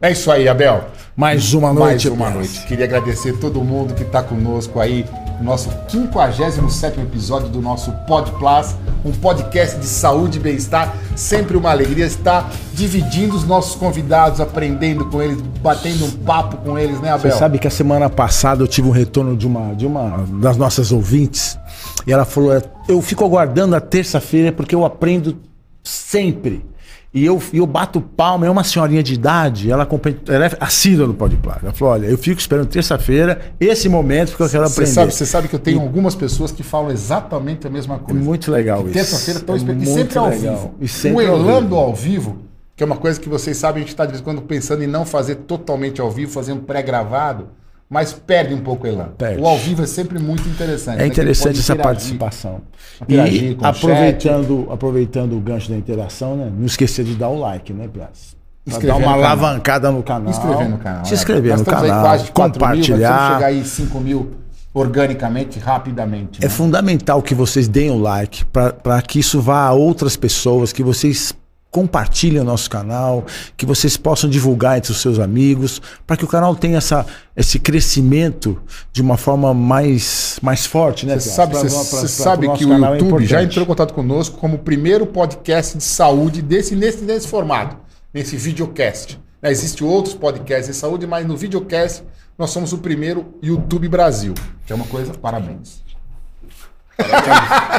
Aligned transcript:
É 0.00 0.12
isso 0.12 0.30
aí, 0.30 0.48
Abel. 0.48 0.84
Mais 1.16 1.52
uma 1.54 1.72
noite. 1.72 2.08
Mais 2.08 2.20
uma 2.20 2.30
noite. 2.30 2.64
Queria 2.66 2.84
agradecer 2.84 3.32
todo 3.38 3.60
mundo 3.64 3.94
que 3.94 4.04
está 4.04 4.22
conosco 4.22 4.78
aí 4.78 5.04
no 5.40 5.46
nosso 5.46 5.68
57 5.88 7.00
episódio 7.00 7.48
do 7.48 7.60
nosso 7.60 7.90
Pod 8.06 8.30
Plus, 8.38 8.76
um 9.04 9.10
podcast 9.10 9.76
de 9.76 9.86
saúde 9.86 10.38
e 10.38 10.40
bem-estar. 10.40 10.94
Sempre 11.16 11.56
uma 11.56 11.72
alegria 11.72 12.06
estar 12.06 12.48
dividindo 12.72 13.34
os 13.34 13.42
nossos 13.42 13.74
convidados, 13.74 14.40
aprendendo 14.40 15.04
com 15.06 15.20
eles, 15.20 15.40
batendo 15.60 16.04
um 16.04 16.10
papo 16.12 16.58
com 16.58 16.78
eles, 16.78 17.00
né, 17.00 17.10
Abel? 17.10 17.32
Você 17.32 17.36
sabe 17.36 17.58
que 17.58 17.66
a 17.66 17.70
semana 17.70 18.08
passada 18.08 18.62
eu 18.62 18.68
tive 18.68 18.86
um 18.86 18.92
retorno 18.92 19.36
de 19.36 19.48
uma, 19.48 19.74
de 19.74 19.84
uma 19.84 20.24
das 20.40 20.56
nossas 20.56 20.92
ouvintes 20.92 21.58
e 22.06 22.12
ela 22.12 22.24
falou: 22.24 22.62
Eu 22.86 23.02
fico 23.02 23.24
aguardando 23.24 23.74
a 23.74 23.80
terça-feira 23.80 24.52
porque 24.52 24.76
eu 24.76 24.84
aprendo 24.84 25.36
sempre. 25.82 26.64
E 27.12 27.24
eu, 27.24 27.42
eu 27.54 27.66
bato 27.66 28.00
palma, 28.02 28.46
é 28.46 28.50
uma 28.50 28.62
senhorinha 28.62 29.02
de 29.02 29.14
idade, 29.14 29.70
ela, 29.70 29.88
ela 30.28 30.46
é 30.46 30.50
assídua 30.60 31.06
no 31.06 31.14
Pode 31.14 31.36
Placa. 31.36 31.60
Ela 31.64 31.72
falou: 31.72 31.94
olha, 31.94 32.06
eu 32.06 32.18
fico 32.18 32.38
esperando 32.38 32.66
terça-feira, 32.66 33.40
esse 33.58 33.88
momento, 33.88 34.30
porque 34.30 34.42
eu 34.42 34.48
quero 34.50 34.66
aprender. 34.66 34.90
Sabe, 34.90 35.14
você 35.14 35.24
sabe 35.24 35.48
que 35.48 35.54
eu 35.54 35.58
tenho 35.58 35.78
e... 35.78 35.82
algumas 35.82 36.14
pessoas 36.14 36.52
que 36.52 36.62
falam 36.62 36.90
exatamente 36.90 37.66
a 37.66 37.70
mesma 37.70 37.98
coisa. 37.98 38.20
Muito 38.20 38.50
legal 38.50 38.82
isso. 38.82 38.92
Terça-feira 38.92 39.40
estão 39.40 39.54
é 39.54 39.58
esperando. 39.58 39.82
E 39.82 39.86
sempre 39.86 40.18
ao 40.18 40.30
vivo. 40.30 40.74
E 40.80 40.88
sempre 40.88 41.16
o 41.16 41.20
Elando 41.22 41.76
ao 41.76 41.94
vivo, 41.94 42.38
que 42.76 42.82
é 42.82 42.86
uma 42.86 42.96
coisa 42.96 43.18
que 43.18 43.28
vocês 43.28 43.56
sabem, 43.56 43.82
a 43.82 43.86
gente 43.86 43.94
está 43.94 44.04
de 44.04 44.12
vez 44.12 44.20
em 44.20 44.24
quando 44.24 44.42
pensando 44.42 44.82
em 44.84 44.86
não 44.86 45.06
fazer 45.06 45.36
totalmente 45.36 46.02
ao 46.02 46.10
vivo, 46.10 46.30
fazer 46.30 46.52
um 46.52 46.60
pré-gravado 46.60 47.48
mas 47.88 48.12
perde 48.12 48.54
um 48.54 48.60
pouco 48.60 48.86
o 48.86 48.90
elan. 48.90 49.08
Perde. 49.16 49.40
O 49.40 49.46
ao 49.46 49.56
vivo 49.56 49.82
é 49.82 49.86
sempre 49.86 50.18
muito 50.18 50.46
interessante. 50.48 50.96
É 50.96 51.02
né? 51.02 51.06
interessante 51.06 51.58
essa 51.58 51.74
participação. 51.74 52.60
E 53.08 53.56
aproveitando, 53.62 54.68
aproveitando 54.70 55.36
o 55.36 55.40
gancho 55.40 55.70
da 55.70 55.76
interação, 55.76 56.36
né? 56.36 56.52
não 56.54 56.66
esquecer 56.66 57.04
de 57.04 57.14
dar 57.14 57.28
o 57.28 57.38
like, 57.38 57.72
né, 57.72 57.88
Piaz? 57.88 58.36
dar 58.84 58.96
uma 58.96 59.12
alavancada 59.12 59.90
no 59.90 60.02
canal. 60.02 60.30
Inscrever 60.30 60.68
no 60.68 60.78
canal. 60.78 61.04
Se 61.04 61.14
inscrever 61.14 61.52
é. 61.52 61.56
no 61.56 61.64
canal. 61.64 62.02
Quase 62.02 62.32
compartilhar. 62.32 63.28
Mil, 63.28 63.34
chegar 63.34 63.46
aí 63.46 63.64
5 63.64 64.00
mil 64.00 64.30
organicamente, 64.74 65.58
rapidamente. 65.58 66.40
É 66.40 66.42
né? 66.42 66.46
É 66.46 66.48
fundamental 66.48 67.22
que 67.22 67.34
vocês 67.34 67.66
deem 67.66 67.90
o 67.90 67.98
like 67.98 68.44
para 68.44 69.00
que 69.02 69.18
isso 69.18 69.40
vá 69.40 69.66
a 69.66 69.72
outras 69.72 70.16
pessoas, 70.16 70.72
que 70.72 70.82
vocês 70.82 71.34
compartilhem 71.70 72.40
o 72.40 72.44
nosso 72.44 72.68
canal, 72.70 73.26
que 73.56 73.66
vocês 73.66 73.96
possam 73.96 74.28
divulgar 74.28 74.78
entre 74.78 74.90
os 74.90 75.00
seus 75.00 75.18
amigos, 75.18 75.80
para 76.06 76.16
que 76.16 76.24
o 76.24 76.28
canal 76.28 76.54
tenha 76.54 76.78
essa, 76.78 77.04
esse 77.36 77.58
crescimento 77.58 78.60
de 78.92 79.02
uma 79.02 79.16
forma 79.16 79.52
mais, 79.52 80.38
mais 80.42 80.64
forte, 80.64 81.04
né? 81.04 81.18
Você 81.18 81.28
sabe, 81.28 81.52
pra, 81.52 81.62
você 81.62 81.96
pra, 81.96 82.08
sabe 82.08 82.46
pra, 82.46 82.56
que 82.56 82.64
o 82.64 82.72
é 82.72 82.98
YouTube 82.98 83.24
é 83.24 83.26
já 83.26 83.42
entrou 83.42 83.64
em 83.64 83.68
contato 83.68 83.92
conosco 83.92 84.38
como 84.38 84.56
o 84.56 84.58
primeiro 84.58 85.06
podcast 85.06 85.76
de 85.76 85.84
saúde 85.84 86.40
desse, 86.40 86.74
nesse, 86.74 87.04
nesse 87.04 87.28
formato, 87.28 87.76
nesse 88.12 88.36
videocast. 88.36 89.18
Né, 89.42 89.50
Existem 89.50 89.86
outros 89.86 90.14
podcasts 90.14 90.68
de 90.68 90.74
saúde, 90.74 91.06
mas 91.06 91.26
no 91.26 91.36
videocast 91.36 92.02
nós 92.38 92.50
somos 92.50 92.72
o 92.72 92.78
primeiro 92.78 93.34
YouTube 93.42 93.88
Brasil, 93.88 94.32
que 94.64 94.72
é 94.72 94.76
uma 94.76 94.86
coisa, 94.86 95.12
parabéns. 95.12 95.82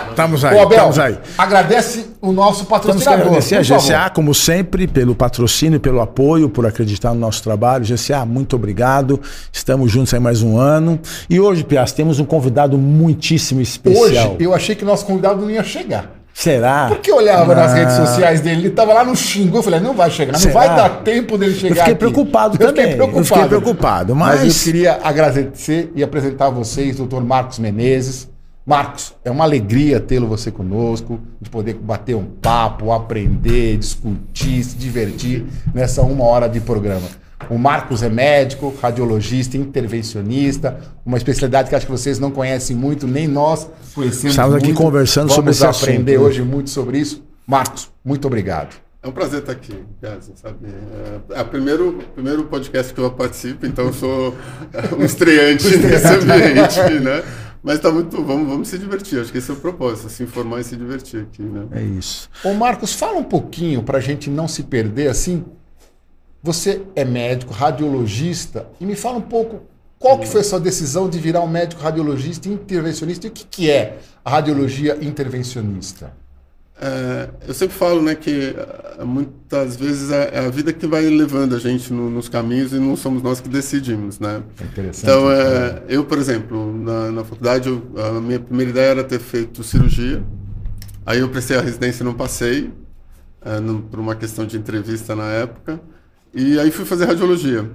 Estamos 0.10 0.44
aí, 0.46 0.58
Abel, 0.58 0.72
estamos 0.72 1.00
aí. 1.00 1.18
Agradece 1.38 2.06
o 2.22 2.32
nosso 2.32 2.66
patrocinador. 2.66 3.28
agradecer 3.28 3.56
a 3.56 3.62
GCA, 3.62 3.78
favor. 3.78 4.10
como 4.12 4.34
sempre, 4.34 4.88
pelo 4.88 5.14
patrocínio, 5.16 5.80
pelo 5.80 6.02
apoio, 6.02 6.50
por 6.50 6.66
acreditar 6.66 7.14
no 7.14 7.20
nosso 7.20 7.44
trabalho. 7.44 7.86
GCA, 7.86 8.26
muito 8.26 8.56
obrigado. 8.56 9.20
Estamos 9.52 9.92
juntos 9.92 10.14
aí 10.14 10.20
mais 10.20 10.42
um 10.42 10.58
ano. 10.58 11.00
E 11.30 11.40
hoje, 11.40 11.64
Pias, 11.64 11.92
temos 11.92 12.20
um 12.20 12.26
convidado 12.26 12.78
muitíssimo 12.78 13.62
especial. 13.62 14.34
Hoje, 14.34 14.36
eu 14.40 14.54
achei 14.54 14.76
que 14.76 14.86
nosso 14.86 15.06
convidado 15.06 15.42
não 15.42 15.50
ia 15.50 15.64
chegar. 15.64 16.12
Será? 16.34 16.88
Porque 16.88 17.12
eu 17.12 17.18
olhava 17.18 17.54
nas 17.54 17.74
redes 17.74 17.96
sociais 17.96 18.40
dele, 18.40 18.62
ele 18.62 18.68
estava 18.70 18.94
lá 18.94 19.04
no 19.04 19.16
xingo. 19.16 19.58
Eu 19.58 19.64
falei, 19.64 19.82
não 19.82 19.94
vai 19.94 20.10
chegar, 20.10 20.40
não 20.40 20.52
vai 20.52 20.70
dar 20.70 20.90
tempo 21.02 21.38
dele 21.38 21.54
chegar. 21.54 21.70
Eu 21.70 21.76
fiquei 21.76 21.94
aqui. 21.94 22.00
preocupado 22.00 22.56
eu 22.56 22.68
também. 22.68 22.84
Fiquei 22.84 22.96
preocupado. 22.96 23.20
Eu 23.20 23.26
fiquei 23.26 23.48
preocupado, 23.48 24.16
mas... 24.16 24.40
mas 24.40 24.58
eu 24.58 24.64
queria 24.64 25.00
agradecer 25.04 25.92
e 25.94 26.02
apresentar 26.02 26.48
a 26.48 26.50
vocês, 26.50 26.96
doutor 26.96 27.22
Marcos 27.24 27.60
Menezes 27.60 28.30
Marcos, 28.70 29.16
é 29.26 29.32
uma 29.32 29.44
alegria 29.46 30.00
tê-lo 30.00 30.28
você 30.28 30.52
conosco, 30.52 31.20
de 31.42 31.50
poder 31.50 31.74
bater 31.74 32.16
um 32.16 32.24
papo, 32.24 32.92
aprender, 32.92 33.78
discutir, 33.78 34.64
se 34.64 34.78
divertir 34.78 35.44
nessa 35.74 36.04
uma 36.04 36.24
hora 36.24 36.48
de 36.48 36.60
programa. 36.60 37.08
O 37.50 37.58
Marcos 37.58 38.04
é 38.04 38.10
médico, 38.10 38.72
radiologista, 38.80 39.58
intervencionista, 39.58 40.78
uma 41.04 41.18
especialidade 41.18 41.68
que 41.68 41.74
acho 41.74 41.88
que 41.88 41.92
vocês 41.92 42.20
não 42.20 42.30
conhecem 42.30 42.76
muito, 42.76 43.08
nem 43.08 43.28
nós 43.28 43.68
conhecemos 43.96 44.34
Estamos 44.34 44.52
muito. 44.52 44.66
aqui 44.66 44.74
conversando 44.76 45.30
Vamos 45.30 45.36
sobre 45.36 45.52
esse 45.52 45.66
assunto. 45.66 45.86
Vamos 45.88 46.02
aprender 46.02 46.18
hoje 46.20 46.44
muito 46.44 46.70
sobre 46.70 47.00
isso. 47.00 47.24
Marcos, 47.48 47.90
muito 48.06 48.28
obrigado. 48.28 48.76
É 49.02 49.08
um 49.08 49.12
prazer 49.12 49.40
estar 49.40 49.54
aqui, 49.54 49.84
Gaza, 50.00 50.34
sabe? 50.36 50.58
É, 51.32 51.40
é 51.40 51.42
o 51.42 51.46
primeiro, 51.46 52.04
primeiro 52.14 52.44
podcast 52.44 52.94
que 52.94 53.00
eu 53.00 53.10
participo, 53.10 53.66
então 53.66 53.86
eu 53.86 53.94
sou 53.94 54.36
um 55.00 55.04
estreante 55.04 55.76
nesse 55.76 56.08
ambiente, 56.08 57.00
né? 57.02 57.24
Mas 57.62 57.80
tá 57.80 57.92
muito. 57.92 58.24
Vamos, 58.24 58.48
vamos 58.48 58.68
se 58.68 58.78
divertir. 58.78 59.20
Acho 59.20 59.32
que 59.32 59.38
esse 59.38 59.50
é 59.50 59.54
o 59.54 59.58
propósito, 59.58 60.10
se 60.10 60.24
informar 60.24 60.62
e 60.62 60.64
se 60.64 60.76
divertir 60.76 61.22
aqui, 61.24 61.42
né? 61.42 61.68
É 61.72 61.82
isso. 61.82 62.30
Ô, 62.44 62.54
Marcos, 62.54 62.94
fala 62.94 63.18
um 63.18 63.24
pouquinho 63.24 63.84
para 63.84 63.98
a 63.98 64.02
gente 64.02 64.30
não 64.30 64.48
se 64.48 64.64
perder 64.64 65.10
assim. 65.10 65.46
Você 66.42 66.84
é 66.96 67.04
médico, 67.04 67.54
radiologista, 67.54 68.70
e 68.80 68.86
me 68.86 68.96
fala 68.96 69.18
um 69.18 69.22
pouco 69.22 69.62
qual 70.00 70.18
que 70.18 70.26
foi 70.26 70.40
a 70.40 70.44
sua 70.46 70.62
decisão 70.62 71.10
de 71.10 71.20
virar 71.20 71.42
um 71.42 71.48
médico 71.48 71.82
radiologista 71.82 72.48
intervencionista 72.48 73.28
e 73.28 73.30
o 73.30 73.34
que, 73.34 73.44
que 73.44 73.70
é 73.70 74.00
a 74.24 74.30
radiologia 74.30 74.98
intervencionista? 75.02 76.14
É, 76.82 77.30
eu 77.46 77.54
sempre 77.54 77.76
falo 77.76 78.02
né, 78.02 78.16
que 78.16 78.56
é, 78.98 79.04
muitas 79.04 79.76
vezes 79.76 80.12
é, 80.12 80.30
é 80.34 80.40
a 80.46 80.50
vida 80.50 80.72
que 80.72 80.88
vai 80.88 81.02
levando 81.10 81.54
a 81.54 81.60
gente 81.60 81.92
no, 81.92 82.10
nos 82.10 82.30
caminhos 82.30 82.72
e 82.72 82.76
não 82.76 82.96
somos 82.96 83.22
nós 83.22 83.42
que 83.42 83.50
decidimos. 83.50 84.18
Né? 84.18 84.42
É 84.62 84.82
então, 85.04 85.30
é, 85.30 85.84
eu, 85.90 86.06
por 86.06 86.18
exemplo, 86.18 86.74
na, 86.74 87.12
na 87.12 87.24
faculdade, 87.26 87.68
eu, 87.68 87.84
a 87.98 88.22
minha 88.22 88.40
primeira 88.40 88.72
ideia 88.72 88.92
era 88.92 89.04
ter 89.04 89.20
feito 89.20 89.62
cirurgia. 89.62 90.24
Aí 91.06 91.20
eu 91.20 91.28
prestei 91.28 91.58
a 91.58 91.62
residência 91.62 92.02
e 92.02 92.06
não 92.06 92.14
passei, 92.14 92.72
é, 93.44 93.60
no, 93.60 93.82
por 93.82 94.00
uma 94.00 94.16
questão 94.16 94.46
de 94.46 94.56
entrevista 94.56 95.14
na 95.14 95.26
época. 95.26 95.82
E 96.34 96.58
aí 96.60 96.72
fui 96.72 96.86
fazer 96.86 97.06
radiologia. 97.06 97.70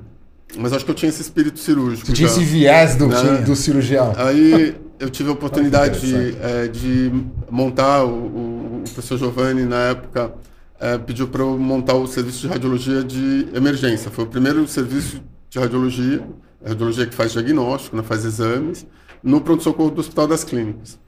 Mas 0.57 0.73
acho 0.73 0.85
que 0.85 0.91
eu 0.91 0.95
tinha 0.95 1.11
esse 1.11 1.21
espírito 1.21 1.59
cirúrgico. 1.59 2.07
Você 2.07 2.13
tinha 2.13 2.29
esse 2.29 2.45
viés 2.45 2.97
do, 2.97 3.09
né? 3.09 3.43
do 3.45 3.55
cirurgião. 3.57 4.15
Aí 4.17 4.77
eu 4.99 5.11
tive 5.11 5.29
a 5.29 5.33
oportunidade 5.33 6.01
de, 6.01 6.33
de 6.71 7.13
montar, 7.51 8.05
o, 8.05 8.11
o, 8.11 8.64
o, 8.91 8.93
professor 8.93 9.19
Giovanni, 9.19 9.65
na 9.65 9.91
época, 9.91 10.33
é, 10.79 10.99
pediu 10.99 11.29
para 11.29 11.43
eu 11.43 11.59
montar 11.59 11.95
o 11.95 12.07
serviço 12.07 12.41
de 12.41 12.49
radiologia 12.49 13.03
de 13.03 13.49
emergência. 13.55 14.11
Foi 14.11 14.25
o 14.25 14.27
primeiro 14.27 14.67
serviço 14.67 15.21
de 15.49 15.59
radiologia, 15.59 16.23
radiologia 16.65 17.07
que 17.07 17.15
faz 17.15 17.33
diagnóstico, 17.33 17.97
né, 17.97 18.03
faz 18.03 18.25
exames, 18.25 18.87
no 19.23 19.41
pronto-socorro 19.41 19.91
do 19.91 20.01
Hospital 20.01 20.27
das 20.27 20.45
Clínicas. 20.45 20.99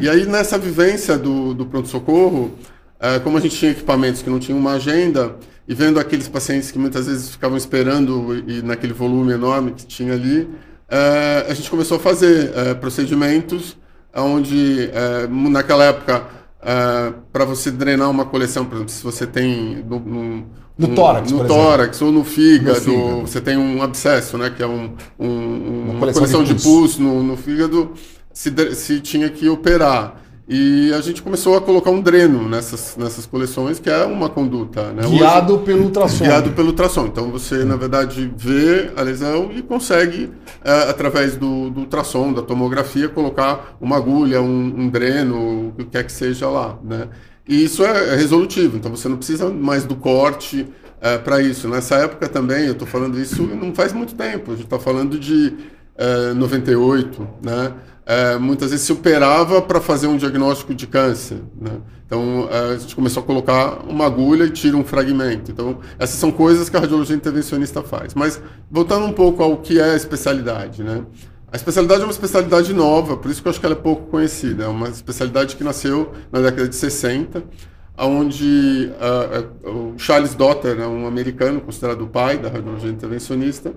E 0.00 0.08
aí, 0.08 0.26
nessa 0.26 0.56
vivência 0.58 1.18
do, 1.18 1.52
do 1.52 1.66
pronto-socorro, 1.66 2.52
é, 2.98 3.18
como 3.18 3.36
a 3.36 3.40
gente 3.40 3.56
tinha 3.56 3.72
equipamentos 3.72 4.22
que 4.22 4.30
não 4.30 4.38
tinham 4.38 4.58
uma 4.58 4.72
agenda, 4.72 5.36
e 5.66 5.74
vendo 5.74 6.00
aqueles 6.00 6.28
pacientes 6.28 6.70
que 6.70 6.78
muitas 6.78 7.06
vezes 7.06 7.30
ficavam 7.30 7.56
esperando 7.56 8.34
e 8.48 8.62
naquele 8.62 8.92
volume 8.92 9.32
enorme 9.32 9.72
que 9.72 9.86
tinha 9.86 10.14
ali, 10.14 10.48
é, 10.88 11.46
a 11.48 11.54
gente 11.54 11.70
começou 11.70 11.96
a 11.96 12.00
fazer 12.00 12.52
é, 12.54 12.74
procedimentos 12.74 13.76
onde, 14.14 14.90
é, 14.92 15.26
naquela 15.26 15.84
época, 15.84 16.24
para 17.32 17.44
você 17.44 17.70
drenar 17.70 18.08
uma 18.08 18.24
coleção, 18.24 18.64
por 18.64 18.76
exemplo, 18.76 18.92
se 18.92 19.02
você 19.02 19.26
tem 19.26 19.84
no, 19.84 19.98
no, 19.98 20.46
no 20.78 20.88
tórax, 20.94 21.32
no 21.32 21.44
tórax 21.44 22.00
ou 22.00 22.12
no 22.12 22.24
fígado, 22.24 22.80
fígado, 22.80 23.20
você 23.22 23.40
tem 23.40 23.56
um 23.56 23.82
abscesso, 23.82 24.38
né, 24.38 24.48
que 24.48 24.62
é 24.62 24.66
um, 24.66 24.94
um, 25.18 25.28
uma, 25.28 25.92
uma, 25.92 25.98
coleção, 25.98 26.22
coleção 26.22 26.44
de, 26.44 26.54
pus. 26.54 26.62
de 26.62 26.68
pus 26.68 26.98
no, 26.98 27.22
no 27.22 27.36
fígado, 27.36 27.92
se, 28.32 28.74
se 28.74 29.00
tinha 29.00 29.28
que 29.28 29.48
operar. 29.48 30.21
E 30.48 30.92
a 30.92 31.00
gente 31.00 31.22
começou 31.22 31.56
a 31.56 31.60
colocar 31.60 31.90
um 31.90 32.00
dreno 32.00 32.48
nessas, 32.48 32.96
nessas 32.96 33.24
coleções, 33.26 33.78
que 33.78 33.88
é 33.88 34.04
uma 34.04 34.28
conduta. 34.28 34.92
Né? 34.92 35.02
Guiado 35.08 35.54
Hoje, 35.54 35.64
pelo 35.64 35.84
ultrassom. 35.84 36.24
Guiado 36.24 36.50
pelo 36.50 36.68
ultrassom. 36.68 37.06
Então 37.06 37.30
você, 37.30 37.64
na 37.64 37.76
verdade, 37.76 38.32
vê 38.36 38.90
a 38.96 39.02
lesão 39.02 39.50
e 39.54 39.62
consegue, 39.62 40.30
é, 40.64 40.90
através 40.90 41.36
do, 41.36 41.70
do, 41.70 41.80
ultrassom, 41.80 42.32
da 42.32 42.42
tomografia, 42.42 43.08
colocar 43.08 43.76
uma 43.80 43.96
agulha, 43.96 44.42
um, 44.42 44.74
um 44.80 44.88
dreno, 44.88 45.68
o 45.68 45.72
que 45.76 45.84
quer 45.84 46.04
que 46.04 46.12
seja 46.12 46.48
lá. 46.48 46.76
Né? 46.82 47.08
E 47.48 47.64
isso 47.64 47.84
é, 47.84 48.14
é 48.14 48.16
resolutivo, 48.16 48.76
então 48.76 48.90
você 48.90 49.08
não 49.08 49.16
precisa 49.16 49.48
mais 49.48 49.84
do 49.84 49.94
corte 49.94 50.66
é, 51.00 51.18
para 51.18 51.40
isso. 51.40 51.68
Nessa 51.68 51.96
época 51.96 52.28
também, 52.28 52.66
eu 52.66 52.72
estou 52.72 52.86
falando 52.86 53.18
isso 53.18 53.42
não 53.42 53.72
faz 53.74 53.92
muito 53.92 54.14
tempo, 54.14 54.52
a 54.52 54.54
gente 54.54 54.64
está 54.64 54.78
falando 54.78 55.18
de 55.18 55.54
é, 55.96 56.32
98, 56.34 57.28
né? 57.42 57.72
É, 58.04 58.36
muitas 58.36 58.70
vezes 58.70 58.84
se 58.84 58.92
operava 58.92 59.62
para 59.62 59.80
fazer 59.80 60.06
um 60.06 60.16
diagnóstico 60.16 60.74
de 60.74 60.86
câncer. 60.86 61.38
Né? 61.60 61.70
Então, 62.06 62.48
é, 62.50 62.74
a 62.74 62.78
gente 62.78 62.94
começou 62.94 63.22
a 63.22 63.26
colocar 63.26 63.80
uma 63.88 64.06
agulha 64.06 64.44
e 64.44 64.50
tira 64.50 64.76
um 64.76 64.84
fragmento. 64.84 65.50
Então, 65.50 65.78
essas 65.98 66.16
são 66.16 66.30
coisas 66.30 66.68
que 66.68 66.76
a 66.76 66.80
radiologia 66.80 67.16
intervencionista 67.16 67.82
faz. 67.82 68.14
Mas, 68.14 68.40
voltando 68.70 69.06
um 69.06 69.12
pouco 69.12 69.42
ao 69.42 69.56
que 69.58 69.80
é 69.80 69.92
a 69.92 69.96
especialidade, 69.96 70.82
né? 70.82 71.04
A 71.52 71.56
especialidade 71.56 72.00
é 72.00 72.04
uma 72.04 72.12
especialidade 72.12 72.72
nova, 72.72 73.16
por 73.16 73.30
isso 73.30 73.42
que 73.42 73.46
eu 73.46 73.50
acho 73.50 73.60
que 73.60 73.66
ela 73.66 73.74
é 73.74 73.78
pouco 73.78 74.06
conhecida. 74.06 74.64
É 74.64 74.68
uma 74.68 74.88
especialidade 74.88 75.54
que 75.54 75.62
nasceu 75.62 76.12
na 76.32 76.40
década 76.40 76.66
de 76.66 76.74
60, 76.74 77.44
onde 77.98 78.90
uh, 79.64 79.68
uh, 79.68 79.92
o 79.94 79.98
Charles 79.98 80.34
Dotter, 80.34 80.76
né, 80.76 80.86
um 80.86 81.06
americano 81.06 81.60
considerado 81.60 82.02
o 82.02 82.06
pai 82.06 82.38
da 82.38 82.48
radiologia 82.48 82.90
intervencionista, 82.90 83.74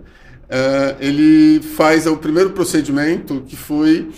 uh, 0.50 0.96
ele 1.00 1.62
faz 1.62 2.08
o 2.08 2.18
primeiro 2.18 2.52
procedimento 2.52 3.44
que 3.48 3.56
foi 3.56 4.10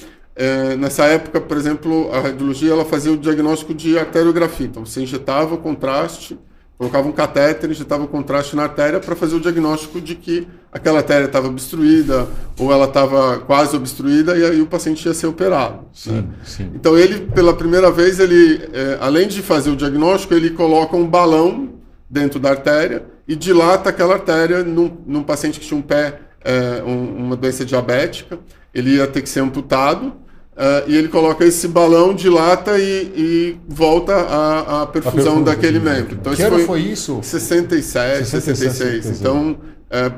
nessa 0.77 1.03
época, 1.05 1.41
por 1.41 1.57
exemplo, 1.57 2.11
a 2.13 2.19
radiologia 2.19 2.71
ela 2.71 2.85
fazia 2.85 3.11
o 3.11 3.17
diagnóstico 3.17 3.73
de 3.73 3.97
arteriografia. 3.97 4.67
Então 4.67 4.85
você 4.85 5.01
injetava 5.01 5.55
o 5.55 5.57
contraste 5.57 6.37
colocava 6.77 7.07
um 7.07 7.11
catéter, 7.11 7.69
injetava 7.71 8.03
o 8.03 8.07
contraste 8.07 8.55
na 8.55 8.63
artéria 8.63 8.99
para 8.99 9.15
fazer 9.15 9.35
o 9.35 9.39
diagnóstico 9.39 9.99
de 9.99 10.13
que 10.13 10.47
aquela 10.71 10.99
artéria 10.99 11.25
estava 11.25 11.47
obstruída 11.47 12.27
ou 12.57 12.71
ela 12.71 12.85
estava 12.85 13.39
quase 13.39 13.75
obstruída 13.75 14.37
e 14.37 14.45
aí 14.45 14.61
o 14.61 14.67
paciente 14.67 15.03
ia 15.05 15.13
ser 15.13 15.25
operado. 15.25 15.85
Sim, 15.91 16.11
né? 16.11 16.23
sim. 16.43 16.71
Então 16.75 16.95
ele, 16.95 17.21
pela 17.31 17.53
primeira 17.53 17.89
vez, 17.89 18.19
ele, 18.19 18.69
é, 18.71 18.97
além 19.01 19.27
de 19.27 19.41
fazer 19.41 19.71
o 19.71 19.75
diagnóstico, 19.75 20.35
ele 20.35 20.51
coloca 20.51 20.95
um 20.95 21.07
balão 21.07 21.69
dentro 22.07 22.39
da 22.39 22.51
artéria 22.51 23.03
e 23.27 23.35
dilata 23.35 23.89
aquela 23.89 24.13
artéria 24.13 24.63
num, 24.63 24.97
num 25.05 25.23
paciente 25.23 25.59
que 25.59 25.65
tinha 25.65 25.77
um 25.77 25.83
pé, 25.83 26.21
é, 26.43 26.81
um, 26.83 27.25
uma 27.25 27.35
doença 27.35 27.65
diabética. 27.65 28.39
Ele 28.73 28.95
ia 28.95 29.07
ter 29.07 29.21
que 29.21 29.29
ser 29.29 29.41
amputado 29.41 30.13
Uh, 30.57 30.89
e 30.89 30.97
ele 30.97 31.07
coloca 31.07 31.45
esse 31.45 31.67
balão, 31.67 32.15
dilata 32.15 32.79
e, 32.79 33.13
e 33.15 33.57
volta 33.67 34.15
a, 34.15 34.81
a 34.81 34.87
perfusão 34.87 35.43
daquele 35.43 35.79
membro. 35.79 36.17
Então, 36.19 36.33
que 36.33 36.41
ano 36.41 36.57
foi 36.65 36.79
isso? 36.79 37.19
67, 37.21 38.25
66. 38.25 39.05
66. 39.05 39.19
Então, 39.19 39.59
é, 39.87 40.11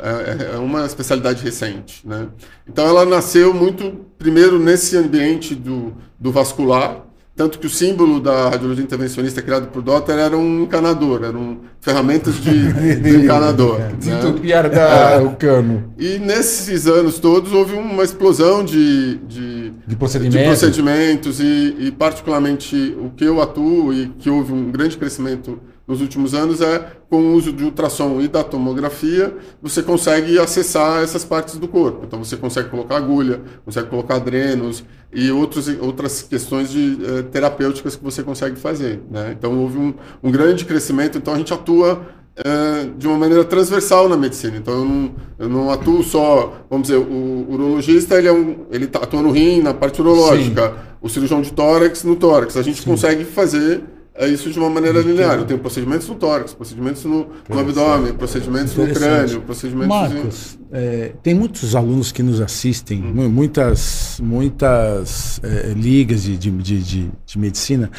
é, 0.00 0.54
é, 0.54 0.56
uma 0.56 0.86
especialidade 0.86 1.44
recente. 1.44 2.00
Né? 2.08 2.26
Então, 2.66 2.86
ela 2.86 3.04
nasceu 3.04 3.52
muito, 3.52 4.06
primeiro, 4.16 4.58
nesse 4.58 4.96
ambiente 4.96 5.54
do, 5.54 5.92
do 6.18 6.32
vascular, 6.32 7.05
tanto 7.36 7.58
que 7.58 7.66
o 7.66 7.70
símbolo 7.70 8.18
da 8.18 8.48
radiologia 8.48 8.82
intervencionista 8.82 9.42
criado 9.42 9.68
por 9.68 9.82
Dotter 9.82 10.18
era 10.18 10.34
um 10.36 10.62
encanador, 10.62 11.22
eram 11.22 11.58
ferramentas 11.82 12.42
de, 12.42 12.72
de 12.96 13.16
encanador. 13.16 13.78
né? 13.78 13.92
Desentupiar 13.98 14.66
é. 14.72 15.18
o 15.18 15.36
cano. 15.36 15.92
E 15.98 16.18
nesses 16.18 16.86
anos 16.86 17.18
todos 17.18 17.52
houve 17.52 17.74
uma 17.74 18.02
explosão 18.02 18.64
de, 18.64 19.18
de, 19.18 19.70
de 19.86 19.96
procedimentos, 19.96 20.40
de 20.40 20.46
procedimentos 20.46 21.40
e, 21.40 21.76
e, 21.78 21.92
particularmente, 21.92 22.96
o 22.98 23.10
que 23.10 23.24
eu 23.24 23.42
atuo 23.42 23.92
e 23.92 24.08
que 24.18 24.30
houve 24.30 24.54
um 24.54 24.70
grande 24.70 24.96
crescimento 24.96 25.60
nos 25.86 26.00
últimos 26.00 26.34
anos 26.34 26.60
é 26.60 26.84
com 27.08 27.18
o 27.18 27.34
uso 27.34 27.52
de 27.52 27.62
ultrassom 27.62 28.20
e 28.20 28.26
da 28.26 28.42
tomografia, 28.42 29.32
você 29.62 29.82
consegue 29.82 30.38
acessar 30.38 31.02
essas 31.02 31.24
partes 31.24 31.56
do 31.56 31.68
corpo. 31.68 32.04
Então 32.04 32.22
você 32.22 32.36
consegue 32.36 32.68
colocar 32.68 32.96
agulha, 32.96 33.40
consegue 33.64 33.88
colocar 33.88 34.18
drenos 34.18 34.82
e 35.12 35.30
outros, 35.30 35.68
outras 35.80 36.22
questões 36.22 36.70
de, 36.70 36.98
eh, 37.04 37.22
terapêuticas 37.30 37.94
que 37.94 38.02
você 38.02 38.22
consegue 38.22 38.56
fazer. 38.56 39.00
Né? 39.08 39.36
Então 39.38 39.56
houve 39.60 39.78
um, 39.78 39.94
um 40.22 40.30
grande 40.30 40.64
crescimento, 40.64 41.18
então 41.18 41.34
a 41.34 41.38
gente 41.38 41.54
atua 41.54 42.04
eh, 42.36 42.88
de 42.98 43.06
uma 43.06 43.16
maneira 43.16 43.44
transversal 43.44 44.08
na 44.08 44.16
medicina. 44.16 44.56
Então 44.56 44.74
eu 44.74 44.84
não, 44.84 45.14
eu 45.38 45.48
não 45.48 45.70
atuo 45.70 46.02
só, 46.02 46.64
vamos 46.68 46.88
dizer, 46.88 46.98
o 46.98 47.46
urologista 47.48 48.16
ele, 48.16 48.26
é 48.26 48.32
um, 48.32 48.66
ele 48.72 48.88
tá, 48.88 48.98
atua 48.98 49.22
no 49.22 49.30
rim, 49.30 49.62
na 49.62 49.72
parte 49.72 50.00
urológica, 50.00 50.68
Sim. 50.68 50.74
o 51.00 51.08
cirurgião 51.08 51.40
de 51.40 51.52
tórax 51.52 52.02
no 52.02 52.16
tórax. 52.16 52.56
A 52.56 52.62
gente 52.62 52.82
Sim. 52.82 52.90
consegue 52.90 53.24
fazer 53.24 53.84
isso 54.24 54.50
de 54.50 54.58
uma 54.58 54.70
maneira 54.70 55.00
linear. 55.00 55.38
Eu 55.38 55.44
tenho 55.44 55.60
procedimentos 55.60 56.08
no 56.08 56.14
tórax, 56.14 56.54
procedimentos 56.54 57.04
no, 57.04 57.28
no 57.48 57.58
abdômen, 57.58 58.14
procedimentos 58.14 58.74
no 58.74 58.86
crânio, 58.88 59.42
procedimentos. 59.42 59.88
Marcos, 59.88 60.58
é, 60.72 61.12
tem 61.22 61.34
muitos 61.34 61.74
alunos 61.74 62.12
que 62.12 62.22
nos 62.22 62.40
assistem, 62.40 63.02
hum. 63.02 63.28
muitas, 63.28 64.18
muitas 64.22 65.40
é, 65.42 65.72
ligas 65.74 66.22
de, 66.22 66.36
de, 66.36 66.50
de, 66.50 67.10
de 67.26 67.38
medicina. 67.38 67.90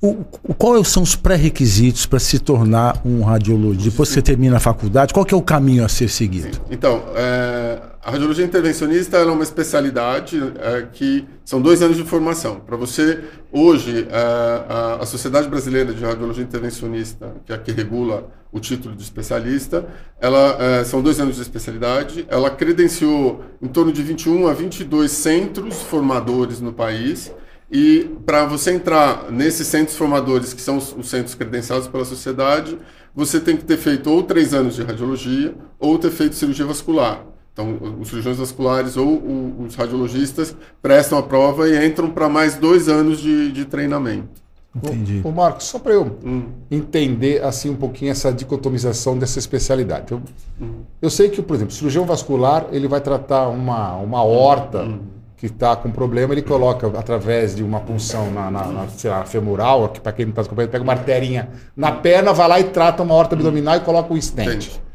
O, 0.00 0.24
o, 0.42 0.54
qual 0.54 0.84
são 0.84 1.02
os 1.02 1.16
pré-requisitos 1.16 2.04
para 2.04 2.18
se 2.18 2.38
tornar 2.38 3.00
um 3.04 3.22
radiologista? 3.22 3.90
Depois 3.90 4.08
que 4.10 4.14
você 4.14 4.22
termina 4.22 4.58
a 4.58 4.60
faculdade, 4.60 5.12
qual 5.12 5.26
é 5.28 5.34
o 5.34 5.42
caminho 5.42 5.84
a 5.84 5.88
ser 5.88 6.08
seguido? 6.08 6.54
Sim. 6.54 6.60
Então, 6.70 7.02
é, 7.16 7.80
a 8.06 8.10
radiologia 8.12 8.44
intervencionista 8.44 9.16
é 9.16 9.24
uma 9.24 9.42
especialidade 9.42 10.40
é, 10.60 10.86
que 10.92 11.26
são 11.44 11.60
dois 11.60 11.82
anos 11.82 11.96
de 11.96 12.04
formação. 12.04 12.60
Para 12.60 12.76
você, 12.76 13.24
hoje, 13.50 14.06
é, 14.08 14.16
a, 14.16 14.98
a, 15.00 15.06
Sociedade 15.06 15.48
Brasileira 15.48 15.92
de 15.92 16.04
Radiologia 16.04 16.44
Intervencionista, 16.44 17.34
que 17.44 17.52
é 17.52 17.56
a 17.56 17.58
que 17.58 17.72
regula 17.72 18.30
o 18.52 18.60
título 18.60 18.94
de 18.94 19.02
especialista, 19.02 19.88
ela 20.20 20.56
é, 20.60 20.84
são 20.84 21.02
dois 21.02 21.18
anos 21.18 21.34
de 21.34 21.42
especialidade. 21.42 22.24
Ela 22.28 22.48
credenciou 22.48 23.44
em 23.60 23.66
torno 23.66 23.90
de 23.90 24.04
21 24.04 24.46
a 24.46 24.52
22 24.52 25.10
centros 25.10 25.82
formadores 25.82 26.60
no 26.60 26.72
país. 26.72 27.32
E 27.68 28.08
para 28.24 28.44
você 28.44 28.70
entrar 28.70 29.32
nesses 29.32 29.66
centros 29.66 29.96
formadores, 29.96 30.54
que 30.54 30.60
são 30.62 30.76
os, 30.76 30.94
os 30.96 31.08
centros 31.08 31.34
credenciados 31.34 31.88
pela 31.88 32.04
sociedade, 32.04 32.78
você 33.12 33.40
tem 33.40 33.56
que 33.56 33.64
ter 33.64 33.78
feito 33.78 34.08
ou 34.08 34.22
três 34.22 34.54
anos 34.54 34.76
de 34.76 34.84
radiologia 34.84 35.56
ou 35.76 35.98
ter 35.98 36.12
feito 36.12 36.36
cirurgia 36.36 36.64
vascular. 36.64 37.34
Então, 37.56 37.74
os 37.98 38.08
cirurgiões 38.08 38.36
vasculares 38.36 38.98
ou 38.98 39.22
os 39.66 39.74
radiologistas 39.74 40.54
prestam 40.82 41.16
a 41.16 41.22
prova 41.22 41.66
e 41.66 41.86
entram 41.86 42.10
para 42.10 42.28
mais 42.28 42.54
dois 42.54 42.86
anos 42.86 43.18
de, 43.18 43.50
de 43.50 43.64
treinamento. 43.64 44.28
Entendi. 44.76 45.22
O, 45.24 45.28
o 45.28 45.32
Marcos, 45.32 45.64
só 45.64 45.78
para 45.78 45.94
eu 45.94 46.18
hum. 46.22 46.48
entender 46.70 47.42
assim 47.42 47.70
um 47.70 47.74
pouquinho 47.74 48.10
essa 48.10 48.30
dicotomização 48.30 49.16
dessa 49.16 49.38
especialidade. 49.38 50.12
Eu, 50.12 50.20
hum. 50.60 50.82
eu 51.00 51.08
sei 51.08 51.30
que, 51.30 51.40
por 51.40 51.56
exemplo, 51.56 51.72
o 51.72 51.74
cirurgião 51.74 52.04
vascular 52.04 52.66
ele 52.72 52.86
vai 52.86 53.00
tratar 53.00 53.48
uma, 53.48 53.96
uma 53.96 54.22
horta 54.22 54.82
hum. 54.82 54.98
que 55.38 55.46
está 55.46 55.74
com 55.74 55.90
problema, 55.90 56.34
ele 56.34 56.42
coloca 56.42 56.86
através 56.88 57.56
de 57.56 57.62
uma 57.62 57.80
punção 57.80 58.30
na, 58.30 58.50
na, 58.50 58.66
na, 58.66 58.86
lá, 59.04 59.24
femoral, 59.24 59.88
que 59.88 60.00
para 60.02 60.12
quem 60.12 60.26
não 60.26 60.30
está 60.32 60.42
acompanhando, 60.42 60.72
pega 60.72 60.84
uma 60.84 60.92
arterinha 60.92 61.48
na 61.74 61.90
perna, 61.90 62.34
vai 62.34 62.48
lá 62.48 62.60
e 62.60 62.64
trata 62.64 63.02
uma 63.02 63.14
horta 63.14 63.34
abdominal 63.34 63.76
e 63.76 63.80
coloca 63.80 64.12
um 64.12 64.20
stent. 64.20 64.46
Entendi. 64.46 64.85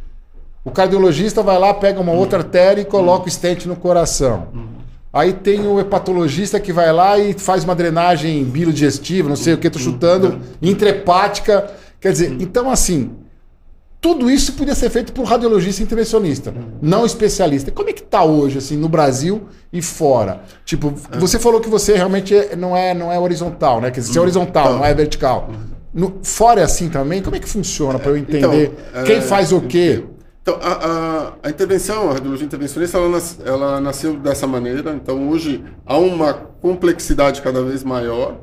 O 0.64 0.72
cardiologista 0.72 1.42
vai 1.42 1.58
lá, 1.58 1.74
pega 1.74 2.00
uma 2.00 2.12
outra 2.12 2.40
artéria 2.40 2.82
e 2.82 2.86
coloca 2.86 3.28
o 3.28 3.32
stent 3.32 3.66
no 3.66 3.76
coração. 3.76 4.48
Aí 5.14 5.34
tem 5.34 5.68
o 5.68 5.80
hepatologista 5.80 6.60
que 6.60 6.72
vai 6.72 6.92
lá 6.94 7.18
e 7.18 7.34
faz 7.34 7.64
uma 7.64 7.76
drenagem 7.76 8.44
bilodigestiva, 8.46 9.28
não 9.28 9.36
sei 9.36 9.54
o 9.54 9.58
que, 9.58 9.68
estou 9.68 9.82
chutando, 9.82 10.40
intrahepática. 10.62 11.70
Quer 12.00 12.14
dizer, 12.14 12.38
então 12.40 12.70
assim, 12.70 13.12
tudo 14.00 14.32
isso 14.32 14.54
podia 14.54 14.74
ser 14.74 14.90
feito 14.90 15.12
por 15.12 15.26
radiologista 15.26 15.84
intervencionista, 15.84 16.54
não 16.82 17.06
especialista. 17.06 17.72
Como 17.72 17.90
é 17.90 17.94
que 17.94 18.02
está 18.02 18.24
hoje, 18.24 18.58
assim, 18.58 18.78
no 18.78 18.88
Brasil 18.88 19.44
e 19.72 19.82
fora? 19.82 20.42
Tipo, 20.64 20.94
você 21.20 21.38
falou 21.38 21.60
que 21.60 21.70
você 21.70 21.96
realmente 21.96 22.34
não 22.58 22.76
é, 22.76 22.94
não 22.94 23.12
é 23.12 23.20
horizontal, 23.20 23.82
né? 23.82 23.92
Quer 23.92 24.00
dizer, 24.00 24.14
você 24.14 24.20
é 24.20 24.22
horizontal, 24.22 24.74
não 24.76 24.86
é 24.86 24.94
vertical. 24.94 25.52
No, 25.94 26.20
fora 26.24 26.62
é 26.62 26.64
assim 26.64 26.90
também? 26.90 27.22
Como 27.22 27.36
é 27.36 27.40
que 27.40 27.50
funciona 27.50 28.00
para 28.00 28.12
eu 28.12 28.18
entender 28.18 28.72
então, 28.90 29.04
quem 29.04 29.22
faz 29.22 29.52
o 29.52 29.60
quê? 29.60 30.04
Então, 30.42 30.58
a, 30.60 30.72
a, 30.72 31.34
a, 31.44 31.50
intervenção, 31.50 32.10
a 32.10 32.14
radiologia 32.14 32.46
intervencionista, 32.46 32.98
ela, 32.98 33.10
nas, 33.10 33.40
ela 33.46 33.80
nasceu 33.80 34.18
dessa 34.18 34.48
maneira. 34.48 34.92
Então, 34.94 35.30
hoje 35.30 35.64
há 35.86 35.98
uma 35.98 36.34
complexidade 36.34 37.42
cada 37.42 37.62
vez 37.62 37.84
maior 37.84 38.38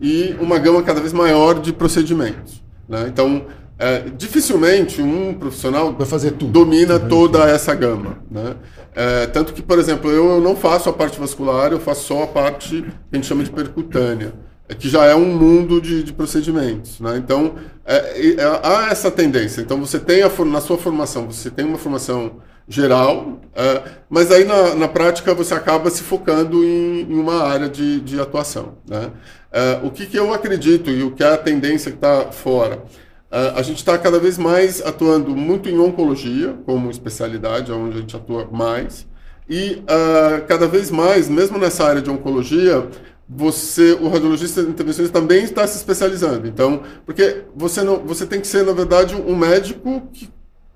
e 0.00 0.34
uma 0.40 0.58
gama 0.58 0.82
cada 0.82 1.00
vez 1.00 1.12
maior 1.12 1.60
de 1.60 1.72
procedimentos. 1.72 2.62
Né? 2.88 3.06
Então, 3.08 3.46
é, 3.78 4.00
dificilmente 4.16 5.00
um 5.00 5.34
profissional 5.34 5.92
vai 5.92 6.06
fazer 6.06 6.32
tudo. 6.32 6.50
domina 6.50 6.98
toda 6.98 7.48
essa 7.48 7.74
gama. 7.74 8.18
Né? 8.28 8.56
É, 8.94 9.26
tanto 9.26 9.52
que, 9.52 9.62
por 9.62 9.78
exemplo, 9.78 10.10
eu, 10.10 10.28
eu 10.30 10.40
não 10.40 10.56
faço 10.56 10.88
a 10.88 10.92
parte 10.92 11.20
vascular, 11.20 11.70
eu 11.70 11.78
faço 11.78 12.08
só 12.08 12.24
a 12.24 12.26
parte 12.26 12.82
que 12.82 12.92
a 13.12 13.16
gente 13.16 13.26
chama 13.26 13.44
de 13.44 13.50
percutânea. 13.50 14.32
É 14.68 14.74
que 14.74 14.88
já 14.88 15.04
é 15.04 15.14
um 15.14 15.26
mundo 15.26 15.80
de, 15.80 16.02
de 16.02 16.12
procedimentos. 16.12 16.98
Né? 17.00 17.16
Então, 17.18 17.54
é, 17.84 18.34
é, 18.34 18.60
há 18.62 18.88
essa 18.90 19.10
tendência. 19.10 19.60
Então, 19.60 19.78
você 19.78 19.98
tem 19.98 20.22
a, 20.22 20.44
na 20.44 20.60
sua 20.60 20.76
formação, 20.76 21.26
você 21.26 21.50
tem 21.50 21.64
uma 21.64 21.78
formação 21.78 22.40
geral, 22.68 23.40
é, 23.54 23.82
mas 24.10 24.32
aí 24.32 24.44
na, 24.44 24.74
na, 24.74 24.88
prática 24.88 25.32
você 25.32 25.54
acaba 25.54 25.88
se 25.88 26.02
focando 26.02 26.64
em, 26.64 27.02
em 27.02 27.14
uma 27.14 27.44
área 27.44 27.68
de, 27.68 28.00
de 28.00 28.20
atuação. 28.20 28.78
Né? 28.88 29.10
É, 29.52 29.80
o 29.84 29.90
que, 29.90 30.06
que, 30.06 30.18
eu 30.18 30.34
acredito 30.34 30.90
e 30.90 31.02
o 31.04 31.12
que 31.12 31.22
é 31.22 31.32
a 31.32 31.38
tendência 31.38 31.92
que 31.92 31.98
está 31.98 32.32
fora? 32.32 32.82
É, 33.30 33.52
a 33.56 33.62
gente 33.62 33.78
está 33.78 33.96
cada 33.96 34.18
vez 34.18 34.36
mais 34.36 34.84
atuando 34.84 35.36
muito 35.36 35.68
em 35.68 35.78
oncologia, 35.78 36.56
como 36.66 36.90
especialidade, 36.90 37.70
onde 37.70 37.98
a 37.98 38.00
gente 38.00 38.16
atua 38.16 38.48
mais, 38.50 39.06
e 39.48 39.82
uh, 39.84 40.44
cada 40.48 40.66
vez 40.66 40.90
mais, 40.90 41.28
mesmo 41.28 41.56
nessa 41.56 41.84
área 41.84 42.02
de 42.02 42.10
oncologia, 42.10 42.88
você, 43.28 43.92
o 44.00 44.08
radiologista 44.08 44.60
intervencionista 44.60 45.18
também 45.18 45.42
está 45.42 45.66
se 45.66 45.76
especializando. 45.76 46.46
Então, 46.46 46.82
porque 47.04 47.42
você 47.56 47.82
não, 47.82 47.98
você 47.98 48.24
tem 48.24 48.40
que 48.40 48.46
ser 48.46 48.64
na 48.64 48.72
verdade 48.72 49.14
um 49.14 49.34
médico 49.34 50.02
que, 50.12 50.28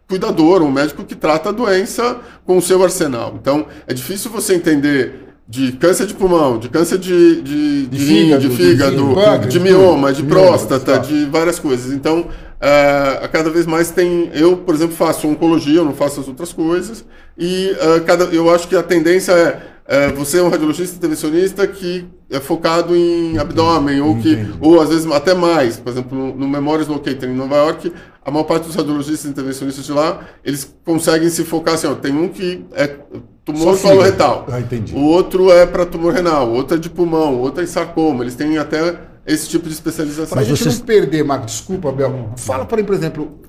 cuidador, 0.09 0.61
um 0.63 0.71
médico 0.71 1.05
que 1.05 1.15
trata 1.15 1.51
a 1.51 1.53
doença 1.53 2.19
com 2.45 2.59
o 2.59 2.63
seu 2.63 2.83
arsenal. 2.83 3.39
Então, 3.41 3.67
é 3.87 3.95
difícil 3.95 4.31
você 4.31 4.55
entender 4.55 5.29
de 5.47 5.73
câncer 5.73 6.07
de 6.07 6.15
pulmão, 6.15 6.59
de 6.59 6.69
câncer 6.69 6.99
de, 6.99 7.41
de, 7.43 7.87
de, 7.87 7.99
de 7.99 8.07
fígado, 8.07 8.49
de, 8.49 8.57
fígado, 8.57 9.41
de, 9.41 9.49
de 9.49 9.61
mioma, 9.61 10.13
de 10.13 10.23
próstata, 10.23 10.99
de 10.99 11.27
várias 11.27 11.59
coisas. 11.59 11.93
Então, 11.93 12.21
uh, 12.21 13.29
cada 13.33 13.51
vez 13.51 13.67
mais 13.67 13.91
tem. 13.91 14.31
Eu, 14.33 14.57
por 14.57 14.75
exemplo, 14.75 14.95
faço 14.95 15.29
oncologia, 15.29 15.79
eu 15.79 15.85
não 15.85 15.95
faço 15.95 16.21
as 16.21 16.29
outras 16.29 16.53
coisas. 16.53 17.05
E 17.39 17.73
uh, 17.73 18.05
cada, 18.05 18.25
eu 18.25 18.53
acho 18.53 18.67
que 18.69 18.77
a 18.77 18.83
tendência 18.83 19.33
é 19.33 19.37
é, 19.45 19.70
você 20.17 20.39
é 20.39 20.43
um 20.43 20.49
radiologista 20.49 20.97
intervencionista 20.97 21.67
que 21.67 22.07
é 22.31 22.39
focado 22.39 22.95
em 22.95 23.39
abdômen, 23.39 24.01
ou, 24.01 24.17
que, 24.19 24.39
ou 24.61 24.81
às 24.81 24.89
vezes 24.89 25.11
até 25.11 25.35
mais. 25.35 25.79
Por 25.79 25.91
exemplo, 25.91 26.17
no, 26.17 26.37
no 26.37 26.49
Memories 26.49 26.87
Locator 26.87 27.29
em 27.29 27.35
Nova 27.35 27.57
York, 27.57 27.93
a 28.25 28.31
maior 28.31 28.45
parte 28.45 28.67
dos 28.67 28.77
radiologistas 28.77 29.29
intervencionistas 29.29 29.85
de 29.85 29.93
lá, 29.93 30.21
eles 30.45 30.73
conseguem 30.85 31.29
se 31.29 31.45
focar 31.45 31.75
assim, 31.75 31.89
ó, 31.89 31.95
tem 31.95 32.13
um 32.13 32.29
que 32.29 32.65
é 32.73 32.97
tumor 33.45 33.77
coloretal, 33.81 34.47
ah, 34.51 34.61
entendi. 34.61 34.95
o 34.95 35.01
outro 35.01 35.51
é 35.51 35.67
para 35.67 35.85
tumor 35.85 36.13
renal, 36.13 36.49
o 36.49 36.55
outro 36.55 36.77
é 36.77 36.81
de 36.81 36.89
pulmão, 36.89 37.35
o 37.35 37.41
outro 37.41 37.61
é 37.61 37.65
em 37.65 37.67
sarcoma, 37.67 38.23
eles 38.23 38.37
têm 38.37 38.59
até 38.59 38.97
esse 39.27 39.49
tipo 39.49 39.67
de 39.67 39.75
especialização. 39.75 40.29
Para 40.29 40.41
a 40.41 40.45
gente 40.45 40.63
vocês... 40.63 40.79
não 40.79 40.87
perder, 40.87 41.25
Marco, 41.25 41.47
desculpa, 41.47 41.91
Bel, 41.91 42.31
fala 42.37 42.65
para 42.65 42.77
mim, 42.77 42.85
por 42.85 42.95
exemplo, 42.95 43.41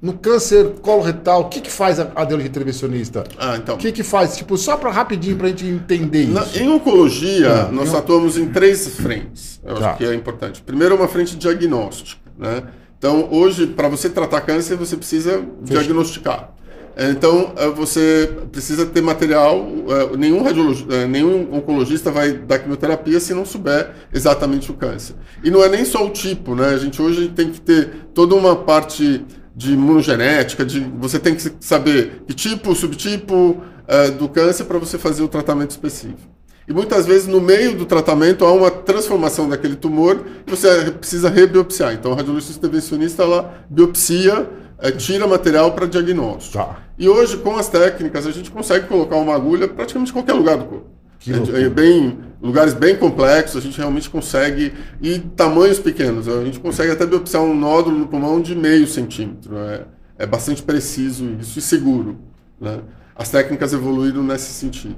no 0.00 0.12
câncer 0.14 0.74
coloretal, 0.82 1.42
o 1.42 1.48
que, 1.48 1.60
que 1.60 1.70
faz 1.70 1.98
a 1.98 2.04
radiologia 2.14 2.50
intervencionista? 2.50 3.24
Ah, 3.38 3.56
então. 3.56 3.76
O 3.76 3.78
que, 3.78 3.90
que 3.90 4.02
faz? 4.02 4.36
Tipo, 4.36 4.58
só 4.58 4.76
para 4.76 4.90
rapidinho 4.90 5.36
para 5.36 5.46
a 5.46 5.50
gente 5.50 5.66
entender 5.66 6.26
Na, 6.28 6.42
isso. 6.42 6.62
Em 6.62 6.68
oncologia, 6.68 7.62
ah, 7.62 7.72
nós 7.72 7.94
atuamos 7.94 8.36
em 8.36 8.48
três 8.48 8.86
frentes. 8.88 9.60
Eu 9.64 9.76
tá. 9.76 9.90
acho 9.90 9.98
que 9.98 10.04
é 10.04 10.14
importante. 10.14 10.60
Primeiro, 10.62 10.94
uma 10.94 11.08
frente 11.08 11.36
diagnóstica. 11.36 12.20
Né? 12.38 12.62
Então, 12.98 13.28
hoje, 13.30 13.66
para 13.66 13.88
você 13.88 14.10
tratar 14.10 14.42
câncer, 14.42 14.76
você 14.76 14.96
precisa 14.96 15.42
Fecha. 15.64 15.80
diagnosticar. 15.80 16.54
Então, 16.96 17.52
eh, 17.56 17.68
você 17.70 18.30
precisa 18.52 18.86
ter 18.86 19.02
material. 19.02 19.66
Eh, 19.88 20.16
nenhum, 20.16 20.42
radiologista, 20.42 20.94
eh, 20.94 21.06
nenhum 21.06 21.52
oncologista 21.52 22.10
vai 22.10 22.32
dar 22.32 22.60
quimioterapia 22.60 23.18
se 23.18 23.34
não 23.34 23.44
souber 23.44 23.90
exatamente 24.12 24.70
o 24.70 24.74
câncer. 24.74 25.16
E 25.42 25.50
não 25.50 25.62
é 25.62 25.68
nem 25.68 25.84
só 25.84 26.06
o 26.06 26.10
tipo, 26.10 26.54
né? 26.54 26.68
A 26.68 26.78
gente 26.78 27.02
hoje 27.02 27.28
tem 27.28 27.50
que 27.50 27.60
ter 27.60 27.90
toda 28.14 28.34
uma 28.34 28.54
parte 28.54 29.24
de 29.54 29.72
imunogenética, 29.72 30.64
de 30.64 30.80
você 30.98 31.18
tem 31.18 31.34
que 31.34 31.52
saber 31.60 32.22
que 32.26 32.34
tipo, 32.34 32.74
subtipo 32.74 33.34
uh, 33.34 34.10
do 34.18 34.28
câncer 34.28 34.64
para 34.64 34.78
você 34.78 34.98
fazer 34.98 35.22
o 35.22 35.28
tratamento 35.28 35.70
específico. 35.70 36.34
E 36.66 36.72
muitas 36.72 37.06
vezes 37.06 37.26
no 37.26 37.40
meio 37.40 37.76
do 37.76 37.84
tratamento 37.84 38.44
há 38.44 38.52
uma 38.52 38.70
transformação 38.70 39.48
daquele 39.48 39.76
tumor 39.76 40.24
e 40.46 40.50
você 40.50 40.90
precisa 40.90 41.28
rebiopsiar. 41.28 41.92
Então 41.92 42.12
o 42.12 42.14
radiologista 42.14 42.58
intervencionista 42.58 43.22
ela 43.22 43.64
biopsia, 43.70 44.40
uh, 44.42 44.96
tira 44.96 45.26
material 45.26 45.72
para 45.72 45.86
diagnóstico. 45.86 46.58
Tá. 46.58 46.78
E 46.98 47.08
hoje 47.08 47.36
com 47.36 47.56
as 47.56 47.68
técnicas 47.68 48.26
a 48.26 48.30
gente 48.30 48.50
consegue 48.50 48.86
colocar 48.88 49.16
uma 49.16 49.34
agulha 49.34 49.68
praticamente 49.68 50.10
em 50.10 50.14
qualquer 50.14 50.32
lugar 50.32 50.56
do 50.56 50.64
corpo. 50.64 50.94
É, 51.26 51.62
é, 51.62 51.68
bem 51.70 52.18
lugares 52.44 52.74
bem 52.74 52.94
complexos, 52.94 53.56
a 53.56 53.60
gente 53.60 53.78
realmente 53.78 54.10
consegue 54.10 54.74
e 55.00 55.18
tamanhos 55.18 55.78
pequenos. 55.78 56.28
A 56.28 56.44
gente 56.44 56.60
consegue 56.60 56.92
até 56.92 57.06
biopsiar 57.06 57.42
um 57.42 57.54
nódulo 57.54 57.98
no 57.98 58.06
pulmão 58.06 58.38
de 58.38 58.54
meio 58.54 58.86
centímetro. 58.86 59.56
É, 59.56 59.86
é 60.18 60.26
bastante 60.26 60.62
preciso 60.62 61.36
isso 61.40 61.58
e 61.58 61.62
seguro. 61.62 62.18
Né? 62.60 62.80
As 63.16 63.30
técnicas 63.30 63.72
evoluíram 63.72 64.22
nesse 64.22 64.52
sentido. 64.52 64.96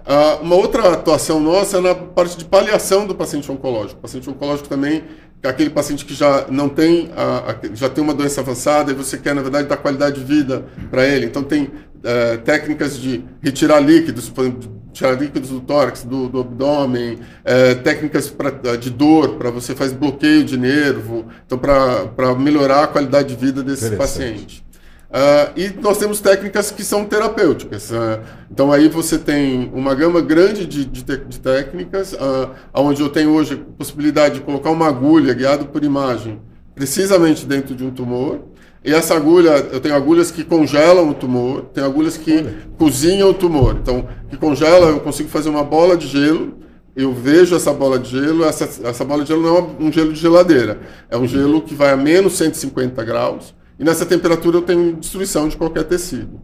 Uh, 0.00 0.42
uma 0.42 0.56
outra 0.56 0.94
atuação 0.94 1.38
nossa 1.38 1.76
é 1.76 1.80
na 1.82 1.94
parte 1.94 2.38
de 2.38 2.46
paliação 2.46 3.06
do 3.06 3.14
paciente 3.14 3.52
oncológico. 3.52 3.98
O 3.98 4.02
paciente 4.02 4.30
oncológico 4.30 4.66
também 4.66 5.04
é 5.42 5.48
aquele 5.48 5.68
paciente 5.68 6.06
que 6.06 6.14
já 6.14 6.46
não 6.48 6.70
tem, 6.70 7.10
a, 7.14 7.52
a, 7.52 7.74
já 7.74 7.90
tem 7.90 8.02
uma 8.02 8.14
doença 8.14 8.40
avançada 8.40 8.90
e 8.90 8.94
você 8.94 9.18
quer, 9.18 9.34
na 9.34 9.42
verdade, 9.42 9.68
dar 9.68 9.76
qualidade 9.76 10.18
de 10.18 10.24
vida 10.24 10.64
para 10.90 11.06
ele. 11.06 11.26
Então, 11.26 11.42
tem 11.42 11.64
uh, 11.64 12.38
técnicas 12.42 12.98
de 12.98 13.22
retirar 13.42 13.80
líquidos, 13.80 14.30
por 14.30 14.44
exemplo, 14.44 14.79
tirar 14.92 15.12
líquidos 15.12 15.50
do 15.50 15.60
tórax, 15.60 16.04
do, 16.04 16.28
do 16.28 16.40
abdômen, 16.40 17.18
é, 17.44 17.74
técnicas 17.74 18.28
pra, 18.28 18.50
de 18.76 18.90
dor, 18.90 19.36
para 19.36 19.50
você 19.50 19.74
fazer 19.74 19.94
bloqueio 19.94 20.44
de 20.44 20.56
nervo, 20.56 21.26
então 21.46 21.58
para 21.58 22.34
melhorar 22.34 22.84
a 22.84 22.86
qualidade 22.86 23.34
de 23.34 23.36
vida 23.36 23.62
desse 23.62 23.96
paciente. 23.96 24.64
Uh, 25.10 25.50
e 25.56 25.68
nós 25.80 25.98
temos 25.98 26.20
técnicas 26.20 26.70
que 26.70 26.84
são 26.84 27.04
terapêuticas. 27.04 27.90
Uh, 27.90 28.20
então 28.48 28.70
aí 28.70 28.88
você 28.88 29.18
tem 29.18 29.68
uma 29.74 29.92
gama 29.92 30.20
grande 30.20 30.64
de, 30.64 30.84
de, 30.84 31.02
de 31.02 31.40
técnicas, 31.40 32.12
uh, 32.12 32.50
onde 32.72 33.02
eu 33.02 33.08
tenho 33.08 33.32
hoje 33.32 33.54
a 33.54 33.76
possibilidade 33.76 34.36
de 34.36 34.40
colocar 34.42 34.70
uma 34.70 34.86
agulha 34.86 35.34
guiada 35.34 35.64
por 35.64 35.82
imagem, 35.82 36.40
precisamente 36.76 37.44
dentro 37.44 37.74
de 37.74 37.84
um 37.84 37.90
tumor, 37.90 38.49
e 38.82 38.92
essa 38.92 39.14
agulha, 39.14 39.50
eu 39.72 39.78
tenho 39.78 39.94
agulhas 39.94 40.30
que 40.30 40.42
congelam 40.42 41.10
o 41.10 41.14
tumor, 41.14 41.66
tem 41.74 41.84
agulhas 41.84 42.16
que 42.16 42.38
Olha. 42.38 42.54
cozinham 42.78 43.28
o 43.28 43.34
tumor. 43.34 43.76
Então, 43.80 44.08
que 44.30 44.36
congela, 44.38 44.86
eu 44.86 45.00
consigo 45.00 45.28
fazer 45.28 45.50
uma 45.50 45.62
bola 45.62 45.96
de 45.96 46.06
gelo, 46.06 46.54
eu 46.96 47.12
vejo 47.12 47.54
essa 47.54 47.72
bola 47.72 47.98
de 47.98 48.10
gelo, 48.10 48.44
essa, 48.44 48.88
essa 48.88 49.04
bola 49.04 49.22
de 49.22 49.28
gelo 49.28 49.42
não 49.42 49.56
é 49.56 49.66
um 49.80 49.92
gelo 49.92 50.12
de 50.12 50.20
geladeira, 50.20 50.80
é 51.10 51.16
um 51.16 51.26
gelo 51.26 51.60
que 51.60 51.74
vai 51.74 51.90
a 51.90 51.96
menos 51.96 52.34
150 52.34 53.04
graus, 53.04 53.54
e 53.78 53.84
nessa 53.84 54.06
temperatura 54.06 54.56
eu 54.58 54.62
tenho 54.62 54.96
destruição 54.96 55.46
de 55.48 55.56
qualquer 55.56 55.84
tecido. 55.84 56.40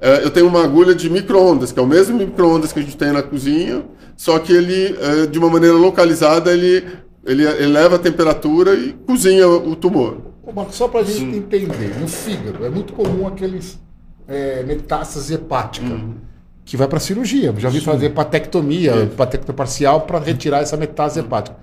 É, 0.00 0.24
eu 0.24 0.30
tenho 0.30 0.46
uma 0.46 0.62
agulha 0.62 0.94
de 0.94 1.08
micro-ondas, 1.08 1.72
que 1.72 1.78
é 1.78 1.82
o 1.82 1.86
mesmo 1.86 2.18
micro-ondas 2.18 2.72
que 2.72 2.80
a 2.80 2.82
gente 2.82 2.96
tem 2.96 3.12
na 3.12 3.22
cozinha, 3.22 3.84
só 4.16 4.38
que 4.38 4.52
ele, 4.52 4.96
é, 5.00 5.26
de 5.26 5.38
uma 5.38 5.48
maneira 5.48 5.76
localizada, 5.76 6.52
ele, 6.52 6.84
ele 7.24 7.44
eleva 7.44 7.96
a 7.96 7.98
temperatura 7.98 8.74
e 8.74 8.92
cozinha 8.92 9.48
o 9.48 9.74
tumor. 9.74 10.35
Ô, 10.46 10.52
Marcos, 10.52 10.76
só 10.76 10.86
para 10.86 11.00
a 11.00 11.02
gente 11.02 11.18
Sim. 11.18 11.36
entender, 11.36 11.98
no 12.00 12.06
fígado 12.06 12.64
é 12.64 12.70
muito 12.70 12.92
comum 12.92 13.26
aqueles 13.26 13.80
é, 14.28 14.62
metástase 14.62 15.34
hepática, 15.34 15.84
uhum. 15.86 16.14
que 16.64 16.76
vai 16.76 16.86
para 16.86 17.00
cirurgia. 17.00 17.52
Já 17.58 17.68
vi 17.68 17.80
Sim. 17.80 17.86
fazer 17.86 18.10
patectomia, 18.10 18.92
é. 18.92 19.06
patectomia 19.06 19.56
parcial 19.56 20.02
para 20.02 20.20
retirar 20.20 20.60
essa 20.60 20.76
metástase 20.76 21.26
hepática. 21.26 21.56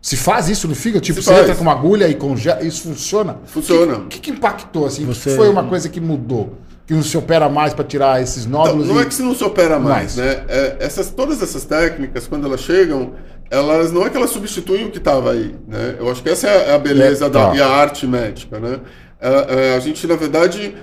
Se 0.00 0.16
faz 0.16 0.48
isso 0.48 0.68
no 0.68 0.74
fígado? 0.74 1.04
Tipo, 1.04 1.20
Se 1.20 1.26
você 1.26 1.32
faz. 1.32 1.42
entra 1.44 1.56
com 1.56 1.62
uma 1.62 1.72
agulha 1.72 2.08
e 2.08 2.14
congela, 2.14 2.62
isso 2.62 2.82
funciona? 2.82 3.38
Funciona. 3.44 3.98
O 3.98 4.00
que, 4.02 4.18
que, 4.18 4.20
que, 4.20 4.30
impactou 4.30 4.86
assim? 4.86 5.04
Você... 5.04 5.30
Que 5.30 5.36
foi 5.36 5.48
uma 5.48 5.64
coisa 5.64 5.88
que 5.88 6.00
mudou? 6.00 6.54
Que 6.86 6.94
não 6.94 7.02
se 7.02 7.16
opera 7.16 7.48
mais 7.48 7.74
para 7.74 7.84
tirar 7.84 8.20
esses 8.20 8.46
nódulos? 8.46 8.86
Não, 8.86 8.94
não 8.94 9.00
e... 9.00 9.04
é 9.04 9.06
que 9.06 9.14
se 9.14 9.22
não 9.22 9.34
se 9.34 9.44
opera 9.44 9.78
mais, 9.78 10.16
mais. 10.16 10.16
né? 10.16 10.44
É, 10.48 10.76
essas, 10.80 11.10
todas 11.10 11.40
essas 11.40 11.64
técnicas, 11.64 12.26
quando 12.26 12.46
elas 12.46 12.60
chegam, 12.60 13.12
elas 13.52 13.92
não 13.92 14.06
é 14.06 14.10
que 14.10 14.16
elas 14.16 14.30
substituem 14.30 14.86
o 14.86 14.90
que 14.90 14.96
estava 14.96 15.32
aí, 15.32 15.54
né? 15.68 15.96
Eu 15.98 16.10
acho 16.10 16.22
que 16.22 16.30
essa 16.30 16.48
é 16.48 16.74
a 16.74 16.78
beleza 16.78 17.26
é, 17.26 17.28
da, 17.28 17.50
tá. 17.50 17.54
e 17.54 17.60
a 17.60 17.68
arte 17.68 18.06
médica, 18.06 18.58
né? 18.58 18.80
É, 19.20 19.74
a, 19.74 19.76
a 19.76 19.78
gente, 19.78 20.06
na 20.06 20.16
verdade, 20.16 20.74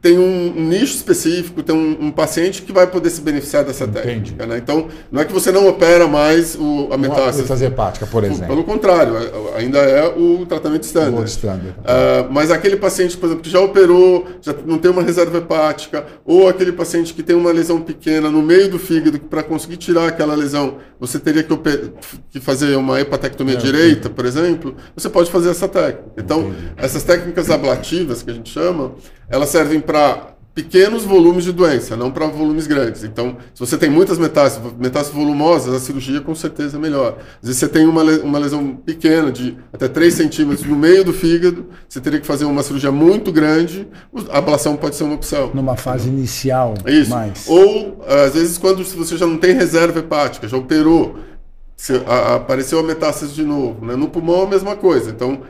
tem 0.00 0.18
um, 0.18 0.52
nicho 0.68 0.94
específico, 0.94 1.62
tem 1.62 1.74
um, 1.74 2.06
um, 2.06 2.10
paciente 2.12 2.62
que 2.62 2.72
vai 2.72 2.86
poder 2.86 3.10
se 3.10 3.20
beneficiar 3.20 3.64
dessa 3.64 3.84
Entendi. 3.84 4.06
técnica. 4.06 4.46
Né? 4.46 4.58
Então, 4.58 4.88
não 5.10 5.20
é 5.20 5.24
que 5.24 5.32
você 5.32 5.50
não 5.50 5.66
opera 5.66 6.06
mais 6.06 6.54
o, 6.54 6.88
a 6.92 6.96
metástase. 6.96 7.42
Metástase 7.42 7.64
hepática, 7.64 8.06
por 8.06 8.22
exemplo. 8.22 8.46
Pelo 8.46 8.62
contrário, 8.62 9.16
é, 9.16 9.58
ainda 9.58 9.78
é 9.78 10.06
o 10.06 10.44
tratamento 10.46 10.84
standard. 10.84 11.28
standard. 11.28 11.74
Uh, 11.80 12.30
mas 12.30 12.50
aquele 12.50 12.76
paciente, 12.76 13.16
por 13.16 13.26
exemplo, 13.26 13.42
que 13.42 13.50
já 13.50 13.58
operou, 13.58 14.26
já 14.40 14.54
não 14.64 14.78
tem 14.78 14.90
uma 14.90 15.02
reserva 15.02 15.38
hepática, 15.38 16.06
ou 16.24 16.48
aquele 16.48 16.72
paciente 16.72 17.12
que 17.12 17.22
tem 17.22 17.34
uma 17.34 17.50
lesão 17.50 17.80
pequena 17.80 18.30
no 18.30 18.42
meio 18.42 18.70
do 18.70 18.78
fígado, 18.78 19.18
que 19.18 19.26
para 19.26 19.42
conseguir 19.42 19.76
tirar 19.76 20.06
aquela 20.06 20.34
lesão, 20.34 20.76
você 21.00 21.18
teria 21.18 21.42
que, 21.42 21.56
que 22.30 22.38
fazer 22.38 22.76
uma 22.76 23.00
hepatectomia 23.00 23.54
é, 23.54 23.58
direita, 23.58 24.08
por 24.08 24.24
exemplo, 24.24 24.76
você 24.94 25.08
pode 25.08 25.30
fazer 25.30 25.50
essa 25.50 25.66
técnica. 25.66 26.12
Então, 26.16 26.40
Entendi. 26.42 26.72
essas 26.76 27.02
técnicas 27.02 27.50
ablativas, 27.50 28.22
que 28.22 28.30
a 28.30 28.34
gente 28.34 28.50
chama, 28.50 28.92
elas 29.28 29.48
servem 29.48 29.80
para 29.80 30.36
pequenos 30.56 31.04
volumes 31.04 31.44
de 31.44 31.52
doença, 31.52 31.94
não 31.98 32.10
para 32.10 32.26
volumes 32.28 32.66
grandes. 32.66 33.04
Então, 33.04 33.36
se 33.52 33.60
você 33.60 33.76
tem 33.76 33.90
muitas 33.90 34.18
metástases, 34.18 34.72
metástases 34.78 35.12
volumosas, 35.12 35.74
a 35.74 35.78
cirurgia 35.78 36.22
com 36.22 36.34
certeza 36.34 36.78
é 36.78 36.80
melhor. 36.80 37.18
Às 37.42 37.48
vezes 37.48 37.58
você 37.58 37.68
tem 37.68 37.86
uma, 37.86 38.02
uma 38.02 38.38
lesão 38.38 38.74
pequena, 38.74 39.30
de 39.30 39.54
até 39.70 39.86
3 39.86 40.14
centímetros 40.14 40.66
no 40.66 40.74
meio 40.74 41.04
do 41.04 41.12
fígado, 41.12 41.66
você 41.86 42.00
teria 42.00 42.18
que 42.18 42.26
fazer 42.26 42.46
uma 42.46 42.62
cirurgia 42.62 42.90
muito 42.90 43.30
grande, 43.30 43.86
a 44.30 44.38
ablação 44.38 44.76
pode 44.76 44.96
ser 44.96 45.04
uma 45.04 45.16
opção. 45.16 45.50
Numa 45.52 45.76
fase 45.76 46.08
inicial, 46.08 46.72
Isso. 46.86 47.10
mais. 47.10 47.44
Ou, 47.46 48.02
às 48.08 48.32
vezes, 48.32 48.56
quando 48.56 48.82
você 48.82 49.18
já 49.18 49.26
não 49.26 49.36
tem 49.36 49.54
reserva 49.54 49.98
hepática, 49.98 50.48
já 50.48 50.56
operou, 50.56 51.18
a, 52.06 52.36
apareceu 52.36 52.78
a 52.78 52.82
metástase 52.82 53.34
de 53.34 53.42
novo. 53.42 53.84
Né? 53.84 53.94
No 53.94 54.08
pulmão, 54.08 54.44
a 54.44 54.46
mesma 54.46 54.74
coisa. 54.74 55.10
Então, 55.10 55.42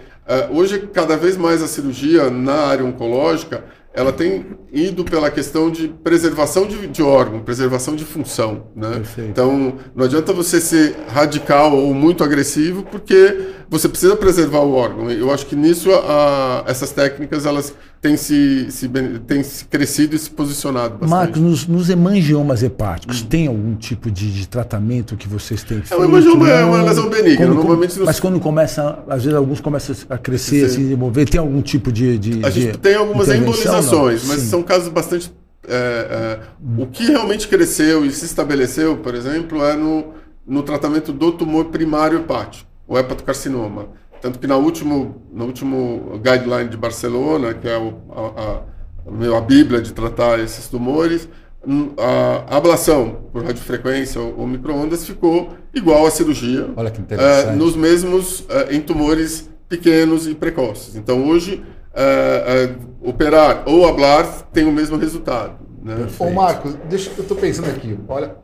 hoje, 0.50 0.88
cada 0.92 1.16
vez 1.16 1.36
mais 1.36 1.62
a 1.62 1.66
cirurgia 1.66 2.30
na 2.30 2.54
área 2.54 2.84
oncológica 2.84 3.64
ela 3.96 4.12
tem 4.12 4.44
ido 4.70 5.04
pela 5.04 5.30
questão 5.30 5.70
de 5.70 5.88
preservação 5.88 6.66
de, 6.66 6.86
de 6.86 7.02
órgão, 7.02 7.40
preservação 7.40 7.96
de 7.96 8.04
função. 8.04 8.66
Né? 8.76 9.02
Então, 9.16 9.78
não 9.94 10.04
adianta 10.04 10.34
você 10.34 10.60
ser 10.60 10.94
radical 11.08 11.74
ou 11.74 11.94
muito 11.94 12.22
agressivo, 12.22 12.82
porque 12.82 13.54
você 13.70 13.88
precisa 13.88 14.14
preservar 14.14 14.60
o 14.60 14.74
órgão. 14.74 15.10
Eu 15.10 15.32
acho 15.32 15.46
que 15.46 15.56
nisso 15.56 15.90
a, 15.90 16.62
essas 16.66 16.92
técnicas 16.92 17.46
elas 17.46 17.74
têm 18.00 18.16
se, 18.16 18.70
se, 18.70 18.88
têm 19.26 19.42
se 19.42 19.64
crescido 19.64 20.14
e 20.14 20.18
se 20.18 20.30
posicionado 20.30 20.98
bastante. 20.98 21.10
Marcos, 21.10 21.40
nos, 21.40 21.66
nos 21.66 21.90
hemangiomas 21.90 22.62
hepáticos, 22.62 23.22
hum. 23.22 23.26
tem 23.26 23.46
algum 23.46 23.74
tipo 23.74 24.10
de, 24.10 24.32
de, 24.32 24.48
tratamento 24.48 25.16
que 25.16 25.28
vocês 25.28 25.62
têm 25.62 25.80
feito? 25.80 25.94
É, 25.94 25.96
o 25.96 26.04
hemangioma 26.04 26.48
é 26.48 26.64
uma 26.64 26.82
lesão 26.82 27.08
benigna. 27.08 27.46
Normalmente 27.46 27.98
Mas 28.00 28.20
quando 28.20 28.38
começa, 28.38 29.02
às 29.08 29.24
vezes 29.24 29.36
alguns 29.36 29.60
começam 29.60 29.96
a 30.08 30.18
crescer, 30.18 30.66
a 30.66 30.68
se 30.68 30.78
desenvolver, 30.78 31.26
tem 31.26 31.40
algum 31.40 31.62
tipo 31.62 31.90
de... 31.90 32.18
de 32.18 32.44
a 32.44 32.50
gente 32.50 32.72
de 32.72 32.78
tem 32.78 32.94
algumas 32.94 33.28
embolizações, 33.28 34.26
mas 34.26 34.40
Sim. 34.40 34.48
são 34.48 34.62
casos 34.62 34.88
bastante... 34.88 35.32
É, 35.68 36.38
é, 36.38 36.80
o 36.80 36.86
que 36.86 37.04
realmente 37.06 37.48
cresceu 37.48 38.06
e 38.06 38.12
se 38.12 38.24
estabeleceu, 38.24 38.98
por 38.98 39.16
exemplo, 39.16 39.64
é 39.64 39.74
no, 39.74 40.14
no 40.46 40.62
tratamento 40.62 41.12
do 41.12 41.32
tumor 41.32 41.66
primário 41.66 42.20
hepático 42.20 42.66
o 42.88 42.96
hepatocarcinoma. 42.96 43.88
Tanto 44.26 44.40
que 44.40 44.46
na 44.48 44.56
último, 44.56 45.22
no 45.32 45.44
último 45.44 46.20
guideline 46.20 46.68
de 46.68 46.76
Barcelona, 46.76 47.54
que 47.54 47.68
é 47.68 47.78
o, 47.78 47.94
a, 48.10 49.34
a, 49.34 49.38
a 49.38 49.40
Bíblia 49.40 49.80
de 49.80 49.92
tratar 49.92 50.40
esses 50.40 50.66
tumores, 50.66 51.28
hum, 51.64 51.92
a 51.96 52.56
ablação 52.56 53.28
por 53.32 53.44
radiofrequência 53.44 54.20
ou, 54.20 54.40
ou 54.40 54.46
microondas 54.48 55.06
ficou 55.06 55.50
igual 55.72 56.04
à 56.04 56.10
cirurgia. 56.10 56.68
Olha 56.76 56.90
que 56.90 57.00
interessante. 57.00 57.54
Uh, 57.54 57.56
nos 57.56 57.76
mesmos, 57.76 58.40
uh, 58.40 58.66
em 58.68 58.80
tumores 58.80 59.48
pequenos 59.68 60.26
e 60.26 60.34
precoces. 60.34 60.96
Então, 60.96 61.24
hoje, 61.28 61.62
uh, 61.92 63.08
operar 63.08 63.62
ou 63.64 63.86
hablar 63.86 64.26
tem 64.52 64.64
o 64.64 64.72
mesmo 64.72 64.96
resultado. 64.96 65.54
Né? 65.84 66.08
Ô, 66.18 66.30
Marcos, 66.30 66.74
deixa, 66.88 67.12
eu 67.16 67.22
estou 67.22 67.36
pensando 67.36 67.70
aqui. 67.70 67.96
Olha, 68.08 68.34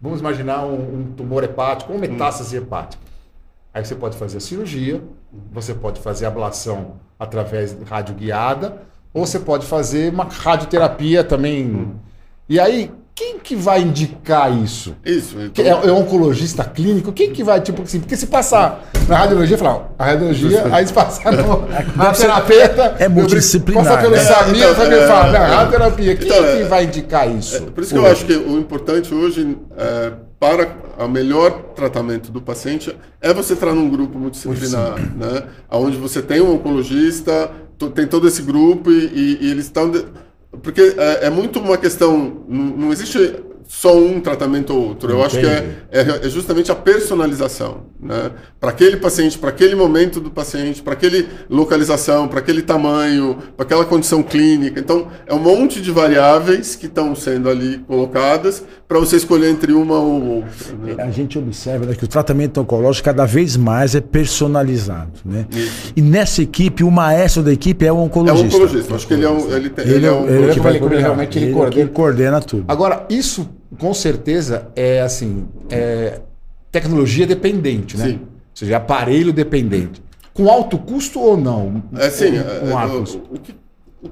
vamos 0.00 0.20
imaginar 0.20 0.64
um, 0.64 1.00
um 1.00 1.12
tumor 1.16 1.42
hepático, 1.42 1.92
uma 1.92 2.00
metástase 2.00 2.56
hum. 2.56 2.62
hepática. 2.62 3.09
Aí 3.72 3.84
você 3.84 3.94
pode 3.94 4.16
fazer 4.16 4.38
a 4.38 4.40
cirurgia, 4.40 5.00
você 5.52 5.72
pode 5.72 6.00
fazer 6.00 6.26
ablação 6.26 6.96
através 7.18 7.76
de 7.76 7.84
rádio 7.84 8.14
guiada, 8.14 8.82
ou 9.14 9.24
você 9.26 9.38
pode 9.38 9.66
fazer 9.66 10.12
uma 10.12 10.24
radioterapia 10.24 11.22
também. 11.22 11.92
E 12.48 12.58
aí, 12.58 12.90
quem 13.14 13.38
que 13.38 13.54
vai 13.54 13.82
indicar 13.82 14.50
isso? 14.50 14.96
Isso. 15.04 15.38
Então... 15.38 15.64
É, 15.64 15.68
é 15.68 15.92
oncologista 15.92 16.64
clínico? 16.64 17.12
Quem 17.12 17.32
que 17.32 17.44
vai, 17.44 17.60
tipo 17.60 17.82
assim, 17.82 18.00
porque 18.00 18.16
se 18.16 18.26
passar 18.26 18.82
na 19.06 19.18
radiologia, 19.18 19.58
falar, 19.58 19.90
a 19.98 20.04
radiologia, 20.04 20.64
aí 20.72 20.86
se 20.86 20.92
passar 20.92 21.30
no, 21.32 21.68
na 21.96 22.12
terapeuta, 22.12 22.96
é 22.98 23.08
multidisciplinar. 23.08 23.84
Passa 23.84 23.98
pelo 23.98 24.16
né? 24.16 24.24
Samir, 24.24 24.62
é, 24.64 24.70
então, 24.70 24.84
é, 24.84 25.06
fala, 25.06 25.36
é, 25.36 25.46
radioterapia, 25.46 26.16
quem 26.16 26.28
então, 26.28 26.56
que 26.56 26.64
vai 26.64 26.84
indicar 26.84 27.30
isso? 27.30 27.56
É, 27.56 27.60
por 27.60 27.82
isso 27.82 27.92
que 27.92 27.98
eu 27.98 28.06
acho 28.06 28.24
que 28.24 28.32
o 28.32 28.58
importante 28.58 29.14
hoje, 29.14 29.56
é, 29.76 30.12
para 30.40 30.76
o 30.98 31.06
melhor 31.06 31.74
tratamento 31.74 32.32
do 32.32 32.40
paciente, 32.40 32.96
é 33.20 33.32
você 33.32 33.52
entrar 33.52 33.74
num 33.74 33.88
grupo 33.88 34.18
multidisciplinar, 34.18 34.98
né? 35.14 35.46
Onde 35.70 35.98
você 35.98 36.22
tem 36.22 36.40
um 36.40 36.54
oncologista, 36.54 37.52
tem 37.94 38.06
todo 38.06 38.26
esse 38.26 38.42
grupo 38.42 38.90
e, 38.90 39.06
e, 39.06 39.38
e 39.42 39.50
eles 39.50 39.66
estão... 39.66 39.90
De 39.90 40.04
porque 40.62 40.94
é, 40.96 41.26
é, 41.26 41.30
muito 41.30 41.60
uma 41.60 41.78
questão. 41.78 42.44
Não, 42.48 42.64
não, 42.64 42.92
existe 42.92 43.36
só 43.70 43.96
um 43.96 44.20
tratamento 44.20 44.74
ou 44.74 44.88
outro. 44.88 45.12
Eu 45.12 45.20
Entendi. 45.20 45.46
acho 45.46 45.46
que 45.46 45.46
é, 45.46 46.00
é, 46.00 46.26
é, 46.26 46.28
justamente 46.28 46.72
a 46.72 46.74
personalização. 46.74 47.82
Né? 48.00 48.32
Para 48.58 48.70
aquele 48.70 48.96
paciente, 48.96 49.38
para 49.38 49.50
aquele 49.50 49.76
momento 49.76 50.18
do 50.18 50.28
paciente, 50.28 50.82
para 50.82 50.94
aquele 50.94 51.28
localização, 51.48 52.26
para 52.26 52.40
aquele 52.40 52.62
tamanho, 52.62 53.38
para 53.56 53.64
aquela 53.64 53.84
condição 53.84 54.24
clínica. 54.24 54.80
Então, 54.80 55.06
é 55.24 55.32
um 55.32 55.38
monte 55.38 55.80
de 55.80 55.92
variáveis 55.92 56.74
que 56.74 56.86
estão 56.86 57.14
sendo 57.14 57.48
ali 57.48 57.78
colocadas 57.86 58.64
para 58.88 58.98
você 58.98 59.14
escolher 59.14 59.50
entre 59.50 59.72
uma 59.72 60.00
ou 60.00 60.20
outra. 60.38 60.74
Né? 60.82 60.96
A 60.98 61.12
gente 61.12 61.38
observa 61.38 61.86
né, 61.86 61.94
que 61.94 62.04
o 62.04 62.08
tratamento 62.08 62.60
oncológico 62.60 63.04
cada 63.04 63.24
vez 63.24 63.56
mais 63.56 63.94
é 63.94 64.00
personalizado. 64.00 65.12
Né? 65.24 65.46
E 65.94 66.02
nessa 66.02 66.42
equipe, 66.42 66.82
o 66.82 66.90
maestro 66.90 67.44
da 67.44 67.52
equipe 67.52 67.86
é 67.86 67.92
o 67.92 67.98
oncologista. 67.98 68.48
É 68.48 68.50
o 68.50 68.64
oncologista. 68.64 68.94
Acho 68.96 69.06
que 69.06 69.14
ele 69.14 69.24
é 69.24 69.30
um. 69.30 69.54
Ele, 69.54 69.70
tem, 69.70 69.84
ele, 69.84 69.94
ele 69.94 70.06
é 70.06 70.12
um. 70.12 70.26
Ele, 70.26 70.50
ele, 70.50 70.84
ele, 70.86 70.96
realmente 70.96 71.38
ele, 71.38 71.52
coordena. 71.52 71.82
ele 71.82 71.90
coordena 71.90 72.40
tudo. 72.40 72.64
Agora, 72.66 73.06
isso 73.08 73.59
com 73.78 73.94
certeza 73.94 74.68
é 74.74 75.00
assim, 75.00 75.46
é 75.70 76.20
tecnologia 76.70 77.26
dependente, 77.26 77.96
né? 77.96 78.06
Sim. 78.06 78.20
Ou 78.22 78.28
seja, 78.54 78.76
aparelho 78.76 79.32
dependente. 79.32 80.02
Com 80.32 80.48
alto 80.48 80.78
custo 80.78 81.20
ou 81.20 81.36
não? 81.36 81.82
É 81.96 82.10
sim. 82.10 82.32
Com 82.60 82.70
é, 82.70 82.72
alto 82.72 82.98
custo. 82.98 83.22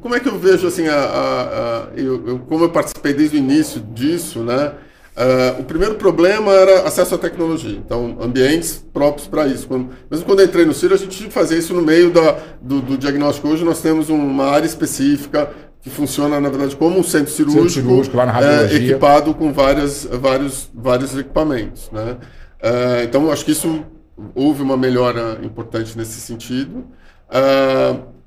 como 0.00 0.14
é 0.14 0.20
que 0.20 0.28
eu 0.28 0.38
vejo 0.38 0.66
assim, 0.66 0.86
a, 0.86 0.94
a, 0.94 1.42
a 1.42 1.88
eu, 1.96 2.26
eu, 2.26 2.38
como 2.40 2.64
eu 2.64 2.70
participei 2.70 3.12
desde 3.12 3.36
o 3.36 3.38
início 3.38 3.80
disso, 3.80 4.40
né? 4.40 4.72
Uh, 5.18 5.60
o 5.60 5.64
primeiro 5.64 5.96
problema 5.96 6.52
era 6.52 6.82
acesso 6.82 7.16
à 7.16 7.18
tecnologia, 7.18 7.76
então 7.76 8.16
ambientes 8.20 8.84
próprios 8.92 9.26
para 9.26 9.48
isso. 9.48 9.66
Quando, 9.66 9.88
mesmo 10.08 10.24
quando 10.24 10.38
eu 10.38 10.46
entrei 10.46 10.64
no 10.64 10.72
CIR, 10.72 10.92
a 10.92 10.96
gente 10.96 11.16
tinha 11.16 11.28
que 11.28 11.34
fazer 11.34 11.58
isso 11.58 11.74
no 11.74 11.82
meio 11.82 12.12
da, 12.12 12.38
do, 12.62 12.80
do 12.80 12.96
diagnóstico. 12.96 13.48
Hoje 13.48 13.64
nós 13.64 13.82
temos 13.82 14.10
uma 14.10 14.44
área 14.44 14.64
específica 14.66 15.50
que 15.80 15.90
funciona, 15.90 16.40
na 16.40 16.48
verdade, 16.48 16.76
como 16.76 16.98
um 16.98 17.02
centro 17.02 17.32
cirúrgico, 17.32 17.68
centro 17.68 17.82
cirúrgico 17.82 18.16
lá 18.16 18.26
na 18.26 18.40
é, 18.40 18.74
equipado 18.74 19.32
com 19.34 19.52
várias, 19.52 20.04
vários, 20.04 20.68
vários 20.74 21.16
equipamentos. 21.16 21.90
Né? 21.92 22.16
Uh, 22.62 23.04
então, 23.04 23.30
acho 23.30 23.44
que 23.44 23.52
isso 23.52 23.84
houve 24.34 24.62
uma 24.62 24.76
melhora 24.76 25.38
importante 25.42 25.96
nesse 25.96 26.20
sentido. 26.20 26.84
Uh, 27.28 28.18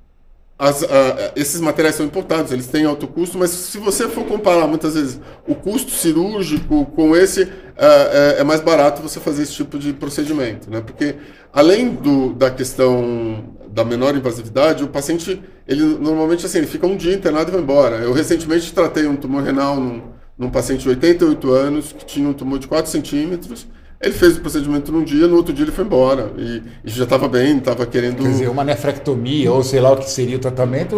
as, 0.57 0.85
esses 1.35 1.59
materiais 1.59 1.95
são 1.95 2.05
importados, 2.05 2.51
eles 2.51 2.67
têm 2.67 2.85
alto 2.85 3.07
custo, 3.07 3.35
mas 3.35 3.49
se 3.49 3.79
você 3.79 4.07
for 4.07 4.23
comparar 4.25 4.67
muitas 4.67 4.93
vezes 4.93 5.19
o 5.47 5.55
custo 5.55 5.89
cirúrgico 5.89 6.85
com 6.85 7.15
esse, 7.15 7.41
uh, 7.43 7.49
é, 7.77 8.35
é, 8.41 8.43
mais 8.43 8.61
barato 8.61 9.01
você 9.01 9.19
fazer 9.19 9.41
esse 9.41 9.53
tipo 9.53 9.79
de 9.79 9.91
procedimento, 9.91 10.69
né? 10.69 10.79
Porque 10.79 11.15
além 11.51 11.95
do, 11.95 12.33
da 12.33 12.51
questão 12.51 13.43
da 13.71 13.83
menor 13.85 14.15
invasividade, 14.15 14.83
o 14.83 14.87
paciente, 14.87 15.41
ele 15.67 15.83
normalmente 15.83 16.45
assim, 16.45 16.59
ele 16.59 16.67
fica 16.67 16.85
um 16.85 16.97
dia 16.97 17.13
internado 17.13 17.49
e 17.49 17.53
vai 17.53 17.61
embora. 17.61 17.95
Eu 17.97 18.13
recentemente 18.13 18.73
tratei 18.73 19.07
um 19.07 19.15
tumor 19.15 19.43
renal 19.43 19.75
num, 19.77 20.01
num 20.37 20.49
paciente 20.49 20.81
de 20.81 20.89
88 20.89 21.51
anos 21.51 21.93
que 21.93 22.05
tinha 22.05 22.27
um 22.27 22.33
tumor 22.33 22.59
de 22.59 22.67
4 22.67 22.91
centímetros 22.91 23.67
ele 24.01 24.13
fez 24.13 24.35
o 24.35 24.41
procedimento 24.41 24.91
num 24.91 25.03
dia, 25.03 25.27
no 25.27 25.35
outro 25.35 25.53
dia 25.53 25.63
ele 25.63 25.71
foi 25.71 25.85
embora. 25.85 26.31
E, 26.35 26.63
e 26.83 26.89
já 26.89 27.03
estava 27.03 27.27
bem, 27.27 27.59
estava 27.59 27.85
querendo. 27.85 28.23
Quer 28.23 28.29
dizer, 28.29 28.49
uma 28.49 28.63
nefrectomia, 28.63 29.51
ou 29.51 29.63
sei 29.63 29.79
lá 29.79 29.91
o 29.91 29.97
que 29.97 30.09
seria 30.09 30.37
o 30.37 30.39
tratamento, 30.39 30.95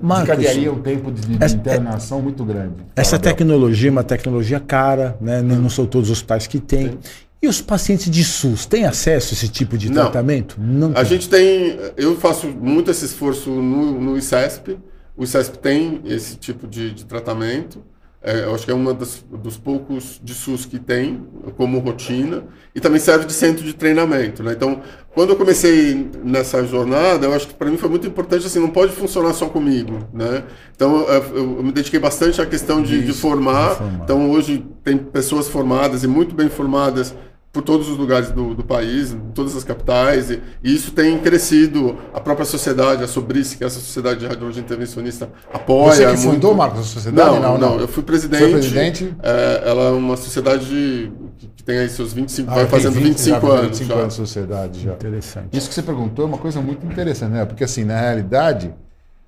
Ma 0.00 0.22
encadearia 0.22 0.72
um 0.72 0.80
tempo 0.80 1.12
de, 1.12 1.20
de 1.20 1.44
essa, 1.44 1.54
internação 1.54 2.22
muito 2.22 2.42
grande. 2.44 2.76
Essa 2.96 3.18
tecnologia 3.18 3.90
é 3.90 3.92
uma 3.92 4.02
tecnologia 4.02 4.58
cara, 4.58 5.18
né? 5.20 5.42
Não, 5.42 5.56
não 5.56 5.68
são 5.68 5.84
todos 5.84 6.08
os 6.08 6.16
hospitais 6.16 6.46
que 6.46 6.58
têm. 6.58 6.98
E 7.40 7.48
os 7.48 7.60
pacientes 7.60 8.10
de 8.10 8.24
SUS 8.24 8.64
têm 8.66 8.86
acesso 8.86 9.34
a 9.34 9.36
esse 9.36 9.48
tipo 9.48 9.76
de 9.76 9.90
não. 9.90 10.02
tratamento? 10.02 10.56
Não. 10.58 10.92
A 10.96 11.04
gente 11.04 11.28
tem. 11.28 11.78
Eu 11.96 12.16
faço 12.16 12.48
muito 12.48 12.90
esse 12.90 13.04
esforço 13.04 13.50
no, 13.50 14.00
no 14.00 14.16
ICESP. 14.16 14.78
O 15.16 15.24
ICESP 15.24 15.58
tem 15.58 16.00
esse 16.04 16.36
tipo 16.36 16.66
de, 16.66 16.90
de 16.92 17.04
tratamento. 17.04 17.82
É, 18.26 18.42
eu 18.42 18.52
acho 18.52 18.64
que 18.64 18.72
é 18.72 18.74
um 18.74 18.84
dos 18.92 19.56
poucos 19.56 20.20
de 20.20 20.34
SUS 20.34 20.66
que 20.66 20.80
tem 20.80 21.24
como 21.56 21.78
rotina 21.78 22.42
e 22.74 22.80
também 22.80 22.98
serve 22.98 23.24
de 23.24 23.32
centro 23.32 23.64
de 23.64 23.72
treinamento. 23.72 24.42
Né? 24.42 24.52
Então, 24.52 24.82
quando 25.14 25.30
eu 25.30 25.36
comecei 25.36 26.10
nessa 26.24 26.66
jornada, 26.66 27.24
eu 27.24 27.32
acho 27.32 27.46
que 27.46 27.54
para 27.54 27.70
mim 27.70 27.76
foi 27.76 27.88
muito 27.88 28.04
importante, 28.04 28.44
assim, 28.44 28.58
não 28.58 28.70
pode 28.70 28.92
funcionar 28.94 29.32
só 29.32 29.46
comigo. 29.46 30.08
Né? 30.12 30.42
Então, 30.74 31.06
eu, 31.08 31.36
eu 31.36 31.62
me 31.62 31.70
dediquei 31.70 32.00
bastante 32.00 32.42
à 32.42 32.46
questão 32.46 32.82
de, 32.82 33.06
de 33.06 33.12
formar. 33.12 33.70
de 33.70 33.76
formar. 33.76 34.00
Então, 34.02 34.28
hoje 34.32 34.66
tem 34.82 34.98
pessoas 34.98 35.46
formadas 35.46 36.02
e 36.02 36.08
muito 36.08 36.34
bem 36.34 36.48
formadas 36.48 37.14
por 37.56 37.62
todos 37.62 37.88
os 37.88 37.96
lugares 37.96 38.30
do, 38.30 38.54
do 38.54 38.62
país, 38.62 39.12
em 39.12 39.30
todas 39.32 39.56
as 39.56 39.64
capitais, 39.64 40.30
e, 40.30 40.42
e, 40.62 40.74
isso 40.74 40.90
tem 40.90 41.18
crescido. 41.18 41.96
A 42.12 42.20
própria 42.20 42.44
sociedade, 42.44 43.02
a 43.02 43.08
Sobrice, 43.08 43.56
que 43.56 43.64
é 43.64 43.66
essa 43.66 43.80
sociedade 43.80 44.20
de 44.20 44.26
radiologia 44.26 44.62
intervencionista, 44.62 45.30
apoia. 45.50 45.94
Você 45.94 46.06
que 46.06 46.16
fundou, 46.18 46.50
muito... 46.50 46.54
Marcos, 46.54 46.80
a 46.80 46.82
sociedade? 46.82 47.30
Não, 47.30 47.40
não, 47.40 47.56
não, 47.56 47.80
eu 47.80 47.88
fui 47.88 48.02
presidente. 48.02 48.40
Foi 48.40 48.50
presidente? 48.52 49.16
É, 49.22 49.62
ela 49.64 49.84
é 49.84 49.90
uma 49.92 50.18
sociedade 50.18 51.10
que 51.56 51.62
tem 51.62 51.78
aí 51.78 51.88
seus 51.88 52.12
25, 52.12 52.50
ah, 52.50 52.54
vai 52.56 52.66
fazendo 52.66 52.92
20, 52.92 53.04
25 53.04 53.46
anos. 53.46 53.62
25 53.78 53.88
já. 53.88 53.94
anos 53.94 54.12
de 54.12 54.20
sociedade 54.20 54.82
já. 54.82 54.92
Interessante. 54.92 55.56
Isso 55.56 55.68
que 55.70 55.74
você 55.74 55.82
perguntou 55.82 56.26
é 56.26 56.28
uma 56.28 56.38
coisa 56.38 56.60
muito 56.60 56.84
interessante, 56.84 57.32
né? 57.32 57.46
Porque 57.46 57.64
assim, 57.64 57.84
na 57.84 57.98
realidade, 57.98 58.74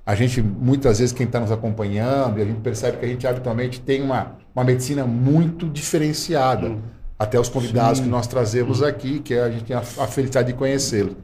a 0.04 0.14
gente, 0.14 0.42
muitas 0.42 0.98
vezes, 0.98 1.14
quem 1.14 1.24
está 1.24 1.40
nos 1.40 1.50
acompanhando, 1.50 2.38
e 2.38 2.42
a 2.42 2.44
gente 2.44 2.60
percebe 2.60 2.98
que 2.98 3.06
a 3.06 3.08
gente 3.08 3.26
habitualmente 3.26 3.80
tem 3.80 4.02
uma, 4.02 4.36
uma 4.54 4.64
medicina 4.64 5.06
muito 5.06 5.66
diferenciada. 5.66 6.66
Hum 6.66 6.97
até 7.18 7.38
os 7.38 7.48
convidados 7.48 7.98
Sim. 7.98 8.04
que 8.04 8.10
nós 8.10 8.26
trazemos 8.26 8.82
aqui, 8.82 9.18
que 9.18 9.34
a 9.34 9.50
gente 9.50 9.64
tem 9.64 9.76
a, 9.76 9.80
a 9.80 10.06
felicidade 10.06 10.52
de 10.52 10.58
conhecê-los. 10.58 11.14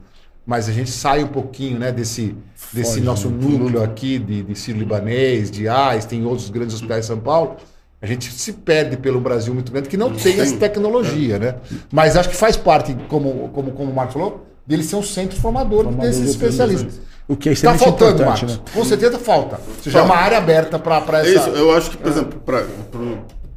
Mas 0.45 0.69
a 0.69 0.71
gente 0.71 0.91
sai 0.91 1.23
um 1.23 1.27
pouquinho 1.27 1.79
né, 1.79 1.91
desse, 1.91 2.35
desse 2.71 3.01
nosso 3.01 3.29
núcleo 3.29 3.81
aqui 3.81 4.19
de, 4.19 4.43
de 4.43 4.55
Sírio-Libanês, 4.55 5.49
de 5.49 5.67
AIS, 5.67 6.05
tem 6.05 6.23
outros 6.23 6.49
grandes 6.49 6.75
hospitais 6.75 7.01
de 7.01 7.07
São 7.07 7.19
Paulo. 7.19 7.55
A 7.99 8.05
gente 8.05 8.31
se 8.31 8.53
perde 8.53 8.97
pelo 8.97 9.19
Brasil 9.19 9.53
muito 9.53 9.71
grande, 9.71 9.89
que 9.89 9.97
não 9.97 10.13
tem 10.13 10.39
essa 10.39 10.55
tecnologia, 10.57 11.39
né? 11.39 11.55
Mas 11.91 12.15
acho 12.15 12.29
que 12.29 12.35
faz 12.35 12.55
parte, 12.55 12.95
como, 13.07 13.49
como, 13.49 13.71
como 13.71 13.89
o 13.89 13.95
Marcos 13.95 14.13
falou, 14.13 14.45
dele 14.67 14.83
ser 14.83 14.97
um 14.97 15.01
centro 15.01 15.39
formador, 15.39 15.85
formador 15.85 16.05
desses 16.05 16.29
especialistas. 16.29 16.99
O 17.27 17.35
que 17.35 17.49
é 17.49 17.53
Está 17.53 17.75
faltando, 17.75 18.23
Marcos. 18.23 18.57
Né? 18.57 18.63
Com 18.71 18.85
certeza 18.85 19.17
falta. 19.17 19.59
Ou 19.67 19.83
seja, 19.83 19.97
é 19.97 20.01
uma 20.03 20.15
área 20.15 20.37
aberta 20.37 20.77
para 20.77 21.21
essa... 21.21 21.27
Isso, 21.27 21.49
eu 21.49 21.75
acho 21.75 21.89
que, 21.89 21.97
por 21.97 22.11
exemplo, 22.11 22.39
para 22.45 22.63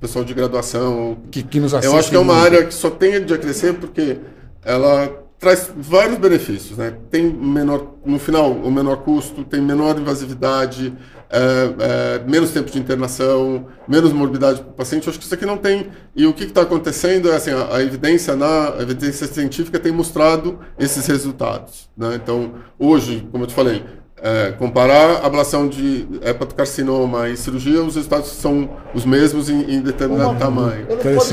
pessoal 0.01 0.25
de 0.25 0.35
graduação. 0.35 1.19
Que, 1.31 1.43
que 1.43 1.61
nos 1.61 1.75
assiste 1.75 1.93
Eu 1.93 1.99
acho 1.99 2.11
que 2.11 2.17
é 2.17 2.19
uma 2.19 2.37
área 2.37 2.65
que 2.65 2.75
só 2.75 2.91
tem 2.91 3.17
a 3.17 3.39
crescer 3.39 3.75
porque 3.75 4.19
ela 4.65 5.25
traz 5.39 5.71
vários 5.77 6.19
benefícios, 6.19 6.77
né? 6.77 6.95
Tem 7.11 7.23
menor, 7.25 7.95
no 8.05 8.19
final, 8.19 8.51
o 8.51 8.71
menor 8.71 8.99
custo, 8.99 9.45
tem 9.45 9.61
menor 9.61 9.97
invasividade, 9.97 10.93
é, 11.31 12.19
é, 12.19 12.29
menos 12.29 12.51
tempo 12.51 12.71
de 12.71 12.79
internação, 12.79 13.67
menos 13.87 14.13
morbidade 14.13 14.61
para 14.61 14.71
o 14.71 14.75
paciente. 14.75 15.07
Eu 15.07 15.11
acho 15.11 15.19
que 15.19 15.25
isso 15.25 15.35
aqui 15.35 15.47
não 15.47 15.57
tem. 15.57 15.89
E 16.17 16.27
o 16.27 16.33
que 16.33 16.45
está 16.45 16.63
acontecendo 16.63 17.31
é 17.31 17.37
assim, 17.37 17.53
a, 17.53 17.77
a, 17.77 17.83
evidência 17.83 18.35
na 18.35 18.75
a 18.75 18.83
evidência 18.83 19.29
científica 19.29 19.79
tem 19.79 19.93
mostrado 19.93 20.59
esses 20.77 21.07
resultados. 21.07 21.89
Né? 21.97 22.17
Então, 22.17 22.55
hoje, 22.77 23.27
como 23.31 23.45
eu 23.45 23.49
te 23.49 23.55
falei, 23.55 23.85
é, 24.23 24.53
comparar 24.59 25.25
ablação 25.25 25.69
de 25.69 26.07
hepatocarcinoma 26.23 27.29
e 27.29 27.37
cirurgia, 27.37 27.83
os 27.83 27.95
resultados 27.95 28.29
são 28.31 28.69
os 28.95 29.05
mesmos 29.05 29.49
em, 29.49 29.75
em 29.75 29.81
determinado 29.81 30.39
tamanho. 30.39 30.87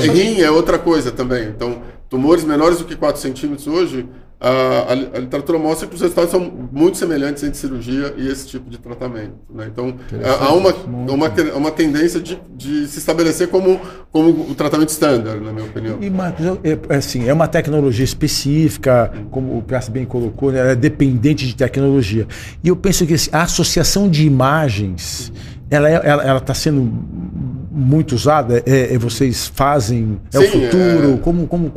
E 0.04 0.08
rim 0.08 0.40
é 0.40 0.50
outra 0.50 0.78
coisa 0.78 1.10
também. 1.10 1.48
Então, 1.48 1.82
tumores 2.08 2.44
menores 2.44 2.78
do 2.78 2.84
que 2.84 2.94
4 2.94 3.20
centímetros 3.20 3.66
hoje, 3.66 4.06
a, 4.38 4.92
a, 4.92 5.18
literatura 5.18 5.58
mostra 5.58 5.88
que 5.88 5.94
os 5.94 6.00
resultados 6.00 6.30
são 6.30 6.40
muito 6.70 6.98
semelhantes 6.98 7.42
entre 7.42 7.58
cirurgia 7.58 8.12
e 8.18 8.28
esse 8.28 8.46
tipo 8.46 8.68
de 8.68 8.78
tratamento. 8.78 9.34
Né? 9.48 9.68
Então, 9.72 9.96
há 10.40 10.52
uma, 10.52 10.74
uma, 10.86 11.28
uma 11.54 11.70
tendência 11.70 12.20
de, 12.20 12.38
de 12.54 12.86
se 12.86 12.98
estabelecer 12.98 13.48
como, 13.48 13.80
como 14.12 14.50
o 14.50 14.54
tratamento 14.54 14.90
standard, 14.90 15.42
na 15.42 15.52
minha 15.52 15.64
opinião. 15.64 15.98
E, 16.02 16.10
Marcos, 16.10 16.44
é, 16.62 16.96
assim, 16.96 17.26
é 17.26 17.32
uma 17.32 17.48
tecnologia 17.48 18.04
específica, 18.04 19.10
como 19.30 19.56
o 19.56 19.62
Piazza 19.62 19.90
bem 19.90 20.04
colocou, 20.04 20.52
né? 20.52 20.60
ela 20.60 20.70
é 20.72 20.76
dependente 20.76 21.46
de 21.46 21.56
tecnologia. 21.56 22.26
E 22.62 22.68
eu 22.68 22.76
penso 22.76 23.06
que 23.06 23.14
assim, 23.14 23.30
a 23.32 23.42
associação 23.42 24.06
de 24.06 24.26
imagens, 24.26 25.32
ela 25.70 25.88
é, 25.88 25.94
ela 26.04 26.38
está 26.38 26.52
sendo 26.52 26.82
muito 27.70 28.14
usada? 28.14 28.62
É, 28.66 28.94
é, 28.94 28.98
vocês 28.98 29.46
fazem? 29.46 30.20
É 30.32 30.40
Sim, 30.40 30.44
o 30.44 30.50
futuro? 30.50 31.14
É... 31.14 31.16
Como... 31.18 31.46
como 31.46 31.72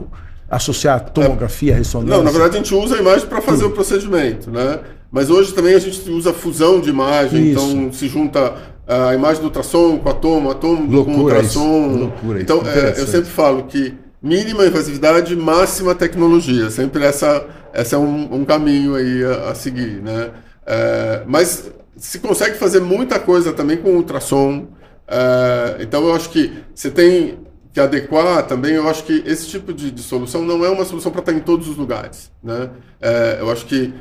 associar 0.50 1.10
tomografia, 1.12 1.76
ressonância? 1.76 2.18
Não, 2.18 2.24
na 2.24 2.32
verdade 2.32 2.56
a 2.56 2.58
gente 2.58 2.74
usa 2.74 2.96
a 2.96 3.00
imagem 3.00 3.28
para 3.28 3.42
fazer 3.42 3.64
Tudo. 3.64 3.72
o 3.72 3.76
procedimento, 3.76 4.50
né? 4.50 4.80
Mas 5.12 5.30
hoje 5.30 5.54
também 5.54 5.74
a 5.74 5.80
gente 5.80 6.10
usa 6.10 6.34
fusão 6.34 6.80
de 6.80 6.90
imagem, 6.90 7.52
Isso. 7.52 7.66
então 7.66 7.94
se 7.94 8.08
junta 8.08 8.54
a 8.88 9.14
imagem 9.14 9.42
do 9.42 9.46
ultrassom 9.46 9.98
com 9.98 10.10
a 10.10 10.14
tomo, 10.14 10.50
a 10.50 10.56
tomo 10.56 10.92
loucura 10.92 11.16
com 11.16 11.22
o 11.22 11.24
ultrassom. 11.24 11.88
Isso. 11.88 12.00
Loucura, 12.00 12.42
então 12.42 12.62
é, 12.66 13.00
eu 13.00 13.08
sempre 13.08 13.30
falo 13.30 13.64
que 13.64 13.94
mínima 14.22 14.66
invasividade, 14.66 15.36
máxima 15.36 15.96
tecnologia. 15.96 16.70
Sempre 16.70 17.04
essa, 17.04 17.46
essa 17.74 17.96
é 17.96 18.00
um, 18.00 18.36
um 18.36 18.46
caminho 18.46 18.96
aí 18.96 19.24
a, 19.24 19.52
a 19.52 19.56
seguir, 19.56 20.02
né? 20.02 20.32
É, 20.66 21.24
mas 21.28 21.72
se 21.96 22.20
consegue 22.20 22.58
fazer 22.58 22.80
muita 22.80 23.20
coisa 23.20 23.54
também 23.54 23.78
com 23.78 23.92
ultrassom. 23.92 24.68
É, 25.08 25.78
então 25.82 26.08
eu 26.08 26.14
acho 26.14 26.30
que 26.30 26.54
você 26.74 26.90
tem 26.90 27.38
que 27.73 27.79
adequar 27.79 28.45
também, 28.47 28.73
eu 28.73 28.89
acho 28.89 29.03
que 29.03 29.23
esse 29.25 29.47
tipo 29.47 29.73
de, 29.73 29.91
de 29.91 30.01
solução 30.01 30.43
não 30.43 30.65
é 30.65 30.69
uma 30.69 30.86
solução 30.86 31.12
para 31.12 31.21
estar 31.21 31.34
em 31.34 31.39
todos 31.39 31.67
os 31.67 31.77
lugares. 31.77 32.32
Né? 32.43 32.69
É, 32.99 33.38
eu 33.39 33.51
acho 33.51 33.65
que 33.65 33.93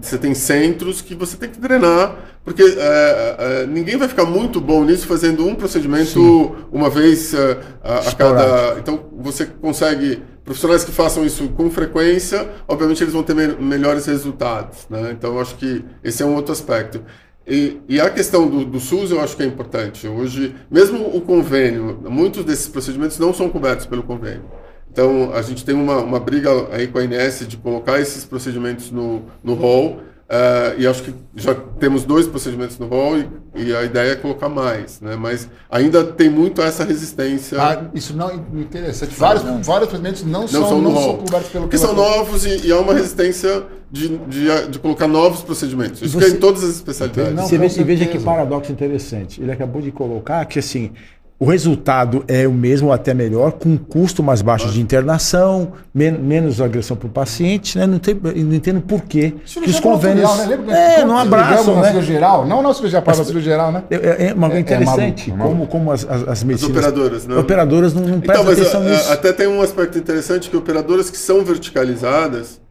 você 0.00 0.18
tem 0.18 0.34
centros 0.34 1.00
que 1.00 1.14
você 1.14 1.36
tem 1.36 1.48
que 1.48 1.58
drenar, 1.58 2.14
porque 2.44 2.62
é, 2.62 3.36
é, 3.38 3.66
ninguém 3.66 3.96
vai 3.96 4.06
ficar 4.06 4.24
muito 4.24 4.60
bom 4.60 4.84
nisso 4.84 5.06
fazendo 5.06 5.46
um 5.46 5.54
procedimento 5.54 6.10
Sim. 6.10 6.54
uma 6.70 6.90
vez 6.90 7.32
é, 7.32 7.58
a, 7.82 7.98
a 8.00 8.12
cada. 8.12 8.78
Então 8.78 9.06
você 9.18 9.46
consegue. 9.46 10.22
Profissionais 10.44 10.84
que 10.84 10.92
façam 10.92 11.26
isso 11.26 11.48
com 11.56 11.68
frequência, 11.68 12.48
obviamente 12.68 13.02
eles 13.02 13.12
vão 13.12 13.24
ter 13.24 13.34
me 13.34 13.48
melhores 13.56 14.06
resultados. 14.06 14.86
Né? 14.88 15.10
Então 15.10 15.34
eu 15.34 15.40
acho 15.40 15.56
que 15.56 15.84
esse 16.04 16.22
é 16.22 16.26
um 16.26 16.36
outro 16.36 16.52
aspecto. 16.52 17.02
E, 17.46 17.80
e, 17.88 18.00
a 18.00 18.10
questão 18.10 18.48
do, 18.48 18.64
do, 18.64 18.80
SUS 18.80 19.12
eu 19.12 19.20
acho 19.20 19.36
que 19.36 19.42
é 19.42 19.46
importante. 19.46 20.08
Hoje, 20.08 20.54
mesmo 20.68 21.16
o 21.16 21.20
convênio, 21.20 22.00
muitos 22.08 22.44
desses 22.44 22.66
procedimentos 22.66 23.18
não 23.20 23.32
são 23.32 23.48
cobertos 23.48 23.86
pelo 23.86 24.02
convênio. 24.02 24.44
Então, 24.90 25.32
a 25.32 25.42
gente 25.42 25.64
tem 25.64 25.74
uma, 25.74 25.98
uma 25.98 26.18
briga 26.18 26.50
aí 26.72 26.88
com 26.88 26.98
a 26.98 27.04
INS 27.04 27.46
de 27.46 27.56
colocar 27.56 28.00
esses 28.00 28.24
procedimentos 28.24 28.90
no, 28.90 29.22
no 29.44 29.54
rol 29.54 30.00
Uh, 30.28 30.80
e 30.80 30.86
acho 30.88 31.04
que 31.04 31.14
já 31.36 31.54
temos 31.54 32.04
dois 32.04 32.26
procedimentos 32.26 32.76
no 32.80 32.88
rol 32.88 33.16
e, 33.16 33.28
e, 33.54 33.76
a 33.76 33.84
ideia 33.84 34.10
é 34.10 34.16
colocar 34.16 34.48
mais, 34.48 35.00
né? 35.00 35.14
Mas 35.14 35.48
ainda 35.70 36.02
tem 36.02 36.28
muito 36.28 36.60
essa 36.60 36.82
resistência. 36.82 37.62
Ah, 37.62 37.84
isso 37.94 38.16
não 38.16 38.30
é 38.30 38.34
interessante. 38.34 39.14
Vários, 39.14 39.44
não. 39.44 39.62
vários 39.62 39.88
procedimentos 39.88 40.24
não, 40.24 40.40
não 40.40 40.48
são, 40.48 40.68
são, 40.68 40.82
não 40.82 40.94
são 40.96 41.16
cobertos 41.18 41.50
pelo 41.50 41.68
que 41.68 41.78
são 41.78 41.94
novos 41.94 42.44
e, 42.44 42.66
e, 42.66 42.72
há 42.72 42.80
uma 42.80 42.92
resistência 42.92 43.66
de, 43.88 44.18
de, 44.18 44.68
de 44.68 44.78
colocar 44.80 45.06
novos 45.06 45.42
procedimentos. 45.42 46.02
Isso 46.02 46.18
você, 46.18 46.26
é 46.26 46.30
em 46.30 46.38
todas 46.38 46.64
as 46.64 46.70
especialidades. 46.70 47.32
Não, 47.32 47.46
veja 47.84 48.06
que 48.06 48.18
paradoxo 48.18 48.72
interessante. 48.72 49.40
Ele 49.40 49.52
acabou 49.52 49.80
de 49.80 49.92
colocar 49.92 50.44
que 50.46 50.58
assim 50.58 50.90
o 51.38 51.44
resultado 51.44 52.24
é 52.26 52.48
o 52.48 52.52
mesmo 52.52 52.88
ou 52.88 52.94
até 52.94 53.12
melhor, 53.12 53.52
com 53.52 53.68
um 53.68 53.76
custo 53.76 54.22
mais 54.22 54.40
baixo 54.40 54.70
de 54.70 54.80
internação, 54.80 55.72
men 55.92 56.12
menos 56.12 56.62
agressão 56.62 56.96
para 56.96 57.08
o 57.08 57.10
paciente, 57.10 57.76
né? 57.76 57.86
Não, 57.86 57.98
tem, 57.98 58.14
não 58.14 58.54
entendo 58.54 58.80
por 58.80 59.02
quê 59.02 59.34
que 59.44 59.70
os 59.70 59.78
convênios... 59.78 60.34
Né? 60.38 60.46
Lembra 60.46 60.74
é, 60.74 61.04
não 61.04 61.18
abraçam, 61.18 61.78
né? 61.78 62.00
geral, 62.00 62.46
não 62.46 62.62
na 62.62 62.72
cirurgia 62.72 63.02
para 63.02 63.12
a 63.12 63.24
cirurgia 63.24 63.52
geral, 63.52 63.70
né? 63.70 63.84
É, 63.90 64.28
é, 64.28 64.34
uma 64.34 64.50
é, 64.50 64.56
é 64.56 64.60
interessante 64.60 65.30
é 65.30 65.36
como, 65.36 65.66
como 65.66 65.92
as, 65.92 66.08
as, 66.08 66.26
as 66.26 66.42
medicinas... 66.42 66.78
As 66.78 66.90
operadoras, 66.90 67.26
né? 67.26 67.36
Operadoras 67.36 67.94
não, 67.94 68.02
não 68.02 68.16
então, 68.16 68.42
mas, 68.42 68.58
atenção 68.58 68.80
a, 68.80 68.84
nisso. 68.84 69.12
Até 69.12 69.32
tem 69.32 69.46
um 69.46 69.60
aspecto 69.60 69.98
interessante 69.98 70.48
que 70.48 70.56
operadoras 70.56 71.10
que 71.10 71.18
são 71.18 71.44
verticalizadas, 71.44 72.62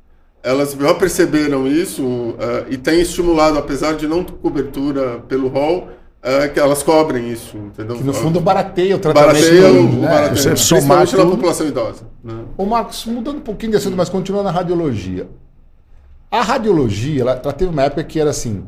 elas 0.42 0.76
já 0.80 0.94
perceberam 0.96 1.68
isso 1.68 2.04
uh, 2.04 2.66
e 2.68 2.78
têm 2.78 3.00
estimulado, 3.00 3.60
apesar 3.60 3.94
de 3.94 4.08
não 4.08 4.24
ter 4.24 4.34
cobertura 4.34 5.20
pelo 5.28 5.50
rol, 5.50 5.90
é, 6.26 6.48
que 6.48 6.60
elas 6.60 6.82
cobrem 6.82 7.32
isso, 7.32 7.56
entendeu? 7.56 7.98
Que 7.98 8.04
no 8.04 8.12
fundo 8.12 8.42
barateia 8.42 8.96
o 8.96 9.00
tratamento. 9.00 9.34
Barateia, 9.34 9.72
do, 9.72 9.84
né? 9.84 10.08
barateia 10.08 10.36
Você 10.36 10.50
principalmente 10.50 11.16
na 11.16 11.26
população 11.26 11.68
idosa. 11.68 12.02
Né? 12.24 12.34
Ô 12.58 12.66
Marcos, 12.66 13.06
mudando 13.06 13.38
um 13.38 13.42
pouquinho 13.42 13.74
de 13.74 13.78
assunto, 13.78 13.96
mas 13.96 14.10
continuando 14.10 14.46
na 14.46 14.52
radiologia. 14.52 15.28
A 16.32 16.42
radiologia, 16.42 17.22
ela, 17.22 17.40
ela, 17.44 17.54
teve 17.54 17.70
uma 17.70 17.84
época 17.84 18.04
que 18.04 18.20
era 18.20 18.32
assim, 18.32 18.64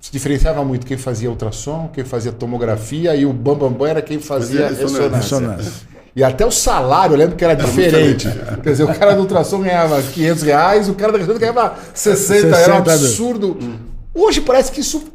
se 0.00 0.10
diferenciava 0.10 0.64
muito 0.64 0.84
quem 0.84 0.96
fazia 0.96 1.30
ultrassom, 1.30 1.88
quem 1.92 2.04
fazia 2.04 2.32
tomografia 2.32 3.14
e 3.14 3.24
o 3.24 3.32
bambambam 3.32 3.70
bam, 3.70 3.78
bam 3.78 3.86
era 3.86 4.02
quem 4.02 4.18
fazia, 4.18 4.68
fazia 4.68 4.82
ressonância. 4.82 5.16
ressonância. 5.16 5.72
E 6.16 6.24
até 6.24 6.44
o 6.44 6.50
salário, 6.50 7.14
eu 7.14 7.18
lembro 7.18 7.36
que 7.36 7.44
era 7.44 7.54
diferente. 7.54 8.28
Quer 8.60 8.70
dizer, 8.70 8.82
o 8.82 8.92
cara 8.92 9.14
do 9.14 9.20
ultrassom 9.20 9.62
ganhava 9.62 10.02
500 10.02 10.42
reais, 10.42 10.88
o 10.88 10.94
cara 10.94 11.12
da 11.12 11.18
ressonância 11.18 11.52
ganhava 11.52 11.76
60, 11.94 12.16
60 12.16 12.56
era 12.56 12.74
um 12.74 12.78
absurdo. 12.78 13.56
Hum. 13.62 13.76
Hoje 14.12 14.40
parece 14.40 14.72
que 14.72 14.80
isso 14.80 15.11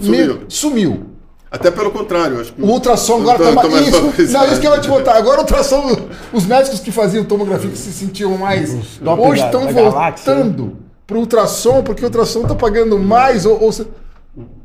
Sumiu. 0.00 0.40
sumiu. 0.48 1.06
Até 1.50 1.70
pelo 1.70 1.90
contrário, 1.90 2.40
acho 2.40 2.52
que. 2.52 2.60
O 2.60 2.66
ultrassom 2.66 3.20
agora 3.20 3.38
está 3.38 3.52
mais. 3.70 3.88
Isso, 3.88 4.32
não, 4.32 4.44
isso 4.46 4.60
que 4.60 4.66
eu 4.66 4.74
ia 4.74 4.80
te 4.80 4.88
botar. 4.88 5.14
Agora 5.16 5.38
o 5.38 5.40
ultrassom, 5.40 6.08
os 6.32 6.44
médicos 6.44 6.80
que 6.80 6.90
faziam 6.90 7.24
tomografia 7.24 7.70
que 7.70 7.78
se 7.78 7.92
sentiam 7.92 8.36
mais. 8.36 8.74
hoje 9.00 9.44
estão 9.44 9.68
voltando 9.68 10.76
para 11.06 11.16
o 11.16 11.20
ultrassom, 11.20 11.82
porque 11.82 12.02
o 12.02 12.06
ultrassom 12.06 12.42
está 12.42 12.54
pagando 12.54 12.98
mais. 12.98 13.46
Ou, 13.46 13.62
ou, 13.62 13.70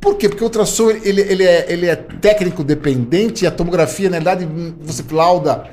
por 0.02 0.18
quê? 0.18 0.28
Porque 0.28 0.44
o 0.44 0.48
ultrassom 0.48 0.90
ele, 0.90 1.22
ele, 1.22 1.44
é, 1.44 1.66
ele 1.70 1.86
é 1.86 1.96
técnico 1.96 2.64
dependente 2.64 3.46
e 3.46 3.48
a 3.48 3.52
tomografia, 3.52 4.10
na 4.10 4.18
verdade, 4.18 4.48
você 4.82 5.04
lauda 5.12 5.64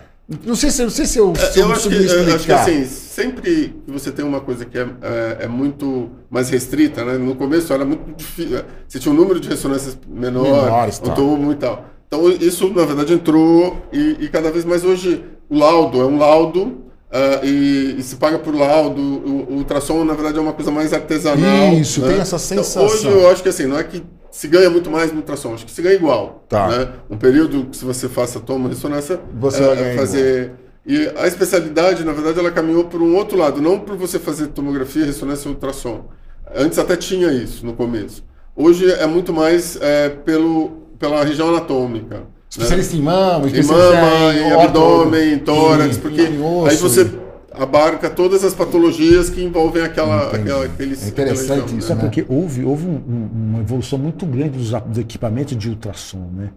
não 0.44 0.54
sei 0.54 0.70
se, 0.70 0.82
não 0.82 0.90
sei 0.90 1.06
se 1.06 1.18
eu, 1.18 1.34
se 1.34 1.58
eu, 1.58 1.66
eu 1.66 1.72
acho, 1.72 1.88
que, 1.88 1.94
eu 1.94 2.34
acho 2.34 2.44
que 2.44 2.52
assim, 2.52 2.84
sempre 2.84 3.40
que 3.40 3.90
você 3.90 4.12
tem 4.12 4.22
uma 4.22 4.40
coisa 4.40 4.66
que 4.66 4.76
é, 4.76 4.86
é, 5.00 5.36
é, 5.44 5.48
muito 5.48 6.10
mais 6.28 6.50
restrita, 6.50 7.02
né? 7.02 7.16
No 7.16 7.34
começo 7.34 7.72
era 7.72 7.82
muito 7.82 8.14
difícil. 8.14 8.60
Você 8.86 8.98
tinha 8.98 9.10
um 9.10 9.16
número 9.16 9.40
de 9.40 9.48
ressonâncias 9.48 9.96
menor, 10.06 10.64
Menores, 10.64 10.98
tá. 10.98 11.12
um 11.12 11.14
tubo 11.14 11.52
e 11.52 11.54
tal. 11.54 11.86
Então 12.06 12.28
isso, 12.30 12.68
na 12.74 12.84
verdade, 12.84 13.14
entrou 13.14 13.78
e, 13.90 14.18
e, 14.20 14.28
cada 14.28 14.50
vez 14.50 14.66
mais 14.66 14.84
hoje 14.84 15.24
o 15.48 15.58
laudo 15.58 16.00
é 16.00 16.04
um 16.04 16.18
laudo 16.18 16.84
uh, 17.10 17.44
e, 17.44 17.96
e, 17.98 18.02
se 18.02 18.16
paga 18.16 18.38
por 18.38 18.54
laudo. 18.54 19.00
O, 19.00 19.52
o, 19.52 19.56
ultrassom, 19.56 20.04
na 20.04 20.14
verdade, 20.14 20.38
é 20.38 20.40
uma 20.40 20.52
coisa 20.52 20.70
mais 20.70 20.92
artesanal. 20.92 21.72
Isso, 21.74 22.00
né? 22.00 22.08
tem 22.08 22.20
essa 22.20 22.38
sensação. 22.38 22.86
Então, 22.86 22.94
hoje 22.94 23.08
eu 23.08 23.30
acho 23.30 23.42
que 23.42 23.48
assim, 23.48 23.66
não 23.66 23.78
é 23.78 23.84
que 23.84 24.02
se 24.30 24.48
ganha 24.48 24.70
muito 24.70 24.90
mais 24.90 25.10
no 25.10 25.18
ultrassom, 25.18 25.54
acho 25.54 25.66
que 25.66 25.72
se 25.72 25.82
ganha 25.82 25.96
igual. 25.96 26.44
Tá. 26.48 26.68
Né? 26.68 26.88
Um 27.10 27.16
período 27.16 27.66
que 27.66 27.76
se 27.76 27.84
você 27.84 28.08
faça 28.08 28.40
toma 28.40 28.68
ressonância, 28.68 29.20
você 29.34 29.62
é, 29.62 29.74
vai 29.74 29.96
fazer. 29.96 30.44
Igual. 30.44 30.58
E 30.86 31.12
a 31.18 31.26
especialidade, 31.26 32.02
na 32.02 32.12
verdade, 32.12 32.38
ela 32.38 32.50
caminhou 32.50 32.84
por 32.84 33.02
um 33.02 33.14
outro 33.14 33.36
lado, 33.36 33.60
não 33.60 33.78
por 33.78 33.94
você 33.94 34.18
fazer 34.18 34.46
tomografia, 34.48 35.04
ressonância 35.04 35.48
e 35.48 35.52
ultrassom. 35.52 36.06
Antes 36.54 36.78
até 36.78 36.96
tinha 36.96 37.30
isso 37.30 37.66
no 37.66 37.74
começo. 37.74 38.24
Hoje 38.56 38.90
é 38.90 39.06
muito 39.06 39.32
mais 39.32 39.76
é, 39.80 40.08
pelo, 40.08 40.88
pela 40.98 41.22
região 41.22 41.50
anatômica. 41.50 42.22
Especialista 42.50 42.94
né? 42.94 43.00
em 43.00 43.04
mama, 43.04 43.48
em 43.48 43.62
mama, 43.62 44.34
em, 44.34 44.38
em 44.38 44.52
abdômen, 44.52 45.32
em 45.34 45.38
tórax, 45.38 45.98
porque 45.98 46.22
aí 46.22 46.76
você 46.76 47.11
abarca 47.52 48.08
todas 48.08 48.44
as 48.44 48.54
patologias 48.54 49.28
que 49.28 49.42
envolvem 49.42 49.82
aquela, 49.82 50.28
aquela 50.34 50.64
aqueles, 50.64 51.04
É 51.04 51.08
interessante 51.08 51.76
isso, 51.76 51.94
né? 51.94 52.00
porque 52.00 52.24
houve, 52.28 52.64
houve 52.64 52.87
um, 52.87 53.28
uma 53.32 53.58
evolução 53.61 53.98
muito 53.98 54.24
grande 54.24 54.56
dos, 54.56 54.70
dos, 54.70 54.98
equipamentos 54.98 55.56
de 55.56 55.68
ultrassom, 55.68 56.30
né? 56.32 56.50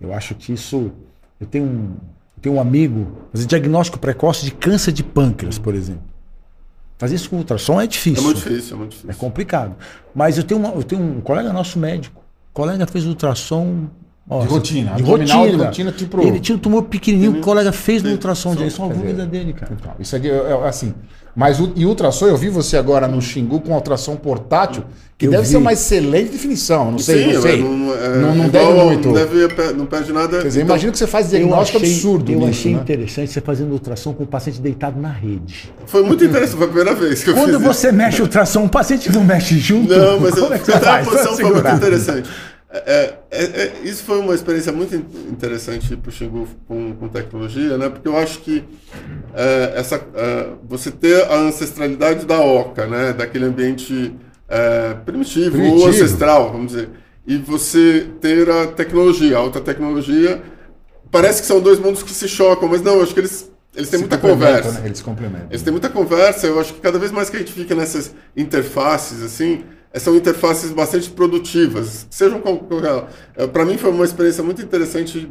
Eu 0.00 0.12
acho 0.12 0.34
que 0.34 0.52
isso. 0.52 0.92
Eu 1.40 1.46
tenho 1.46 1.64
um, 1.64 1.94
eu 2.36 2.42
tenho 2.42 2.54
um 2.56 2.60
amigo, 2.60 3.06
fazer 3.32 3.46
diagnóstico 3.46 3.98
precoce 3.98 4.44
de 4.44 4.50
câncer 4.52 4.92
de 4.92 5.02
pâncreas, 5.02 5.58
por 5.58 5.74
exemplo. 5.74 6.02
Fazer 6.98 7.16
isso 7.16 7.30
com 7.30 7.36
ultrassom 7.36 7.80
é 7.80 7.86
difícil. 7.86 8.22
É 8.22 8.24
muito 8.24 8.36
difícil, 8.36 8.74
é 8.74 8.78
muito 8.78 8.90
difícil. 8.90 9.10
É 9.10 9.14
complicado. 9.14 9.74
Mas 10.14 10.38
eu 10.38 10.44
tenho, 10.44 10.60
uma, 10.60 10.70
eu 10.70 10.82
tenho 10.82 11.02
um 11.02 11.20
colega 11.20 11.52
nosso 11.52 11.78
médico. 11.78 12.20
O 12.50 12.54
colega 12.54 12.86
fez 12.86 13.06
ultrassom 13.06 13.88
de 14.26 14.46
rotina. 14.46 14.94
De 14.94 15.02
rotina. 15.02 15.48
de 15.48 15.56
rotina 15.56 15.92
tipo... 15.92 16.20
Ele 16.22 16.38
tinha 16.38 16.56
um 16.56 16.58
tumor 16.58 16.84
pequenininho 16.84 17.34
que 17.34 17.38
o 17.40 17.42
colega 17.42 17.72
fez 17.72 18.02
no 18.02 18.10
ultrassom 18.10 18.54
dele. 18.54 18.68
Isso 18.68 18.80
é 18.80 18.84
uma 18.84 18.94
dúvida 18.94 19.26
dele, 19.26 19.52
cara. 19.52 19.72
Então, 19.78 19.92
isso 19.98 20.14
aqui 20.14 20.30
é, 20.30 20.32
é 20.34 20.68
assim. 20.68 20.94
Mas 21.34 21.58
o, 21.58 21.72
e 21.74 21.86
ultrassom, 21.86 22.26
eu 22.26 22.36
vi 22.36 22.48
você 22.50 22.76
agora 22.76 23.08
no 23.08 23.20
Xingu 23.20 23.60
com 23.60 23.72
ultrassom 23.72 24.16
portátil, 24.16 24.84
que 25.16 25.26
eu 25.26 25.30
deve 25.30 25.44
vi. 25.44 25.48
ser 25.48 25.56
uma 25.56 25.72
excelente 25.72 26.30
definição. 26.30 26.90
Não 26.90 26.98
sei, 26.98 27.24
Sim, 27.24 27.32
não 27.32 27.42
sei. 27.42 27.62
Não, 27.62 27.94
é, 27.94 28.18
não, 28.18 28.34
não 28.34 28.48
deve 28.50 28.72
muito. 28.72 29.08
Não, 29.08 29.14
deve, 29.14 29.72
não 29.72 29.86
perde 29.86 30.12
nada. 30.12 30.38
Quer 30.38 30.48
dizer, 30.48 30.60
então, 30.60 30.74
imagina 30.74 30.92
que 30.92 30.98
você 30.98 31.06
faz 31.06 31.30
diagnóstico 31.30 31.78
eu 31.78 31.82
achei, 31.82 31.94
absurdo. 31.94 32.32
Eu 32.32 32.38
nisso, 32.38 32.50
achei 32.50 32.74
né? 32.74 32.80
interessante 32.82 33.32
você 33.32 33.40
fazendo 33.40 33.72
ultrassom 33.72 34.12
com 34.12 34.24
o 34.24 34.26
paciente 34.26 34.60
deitado 34.60 35.00
na 35.00 35.10
rede. 35.10 35.72
Foi 35.86 36.02
muito 36.02 36.22
interessante, 36.22 36.58
foi 36.58 36.66
a 36.66 36.68
primeira 36.68 36.94
vez 36.94 37.24
que 37.24 37.30
eu 37.30 37.34
Quando 37.34 37.58
fiz 37.58 37.66
você 37.66 37.88
isso. 37.88 37.96
mexe 37.96 38.20
ultrassom, 38.22 38.64
o 38.64 38.68
paciente 38.68 39.10
não 39.10 39.24
mexe 39.24 39.58
junto? 39.58 39.88
Não, 39.88 40.20
mas 40.20 40.36
eu, 40.36 40.52
é 40.52 40.58
que 40.58 40.66
você 40.66 40.72
faz? 40.78 41.08
a 41.08 41.10
posição 41.10 41.34
foi 41.36 41.50
muito 41.50 41.68
interessante. 41.70 42.28
É, 42.74 43.14
é, 43.30 43.44
é, 43.44 43.72
isso 43.84 44.02
foi 44.02 44.18
uma 44.18 44.34
experiência 44.34 44.72
muito 44.72 44.94
interessante 44.94 45.94
para 45.94 46.08
o 46.08 46.12
Xingu 46.12 46.48
com, 46.66 46.94
com, 46.94 47.06
tecnologia, 47.06 47.76
né? 47.76 47.90
Porque 47.90 48.08
eu 48.08 48.16
acho 48.16 48.40
que 48.40 48.64
é, 49.34 49.74
essa, 49.76 49.96
é, 50.14 50.48
você 50.66 50.90
ter 50.90 51.22
a 51.24 51.36
ancestralidade 51.36 52.24
da 52.24 52.40
oca, 52.40 52.86
né? 52.86 53.12
Daquele 53.12 53.44
ambiente 53.44 54.14
é, 54.48 54.94
primitivo, 55.04 55.50
primitivo, 55.50 55.82
ou 55.82 55.88
ancestral, 55.88 56.50
vamos 56.50 56.72
dizer, 56.72 56.88
e 57.26 57.36
você 57.36 58.06
ter 58.22 58.48
a 58.50 58.66
tecnologia, 58.68 59.36
a 59.36 59.40
alta 59.40 59.60
tecnologia, 59.60 60.42
parece 61.10 61.42
que 61.42 61.46
são 61.46 61.60
dois 61.60 61.78
mundos 61.78 62.02
que 62.02 62.12
se 62.12 62.26
chocam, 62.26 62.68
mas 62.70 62.80
não, 62.80 62.94
eu 62.94 63.02
acho 63.02 63.12
que 63.12 63.20
eles 63.20 63.52
eles 63.74 63.88
têm 63.88 63.98
se 63.98 64.04
muita 64.04 64.18
conversa. 64.18 64.72
Né? 64.72 64.82
Eles 64.86 65.00
complementam. 65.00 65.46
Eles 65.50 65.62
têm 65.62 65.70
muita 65.70 65.88
conversa. 65.88 66.46
Eu 66.46 66.60
acho 66.60 66.74
que 66.74 66.80
cada 66.80 66.98
vez 66.98 67.10
mais 67.10 67.30
que 67.30 67.36
a 67.36 67.38
gente 67.38 67.52
fica 67.52 67.74
nessas 67.74 68.14
interfaces, 68.36 69.22
assim, 69.22 69.64
são 69.98 70.16
interfaces 70.16 70.70
bastante 70.70 71.10
produtivas, 71.10 72.06
sejam 72.10 72.40
qualquer. 72.40 73.04
É, 73.36 73.46
Para 73.46 73.64
mim 73.64 73.76
foi 73.76 73.90
uma 73.90 74.04
experiência 74.04 74.42
muito 74.42 74.62
interessante, 74.62 75.28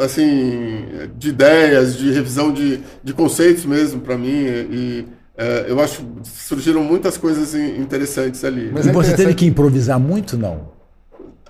assim, 0.00 0.84
de 1.16 1.28
ideias, 1.28 1.96
de 1.96 2.12
revisão 2.12 2.52
de, 2.52 2.80
de 3.02 3.12
conceitos 3.12 3.64
mesmo 3.64 4.00
para 4.00 4.16
mim 4.16 4.28
e 4.28 5.06
é, 5.36 5.66
eu 5.68 5.80
acho 5.80 6.02
que 6.02 6.28
surgiram 6.28 6.82
muitas 6.84 7.16
coisas 7.16 7.54
interessantes 7.54 8.44
ali. 8.44 8.70
Mas 8.72 8.86
e 8.86 8.90
é 8.90 8.92
você 8.92 9.14
teve 9.14 9.34
que 9.34 9.44
improvisar 9.44 9.98
muito, 9.98 10.38
não? 10.38 10.72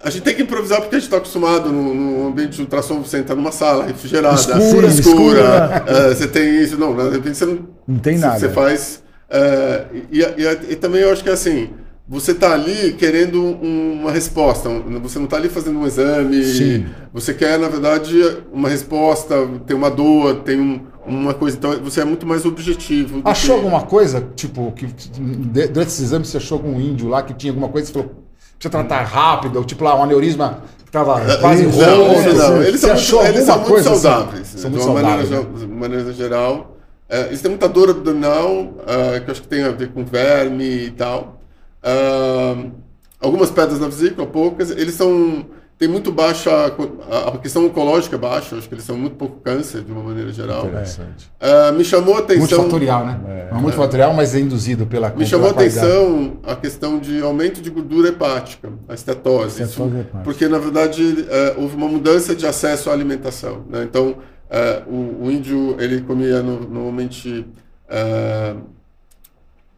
A 0.02 0.10
gente 0.10 0.22
tem 0.22 0.34
que 0.34 0.42
improvisar 0.42 0.80
porque 0.80 0.96
a 0.96 0.98
gente 0.98 1.06
está 1.06 1.16
acostumado 1.16 1.70
no, 1.70 1.94
no, 1.94 2.28
ambiente 2.28 2.56
de 2.56 2.60
ultrassom, 2.60 3.00
você 3.02 3.18
entra 3.18 3.34
numa 3.34 3.52
sala 3.52 3.86
refrigerada, 3.86 4.34
escura, 4.36 4.86
escura, 4.86 4.88
escura. 4.88 5.84
É, 5.86 6.14
você 6.14 6.26
tem 6.26 6.62
isso, 6.62 6.78
não, 6.78 6.94
de 6.94 7.10
repente 7.10 7.36
você 7.36 7.46
não, 7.46 7.58
não 7.86 7.98
tem 7.98 8.18
nada. 8.18 8.38
Você 8.38 8.48
faz. 8.50 9.02
É, 9.30 9.84
e, 10.12 10.20
e, 10.20 10.72
e, 10.72 10.76
também 10.76 11.00
eu 11.00 11.10
acho 11.10 11.22
que 11.22 11.30
assim, 11.30 11.70
você 12.06 12.32
está 12.32 12.52
ali 12.52 12.92
querendo 12.92 13.40
um, 13.40 14.00
uma 14.02 14.10
resposta, 14.10 14.68
você 15.02 15.18
não 15.18 15.24
está 15.24 15.38
ali 15.38 15.48
fazendo 15.48 15.78
um 15.78 15.86
exame, 15.86 16.44
Sim. 16.44 16.86
você 17.12 17.32
quer, 17.32 17.58
na 17.58 17.68
verdade, 17.68 18.20
uma 18.52 18.68
resposta, 18.68 19.34
tem 19.66 19.74
uma 19.74 19.90
dor, 19.90 20.42
tem 20.42 20.60
um, 20.60 20.80
uma 21.06 21.32
coisa, 21.32 21.56
então 21.56 21.78
você 21.80 22.02
é 22.02 22.04
muito 22.04 22.26
mais 22.26 22.44
objetivo. 22.44 23.22
Achou 23.24 23.56
que... 23.58 23.64
alguma 23.64 23.82
coisa, 23.82 24.26
tipo, 24.36 24.70
que 24.72 24.86
durante 25.18 25.88
esse 25.88 26.02
exame 26.02 26.26
você 26.26 26.36
achou 26.36 26.58
algum 26.58 26.78
índio 26.78 27.08
lá 27.08 27.22
que 27.22 27.32
tinha 27.32 27.50
alguma 27.50 27.68
coisa 27.68 27.88
e 27.88 27.92
falou, 27.92 28.10
precisa 28.58 28.70
tratar 28.70 29.02
rápido, 29.04 29.56
ou 29.56 29.64
tipo 29.64 29.82
lá, 29.82 29.98
um 29.98 30.02
aneurisma 30.02 30.62
que 30.82 30.88
estava 30.90 31.20
quase 31.38 31.64
roto. 31.64 31.86
Não, 31.86 32.62
eles 32.62 32.80
são, 32.80 32.94
muito, 32.94 33.26
eles 33.26 33.44
são 33.44 33.58
muito 33.60 33.76
assim? 33.76 34.00
saudáveis, 34.00 34.42
assim? 34.42 34.58
são 34.58 34.70
muito 34.70 34.82
de 34.82 34.90
uma 34.90 35.00
saudáveis, 35.00 35.30
maneira, 35.30 35.50
né? 35.50 35.58
de 35.58 35.66
maneira 35.66 36.12
geral. 36.12 36.76
É, 37.08 37.26
eles 37.26 37.40
têm 37.40 37.50
muita 37.50 37.68
dor 37.68 37.90
abdominal, 37.90 38.74
é, 38.86 39.20
que 39.20 39.30
eu 39.30 39.32
acho 39.32 39.42
que 39.42 39.48
tem 39.48 39.62
a 39.62 39.70
ver 39.70 39.88
com 39.92 40.04
verme 40.04 40.64
e 40.64 40.90
tal. 40.90 41.33
Uh, 41.84 42.72
algumas 43.20 43.50
pedras 43.50 43.78
na 43.78 43.86
vesícula, 43.86 44.26
poucas. 44.26 44.70
Eles 44.70 44.94
são 44.94 45.46
tem 45.76 45.88
muito 45.88 46.12
baixa 46.12 46.50
a 47.26 47.38
questão 47.38 47.66
oncológica 47.66 48.14
é 48.14 48.18
baixa, 48.18 48.56
acho 48.56 48.68
que 48.68 48.74
eles 48.74 48.84
são 48.84 48.96
muito 48.96 49.16
pouco 49.16 49.40
câncer 49.40 49.82
de 49.82 49.90
uma 49.90 50.02
maneira 50.02 50.32
geral. 50.32 50.66
Interessante. 50.66 51.30
Uh, 51.40 51.72
me 51.74 51.84
chamou 51.84 52.14
a 52.14 52.20
atenção 52.20 52.38
multifatorial, 52.38 53.04
né? 53.04 53.20
É, 53.26 53.48
é 53.50 53.54
multifatorial, 53.54 54.14
mas 54.14 54.34
é 54.36 54.40
induzido 54.40 54.86
pela 54.86 55.10
Me 55.10 55.26
chamou 55.26 55.48
a 55.48 55.50
atenção 55.50 56.38
a 56.46 56.54
questão 56.54 56.98
de 57.00 57.20
aumento 57.20 57.60
de 57.60 57.70
gordura 57.70 58.08
hepática, 58.08 58.72
a 58.88 58.94
estetose, 58.94 59.62
estetose 59.62 59.98
isso, 59.98 60.06
porque 60.22 60.46
na 60.46 60.58
verdade 60.58 61.02
uh, 61.02 61.60
houve 61.60 61.74
uma 61.74 61.88
mudança 61.88 62.36
de 62.36 62.46
acesso 62.46 62.88
à 62.88 62.92
alimentação, 62.92 63.64
né? 63.68 63.82
Então 63.82 64.10
uh, 64.10 64.88
o, 64.88 65.26
o, 65.26 65.30
índio 65.30 65.76
ele 65.80 66.02
comia 66.02 66.40
no, 66.40 66.60
normalmente 66.60 67.44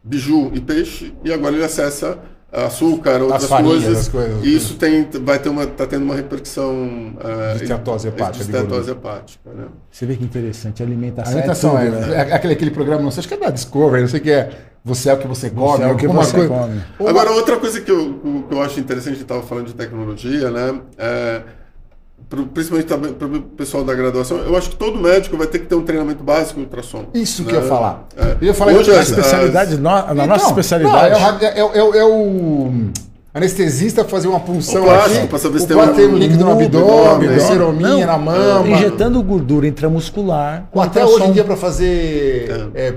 biju 0.07 0.51
e 0.53 0.61
peixe, 0.61 1.13
e 1.23 1.31
agora 1.31 1.55
ele 1.55 1.63
acessa 1.63 2.17
açúcar, 2.51 3.21
outras 3.21 3.45
farinhas, 3.45 3.83
coisas. 3.83 4.07
coisas. 4.07 4.45
E 4.45 4.55
isso 4.55 4.75
tem, 4.75 5.07
vai 5.21 5.37
ter 5.37 5.49
uma, 5.49 5.63
está 5.63 5.85
tendo 5.85 6.03
uma 6.03 6.15
repercussão 6.15 7.13
uh, 7.15 7.57
de 7.57 7.63
esteatose 7.63 8.07
hepática. 8.07 8.45
De 8.45 8.51
esteatose 8.51 8.91
hepática 8.91 9.49
né? 9.53 9.65
Você 9.91 10.05
vê 10.05 10.15
que 10.15 10.23
interessante, 10.23 10.81
a 10.81 10.85
alimentação. 10.85 11.31
A 11.31 11.35
alimentação 11.35 11.77
é, 11.77 11.85
tudo, 11.85 11.97
é, 11.97 12.07
né? 12.07 12.15
é, 12.15 12.33
aquele, 12.33 12.53
aquele 12.53 12.71
programa, 12.71 13.01
não 13.01 13.11
sei, 13.11 13.19
acho 13.19 13.27
que 13.27 13.33
é 13.33 13.37
da 13.37 13.49
Discovery, 13.49 14.01
não 14.01 14.09
sei 14.09 14.19
o 14.19 14.23
que 14.23 14.31
é. 14.31 14.49
Você 14.85 15.09
é 15.09 15.13
o 15.13 15.17
que 15.17 15.27
você 15.27 15.49
come. 15.49 15.77
Você 15.77 15.83
é 15.83 15.87
o 15.87 15.97
que 15.97 16.07
você 16.07 16.31
coisa. 16.31 16.47
come. 16.47 16.81
Agora, 17.05 17.31
outra 17.31 17.57
coisa 17.57 17.81
que 17.81 17.91
eu, 17.91 18.45
que 18.47 18.53
eu 18.53 18.61
acho 18.61 18.79
interessante, 18.79 19.09
a 19.09 19.15
gente 19.15 19.23
estava 19.23 19.43
falando 19.43 19.67
de 19.67 19.75
tecnologia, 19.75 20.49
né? 20.49 20.79
É, 20.97 21.41
principalmente 22.29 23.13
para 23.13 23.27
o 23.27 23.41
pessoal 23.41 23.83
da 23.83 23.93
graduação, 23.93 24.37
eu 24.39 24.55
acho 24.57 24.71
que 24.71 24.75
todo 24.75 24.99
médico 24.99 25.37
vai 25.37 25.47
ter 25.47 25.59
que 25.59 25.65
ter 25.65 25.75
um 25.75 25.83
treinamento 25.83 26.23
básico 26.23 26.59
em 26.59 26.63
ultrassom. 26.63 27.05
Isso 27.13 27.43
né? 27.43 27.49
que 27.49 27.55
eu 27.55 27.61
ia 27.61 27.67
falar. 27.67 28.07
É. 28.17 28.37
Eu 28.41 28.47
ia 28.47 28.53
falar 28.53 28.73
Hoje, 28.73 28.91
a 28.91 29.01
especialidade, 29.01 29.73
as... 29.75 29.79
na 29.79 30.07
então, 30.11 30.27
nossa 30.27 30.47
especialidade. 30.47 31.21
Não, 31.21 31.39
é, 31.39 31.45
é, 31.45 31.59
é, 31.59 31.99
é, 31.99 32.05
o 32.05 32.71
anestesista 33.33 34.03
fazer 34.03 34.27
uma 34.27 34.39
punção 34.39 34.83
plástico, 34.83 35.19
aqui, 35.19 35.27
para 35.27 35.39
saber 35.39 35.59
se 35.59 35.67
tem 35.67 35.77
um, 35.77 36.13
um 36.13 36.17
líquido 36.17 36.43
no 36.43 36.51
abdômen, 36.51 37.29
um 37.29 37.39
serominha 37.39 38.05
na 38.05 38.17
mama. 38.17 38.67
Injetando 38.67 39.23
gordura 39.23 39.67
intramuscular. 39.67 40.67
Ou 40.73 40.81
até 40.81 41.05
hoje 41.05 41.27
em 41.27 41.31
dia 41.31 41.45
para 41.45 41.55
fazer... 41.55 42.71
É. 42.75 42.95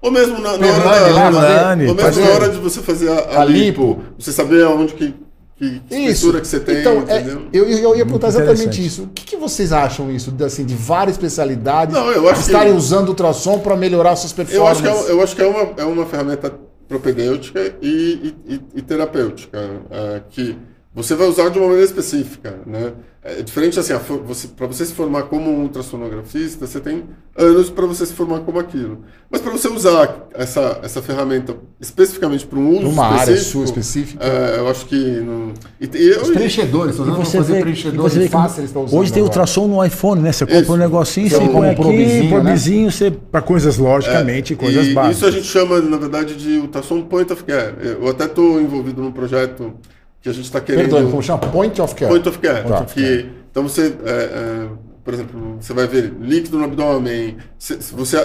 ou 0.00 0.12
mesmo 0.12 0.38
na, 0.38 0.56
na 0.56 0.66
hora, 0.66 1.78
ou 1.88 1.94
mesmo 1.94 2.22
na 2.22 2.30
hora 2.30 2.48
de 2.48 2.58
você 2.58 2.80
fazer 2.80 3.10
a, 3.10 3.38
a, 3.38 3.40
a 3.40 3.44
lipo, 3.44 3.88
lipo, 3.88 4.02
você 4.18 4.30
saber 4.30 4.62
aonde 4.64 4.92
que 4.92 5.14
que 5.58 5.82
estrutura 5.88 6.40
que 6.40 6.46
você 6.46 6.60
tem, 6.60 6.78
então, 6.78 7.04
é, 7.08 7.36
eu, 7.52 7.68
eu 7.68 7.96
ia 7.96 8.04
perguntar 8.04 8.28
exatamente 8.28 8.84
isso. 8.84 9.02
O 9.02 9.08
que, 9.08 9.24
que, 9.24 9.36
vocês 9.36 9.72
acham 9.72 10.08
isso, 10.10 10.32
assim, 10.44 10.64
de 10.64 10.76
várias 10.76 11.16
especialidades 11.16 11.92
Não, 11.92 12.12
eu 12.12 12.28
acho 12.28 12.42
estarem 12.42 12.72
que, 12.72 12.78
usando 12.78 13.06
o 13.06 13.10
ultrassom 13.10 13.58
para 13.58 13.76
melhorar 13.76 14.14
suas 14.14 14.32
performances? 14.32 14.84
Eu 14.84 14.92
acho 14.92 15.02
que 15.02 15.08
é, 15.08 15.12
eu 15.12 15.22
acho 15.22 15.36
que 15.36 15.42
é, 15.42 15.46
uma, 15.46 15.74
é 15.76 15.84
uma 15.84 16.06
ferramenta 16.06 16.54
propedêutica 16.86 17.74
e, 17.82 18.34
e, 18.46 18.60
e 18.76 18.82
terapêutica, 18.82 19.58
é, 19.90 20.22
que 20.30 20.56
você 20.94 21.16
vai 21.16 21.26
usar 21.26 21.48
de 21.48 21.58
uma 21.58 21.66
maneira 21.66 21.84
específica, 21.84 22.60
né? 22.64 22.92
É 23.38 23.42
diferente 23.42 23.78
assim, 23.78 23.92
você, 24.24 24.48
para 24.48 24.66
você 24.66 24.86
se 24.86 24.94
formar 24.94 25.24
como 25.24 25.50
um 25.50 25.62
ultrassonografista, 25.62 26.66
você 26.66 26.80
tem 26.80 27.04
anos 27.36 27.68
para 27.68 27.84
você 27.86 28.06
se 28.06 28.12
formar 28.12 28.40
como 28.40 28.58
aquilo. 28.58 29.00
Mas 29.30 29.42
para 29.42 29.52
você 29.52 29.68
usar 29.68 30.28
essa, 30.34 30.80
essa 30.82 31.02
ferramenta 31.02 31.54
especificamente 31.78 32.46
para 32.46 32.58
um 32.58 32.78
uso 32.78 32.88
uma 32.88 33.06
área 33.06 33.36
sua 33.36 33.64
específica, 33.64 34.24
é, 34.24 34.58
eu 34.58 34.68
acho 34.68 34.86
que 34.86 34.96
não. 34.96 35.52
E, 35.78 35.88
e, 35.94 36.10
Os 36.16 36.30
preenchedores, 36.30 36.96
estão 36.96 37.12
usando 37.12 37.26
fazer 37.26 37.52
vê, 37.52 37.60
preenchedores 37.60 38.12
você 38.14 38.28
fáceis, 38.28 38.58
eles 38.58 38.70
estão 38.70 38.84
usando. 38.84 38.98
Hoje 38.98 39.12
tem 39.12 39.22
agora. 39.22 39.30
ultrassom 39.30 39.68
no 39.68 39.84
iPhone, 39.84 40.22
né? 40.22 40.32
Você 40.32 40.46
compra 40.46 40.60
isso. 40.60 40.72
um 40.72 40.76
negocinho, 40.76 41.28
você 41.28 41.48
põe 41.48 41.70
aqui, 41.70 42.28
probizinho, 42.28 42.86
né? 42.86 42.90
você 42.90 43.10
para 43.10 43.42
coisas 43.42 43.76
logicamente, 43.76 44.54
é, 44.54 44.56
coisas 44.56 44.86
e 44.86 44.94
básicas. 44.94 45.16
Isso 45.16 45.26
a 45.26 45.30
gente 45.30 45.46
chama, 45.46 45.80
na 45.80 45.96
verdade, 45.98 46.34
de 46.34 46.58
ultrassom 46.58 47.02
point 47.02 47.32
of 47.32 47.44
care. 47.44 47.74
Eu 47.82 48.08
até 48.08 48.24
estou 48.24 48.60
envolvido 48.60 49.02
num 49.02 49.12
projeto 49.12 49.74
que 50.20 50.28
a 50.28 50.32
gente 50.32 50.44
está 50.44 50.60
querendo. 50.60 50.90
Perdão, 50.90 51.10
como 51.10 51.22
chama? 51.22 51.38
Point 51.38 51.80
of 51.80 51.94
care. 51.94 52.10
Point 52.10 52.28
of 52.28 52.38
care. 52.38 52.62
Point 52.62 52.82
of 52.82 52.94
care. 52.94 53.30
Então 53.50 53.62
você, 53.62 53.94
é, 54.04 54.10
é, 54.10 54.68
por 55.04 55.14
exemplo, 55.14 55.56
você 55.60 55.72
vai 55.72 55.86
ver 55.86 56.12
líquido 56.20 56.58
no 56.58 56.64
abdômen. 56.64 57.36
Você, 57.58 57.76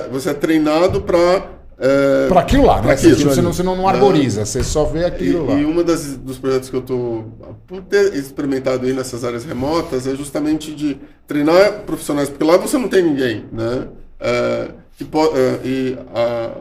você 0.10 0.29
é 0.29 0.34
treinado 0.34 1.01
para 1.01 1.47
é, 1.77 2.27
para 2.27 2.41
aquilo 2.41 2.65
lá, 2.65 2.82
né? 2.82 2.93
Aquilo, 2.93 3.15
você, 3.15 3.41
não, 3.41 3.51
você 3.51 3.63
não, 3.63 3.75
não 3.75 3.88
arboriza, 3.88 4.41
é, 4.41 4.45
você 4.45 4.63
só 4.63 4.86
vê 4.86 5.06
aquilo 5.06 5.45
e, 5.45 5.47
lá. 5.47 5.60
E 5.60 5.65
um 5.65 5.84
dos 5.84 6.38
projetos 6.38 6.69
que 6.69 6.75
eu 6.75 6.82
estou 6.82 7.25
por 7.67 7.82
ter 7.82 8.15
experimentado 8.15 8.86
aí 8.86 8.93
nessas 8.93 9.23
áreas 9.23 9.43
remotas 9.43 10.06
é 10.06 10.15
justamente 10.15 10.73
de 10.73 10.97
treinar 11.27 11.82
profissionais, 11.82 12.29
porque 12.29 12.43
lá 12.43 12.58
você 12.58 12.77
não 12.77 12.88
tem 12.88 13.03
ninguém, 13.03 13.45
né? 13.51 13.88
É, 14.19 14.69
que 14.97 15.03
pode, 15.03 15.38
é, 15.38 15.60
e 15.65 15.97
a, 16.15 16.51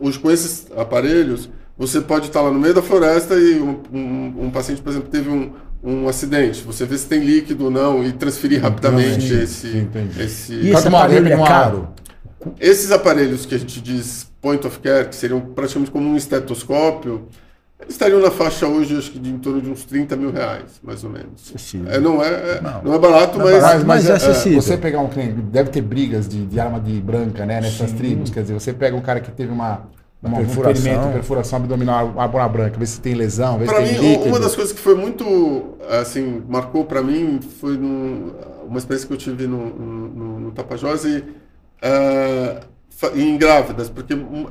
hoje 0.00 0.18
com 0.18 0.30
esses 0.30 0.66
aparelhos 0.76 1.48
você 1.78 2.00
pode 2.00 2.26
estar 2.26 2.40
lá 2.40 2.50
no 2.50 2.58
meio 2.58 2.72
da 2.72 2.82
floresta 2.82 3.34
e 3.34 3.60
um, 3.60 3.82
um, 3.92 4.34
um 4.46 4.50
paciente, 4.50 4.80
por 4.80 4.90
exemplo, 4.90 5.10
teve 5.10 5.28
um, 5.28 5.52
um 5.82 6.08
acidente. 6.08 6.62
Você 6.62 6.86
vê 6.86 6.96
se 6.96 7.06
tem 7.06 7.20
líquido 7.20 7.66
ou 7.66 7.70
não 7.70 8.02
e 8.02 8.12
transferir 8.12 8.62
rapidamente 8.62 9.26
entendi, 9.26 9.42
esse, 9.42 9.76
entendi. 9.76 10.22
esse. 10.22 10.54
E 10.54 10.70
esse 10.70 10.88
aparelho 10.88 11.28
é 11.28 11.36
caro? 11.36 11.88
Esses 12.58 12.90
aparelhos 12.90 13.44
que 13.44 13.54
a 13.54 13.58
gente 13.58 13.80
diz 13.80 14.30
point 14.40 14.66
of 14.66 14.78
care, 14.78 15.08
que 15.08 15.16
seriam 15.16 15.40
praticamente 15.40 15.90
como 15.90 16.08
um 16.08 16.16
estetoscópio, 16.16 17.28
estariam 17.88 18.20
na 18.20 18.30
faixa 18.30 18.66
hoje, 18.66 18.96
acho 18.96 19.10
que 19.10 19.18
de 19.18 19.30
em 19.30 19.38
torno 19.38 19.60
de 19.60 19.68
uns 19.68 19.84
30 19.84 20.16
mil 20.16 20.30
reais, 20.30 20.80
mais 20.82 21.04
ou 21.04 21.10
menos. 21.10 21.52
É, 21.88 22.00
não, 22.00 22.22
é, 22.22 22.28
é 22.28 22.60
não. 22.62 22.82
não 22.84 22.94
é 22.94 22.98
barato, 22.98 23.38
não 23.38 23.48
é 23.48 23.60
mas, 23.60 23.62
mas, 23.62 23.84
mas, 23.84 24.06
é, 24.08 24.12
é 24.12 24.14
acessível. 24.14 24.62
Você 24.62 24.78
pegar 24.78 25.00
um 25.00 25.08
cliente, 25.08 25.34
deve 25.42 25.70
ter 25.70 25.82
brigas 25.82 26.28
de, 26.28 26.46
de 26.46 26.58
arma 26.58 26.80
de 26.80 27.00
branca, 27.00 27.44
né, 27.44 27.60
nessas 27.60 27.90
Sim. 27.90 27.96
tribos. 27.96 28.30
Quer 28.30 28.42
dizer, 28.42 28.54
você 28.54 28.72
pega 28.72 28.96
um 28.96 29.02
cara 29.02 29.20
que 29.20 29.30
teve 29.30 29.52
uma 29.52 29.82
uma 30.26 30.38
perfuração. 30.38 31.12
perfuração 31.12 31.58
abdominal, 31.58 32.14
a 32.16 32.48
branca, 32.48 32.78
ver 32.78 32.86
se 32.86 33.00
tem 33.00 33.14
lesão, 33.14 33.58
ver 33.58 33.66
pra 33.66 33.76
se 33.76 33.92
tem 33.92 34.00
mim, 34.00 34.08
líquido. 34.10 34.28
Uma 34.28 34.40
das 34.40 34.54
coisas 34.54 34.72
que 34.72 34.80
foi 34.80 34.94
muito, 34.94 35.76
assim, 35.88 36.42
marcou 36.48 36.84
para 36.84 37.02
mim 37.02 37.40
foi 37.60 37.76
no, 37.76 38.34
uma 38.66 38.78
experiência 38.78 39.06
que 39.06 39.14
eu 39.14 39.18
tive 39.18 39.46
no, 39.46 39.66
no, 39.66 40.40
no 40.40 40.50
Tapajós 40.52 41.04
e, 41.04 41.18
uh, 41.18 42.66
em 43.14 43.36
grávidas, 43.36 43.88
porque 43.88 44.14
uh, 44.14 44.50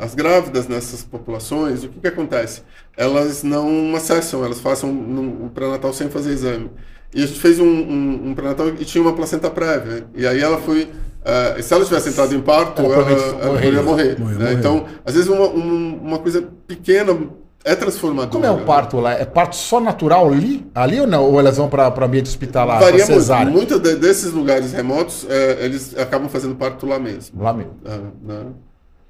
as 0.00 0.14
grávidas 0.14 0.68
nessas 0.68 1.02
populações, 1.02 1.84
o 1.84 1.88
que, 1.88 2.00
que 2.00 2.08
acontece? 2.08 2.62
Elas 2.96 3.42
não 3.42 3.94
acessam, 3.96 4.44
elas 4.44 4.60
façam 4.60 4.90
o 4.90 5.50
pré-natal 5.50 5.92
sem 5.92 6.08
fazer 6.08 6.30
exame. 6.30 6.70
E 7.14 7.22
a 7.22 7.26
gente 7.26 7.40
fez 7.40 7.58
um, 7.58 7.64
um, 7.66 8.28
um 8.28 8.34
pré-natal 8.34 8.68
e 8.68 8.84
tinha 8.84 9.02
uma 9.02 9.12
placenta 9.12 9.50
prévia. 9.50 10.06
E 10.14 10.26
aí 10.26 10.40
ela 10.40 10.58
foi 10.58 10.88
Uh, 11.20 11.62
se 11.62 11.74
ela 11.74 11.84
tivesse 11.84 12.08
entrado 12.08 12.34
em 12.34 12.40
parto, 12.40 12.80
ela, 12.80 12.94
ela, 12.94 13.10
ela 13.10 13.54
poderia 13.54 13.82
morrer. 13.82 14.18
morrer, 14.18 14.34
né? 14.36 14.44
morrer. 14.44 14.54
Então, 14.54 14.86
às 15.04 15.14
vezes, 15.14 15.28
uma, 15.28 15.48
uma 15.48 16.18
coisa 16.18 16.48
pequena 16.66 17.14
é 17.62 17.74
transformador. 17.74 18.30
Como 18.32 18.46
é 18.46 18.50
o 18.50 18.64
parto 18.64 18.98
lá? 18.98 19.12
É 19.12 19.26
parto 19.26 19.54
só 19.54 19.80
natural 19.80 20.28
ali? 20.28 20.66
Ali 20.74 20.98
ou 20.98 21.06
não? 21.06 21.24
Ou 21.24 21.38
elas 21.38 21.58
vão 21.58 21.68
para 21.68 21.88
ambiente 22.04 22.28
hospitalar? 22.28 22.80
Varia 22.80 23.04
muito. 23.04 23.20
cesárea? 23.20 23.52
Muito 23.52 23.78
de- 23.78 23.96
desses 23.96 24.32
lugares 24.32 24.72
remotos, 24.72 25.26
é, 25.28 25.62
eles 25.64 25.96
acabam 25.98 26.28
fazendo 26.28 26.54
parto 26.54 26.86
lá 26.86 26.98
mesmo. 26.98 27.38
Lá 27.42 27.52
mesmo. 27.52 27.74
Ah, 27.84 27.98
né? 28.22 28.46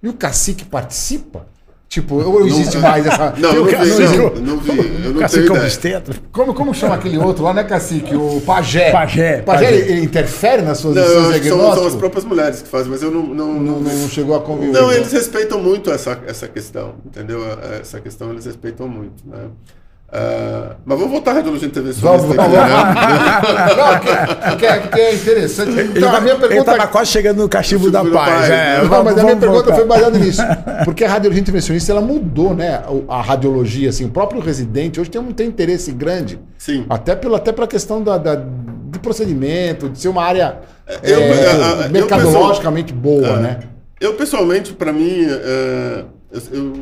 E 0.02 0.08
o 0.08 0.12
cacique 0.12 0.64
participa? 0.64 1.46
Tipo, 1.90 2.22
ou 2.22 2.46
existe 2.46 2.78
mais 2.78 3.04
essa. 3.04 3.34
Não, 3.36 3.52
eu 3.52 3.64
não 3.64 3.66
vi, 3.66 4.16
não 4.16 4.30
não, 4.30 4.40
não 4.40 4.56
vi, 4.58 4.78
eu 4.78 5.10
não 5.10 5.20
Cacique 5.20 5.42
tenho 5.48 5.60
como 5.60 5.68
ideia. 5.68 6.02
Como, 6.30 6.54
como 6.54 6.72
chama 6.72 6.94
aquele 6.94 7.18
outro 7.18 7.42
lá, 7.42 7.52
não 7.52 7.62
é 7.62 7.64
cacique? 7.64 8.14
O 8.14 8.40
pajé. 8.42 8.92
Pajé, 8.92 9.42
Pajé, 9.42 9.42
pajé. 9.42 9.74
Ele, 9.74 9.92
ele 9.92 10.04
interfere 10.04 10.62
nas 10.62 10.78
suas 10.78 10.94
Não, 10.94 11.32
que 11.32 11.48
são, 11.48 11.74
são 11.74 11.86
as 11.88 11.96
próprias 11.96 12.24
mulheres 12.24 12.62
que 12.62 12.68
fazem, 12.68 12.92
mas 12.92 13.02
eu 13.02 13.10
não... 13.10 13.26
Não, 13.26 13.54
Não, 13.54 13.80
não, 13.80 13.92
não 13.92 14.08
chegou 14.08 14.36
a 14.36 14.40
conviver. 14.40 14.72
Não, 14.72 14.92
eles 14.92 15.10
respeitam 15.10 15.60
muito 15.60 15.90
essa, 15.90 16.16
essa 16.28 16.46
questão, 16.46 16.94
entendeu? 17.04 17.40
Essa 17.80 18.00
questão 18.00 18.30
eles 18.30 18.44
respeitam 18.44 18.86
muito, 18.86 19.24
né? 19.26 19.48
Ah, 20.12 20.74
mas 20.84 20.98
vamos 20.98 21.12
voltar 21.12 21.30
à 21.30 21.34
radiologia 21.34 21.68
intervencionista 21.68 22.18
Vamos, 22.18 22.34
vamos. 22.36 22.52
né? 22.52 22.66
Não, 23.76 23.98
porque, 23.98 24.50
porque 24.50 24.66
é- 24.66 24.78
porque 24.80 25.00
é 25.00 25.14
interessante. 25.14 25.70
Então, 25.96 26.16
a 26.16 26.20
minha 26.20 26.34
ele 26.34 26.40
pergunta 26.48 26.72
tava 26.76 26.86
quase 26.88 27.10
chegando 27.12 27.38
no 27.42 27.48
cachimbo 27.48 27.90
da 27.92 28.00
paz. 28.02 28.12
paz, 28.12 28.44
é, 28.46 28.48
né? 28.50 28.78
Não, 28.82 28.88
vamos- 28.88 29.04
mas 29.04 29.18
a 29.18 29.22
minha 29.22 29.36
pergunta 29.36 29.62
voltar. 29.62 29.76
foi 29.76 29.86
baseada 29.86 30.18
nisso. 30.18 30.42
Porque 30.84 31.04
a 31.04 31.08
radiologia 31.08 31.40
intervencionista 31.40 31.92
ela 31.92 32.00
mudou, 32.00 32.54
né? 32.54 32.82
O- 32.88 33.04
A 33.08 33.22
radiologia, 33.22 33.88
assim, 33.90 34.04
o 34.04 34.08
próprio 34.10 34.40
residente 34.40 35.00
hoje 35.00 35.10
tem 35.10 35.20
um 35.20 35.30
tem 35.32 35.46
interesse 35.46 35.92
grande. 35.92 36.40
Sim. 36.58 36.84
Até 36.90 37.14
pela, 37.14 37.36
até 37.36 37.52
pela 37.52 37.68
questão 37.68 38.02
da, 38.02 38.18
da- 38.18 38.34
de 38.34 38.98
procedimento, 38.98 39.88
de 39.88 40.00
ser 40.00 40.08
uma 40.08 40.24
área 40.24 40.56
Eu- 41.04 41.20
é, 41.20 41.88
mercadologicamente 41.88 42.92
boa, 42.92 43.28
É. 43.28 43.36
né? 43.38 43.58
Eu, 44.00 44.14
pessoalmente, 44.14 44.72
para 44.72 44.92
mim, 44.92 45.24
é, 45.28 46.04
eu- 46.32 46.42
eu- 46.52 46.72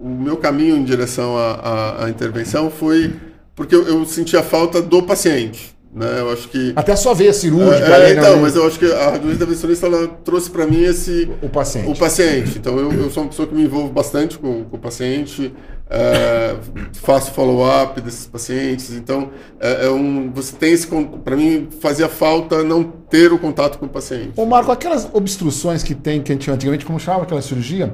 o 0.00 0.08
meu 0.08 0.36
caminho 0.36 0.76
em 0.76 0.84
direção 0.84 1.36
à, 1.36 1.52
à- 1.52 2.04
à 2.06 2.10
intervenção 2.10 2.70
foi 2.70 3.12
porque 3.54 3.74
eu, 3.74 3.82
eu 3.86 4.04
sentia 4.06 4.42
falta 4.42 4.80
do 4.80 5.02
paciente. 5.02 5.76
Né? 5.92 6.20
Eu 6.20 6.32
acho 6.32 6.48
que. 6.48 6.72
Até 6.76 6.92
a 6.92 6.96
sua 6.96 7.12
veia 7.14 7.32
cirúrgica. 7.32 7.84
É, 7.84 7.94
ali, 7.94 8.14
né? 8.14 8.20
então, 8.20 8.40
mas 8.40 8.54
eu 8.54 8.64
acho 8.64 8.78
que 8.78 8.86
a 8.86 9.06
radiologia 9.06 9.34
intervencionista 9.34 9.86
ela 9.86 10.06
trouxe 10.24 10.48
para 10.48 10.64
mim 10.66 10.84
esse. 10.84 11.28
O 11.42 11.48
paciente. 11.48 11.90
O 11.90 11.96
paciente. 11.98 12.58
Então, 12.58 12.78
eu, 12.78 12.92
eu 12.92 13.10
sou 13.10 13.24
uma 13.24 13.28
pessoa 13.28 13.48
que 13.48 13.54
me 13.54 13.64
envolvo 13.64 13.92
bastante 13.92 14.38
com, 14.38 14.64
com 14.64 14.76
o 14.76 14.78
paciente, 14.78 15.52
é, 15.90 16.54
faço 17.02 17.32
follow-up 17.32 18.00
desses 18.00 18.24
pacientes. 18.24 18.92
Então, 18.92 19.30
é, 19.58 19.86
é 19.86 19.90
um, 19.90 20.30
você 20.32 20.54
tem 20.54 20.72
esse. 20.72 20.86
Para 20.86 21.36
mim, 21.36 21.68
fazia 21.80 22.08
falta 22.08 22.62
não 22.62 22.84
ter 22.84 23.32
o 23.32 23.38
contato 23.38 23.76
com 23.76 23.86
o 23.86 23.88
paciente. 23.88 24.30
Ô, 24.36 24.46
Marco, 24.46 24.70
aquelas 24.70 25.08
obstruções 25.12 25.82
que 25.82 25.94
tem, 25.94 26.22
que 26.22 26.30
a 26.30 26.34
gente 26.36 26.48
antigamente, 26.50 26.86
como 26.86 27.00
chamava 27.00 27.24
aquela 27.24 27.42
cirurgia? 27.42 27.92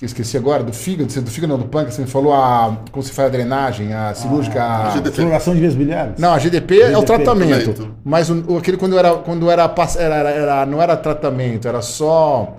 Que 0.00 0.06
eu 0.06 0.06
esqueci 0.06 0.34
agora, 0.38 0.64
do 0.64 0.72
fígado, 0.72 1.12
do 1.20 1.30
fígado 1.30 1.52
não, 1.52 1.58
do 1.60 1.68
pâncreas, 1.68 1.92
você 1.96 2.00
me 2.00 2.08
falou 2.08 2.32
a, 2.32 2.74
como 2.90 3.02
se 3.02 3.12
faz 3.12 3.28
a 3.28 3.30
drenagem, 3.30 3.92
a 3.92 4.14
cirúrgica. 4.14 4.62
a 4.64 4.86
a- 4.86 4.90
GDP. 4.92 5.16
Floração 5.20 5.52
de 5.52 5.60
vias 5.60 5.74
biliares? 5.74 6.14
Não, 6.18 6.32
a 6.32 6.38
GDP, 6.38 6.80
é 6.80 6.84
o 6.96 7.00
GDP, 7.02 7.04
tratamento. 7.06 7.64
tratamento. 7.74 7.94
Mas 8.02 8.30
o, 8.30 8.56
aquele 8.56 8.78
quando 8.78 8.98
era, 8.98 9.16
quando 9.16 9.50
era, 9.50 9.64
era, 9.98 10.14
era- 10.14 10.30
era- 10.30 10.64
não 10.66 10.80
era 10.80 10.96
tratamento, 10.96 11.68
era 11.68 11.82
só. 11.82 12.56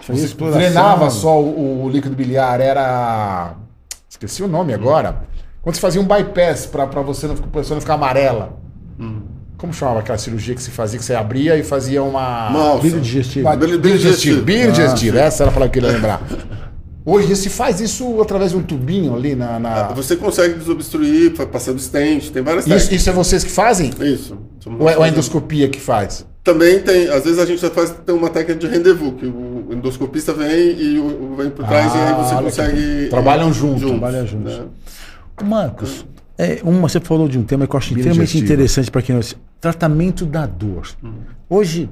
Fazia 0.00 0.22
Você 0.22 0.26
exploração. 0.28 0.60
drenava 0.62 1.10
só 1.10 1.38
o, 1.38 1.84
o 1.84 1.90
líquido 1.90 2.16
biliar, 2.16 2.58
era. 2.58 3.52
Esqueci 4.08 4.42
o 4.42 4.48
nome 4.48 4.72
agora. 4.72 5.24
Quando 5.60 5.74
você 5.74 5.80
fazia 5.82 6.00
um 6.00 6.06
bypass 6.06 6.64
para 6.64 6.86
você 7.02 7.26
não, 7.26 7.34
a 7.34 7.38
pessoa 7.48 7.74
não 7.74 7.82
ficar 7.82 7.94
amarela. 7.94 8.56
Como 9.56 9.72
chamava 9.72 10.00
aquela 10.00 10.18
cirurgia 10.18 10.54
que 10.54 10.62
se 10.62 10.70
fazia, 10.70 10.98
que 10.98 11.04
você 11.04 11.14
abria 11.14 11.56
e 11.56 11.62
fazia 11.62 12.02
uma. 12.02 12.50
Alça. 12.50 12.82
Bílio 12.82 13.00
digestivo. 13.00 13.48
Bílio 13.56 13.78
digestivo. 13.78 13.96
digestivo. 13.96 14.42
Bílio 14.42 14.68
Ah, 14.68 14.72
digestivo. 14.72 15.18
Essa 15.18 15.42
era 15.44 15.50
a 15.50 15.54
palavra 15.54 15.72
que 15.72 15.78
eu 15.78 15.82
queria 15.82 15.96
lembrar. 15.96 16.22
Hoje 17.08 17.36
se 17.36 17.48
faz 17.48 17.80
isso 17.80 18.20
através 18.20 18.50
de 18.50 18.56
um 18.56 18.62
tubinho 18.62 19.14
ali 19.14 19.34
na. 19.36 19.58
na- 19.60 19.88
Você 19.88 20.16
consegue 20.16 20.54
desobstruir, 20.54 21.32
passando 21.46 21.78
stent, 21.78 22.30
tem 22.30 22.42
várias 22.42 22.66
Isso, 22.66 22.74
técnicas. 22.74 23.00
isso 23.00 23.08
é 23.10 23.12
vocês 23.12 23.44
que 23.44 23.50
fazem? 23.50 23.90
Isso. 24.00 24.36
Ou 24.78 24.88
é, 24.88 24.92
é 24.92 24.96
a 24.96 24.98
nós. 24.98 25.12
endoscopia 25.12 25.68
que 25.68 25.80
faz? 25.80 26.26
Também 26.42 26.80
tem, 26.80 27.08
às 27.08 27.24
vezes 27.24 27.38
a 27.38 27.46
gente 27.46 27.60
já 27.62 27.70
faz 27.70 27.94
tem 28.04 28.14
uma 28.14 28.28
técnica 28.28 28.58
de 28.58 28.66
rendezvous, 28.66 29.14
que 29.18 29.26
o 29.26 29.68
endoscopista 29.70 30.32
vem 30.32 30.72
e 30.80 30.98
o, 30.98 31.34
vem 31.36 31.48
por 31.50 31.64
trás 31.64 31.94
e 31.94 31.96
aí 31.96 32.14
você 32.14 32.34
Ah, 32.34 32.42
consegue. 32.42 32.76
que- 33.04 33.06
trabalham 33.08 33.52
junto, 33.52 33.86
trabalham 33.86 34.26
juntos. 34.26 34.52
né? 34.58 34.64
Marcos, 35.44 36.04
é, 36.38 36.60
uma, 36.62 36.88
você 36.88 37.00
falou 37.00 37.28
de 37.28 37.38
um 37.38 37.42
tema 37.44 37.66
que 37.66 37.74
eu 37.74 37.78
acho 37.78 37.88
extremamente 37.88 38.26
digestivo. 38.28 38.44
interessante 38.44 38.90
para 38.90 39.02
quem 39.02 39.14
não 39.14 39.22
tratamento 39.60 40.26
da 40.26 40.46
dor. 40.46 40.86
Hoje, 41.48 41.88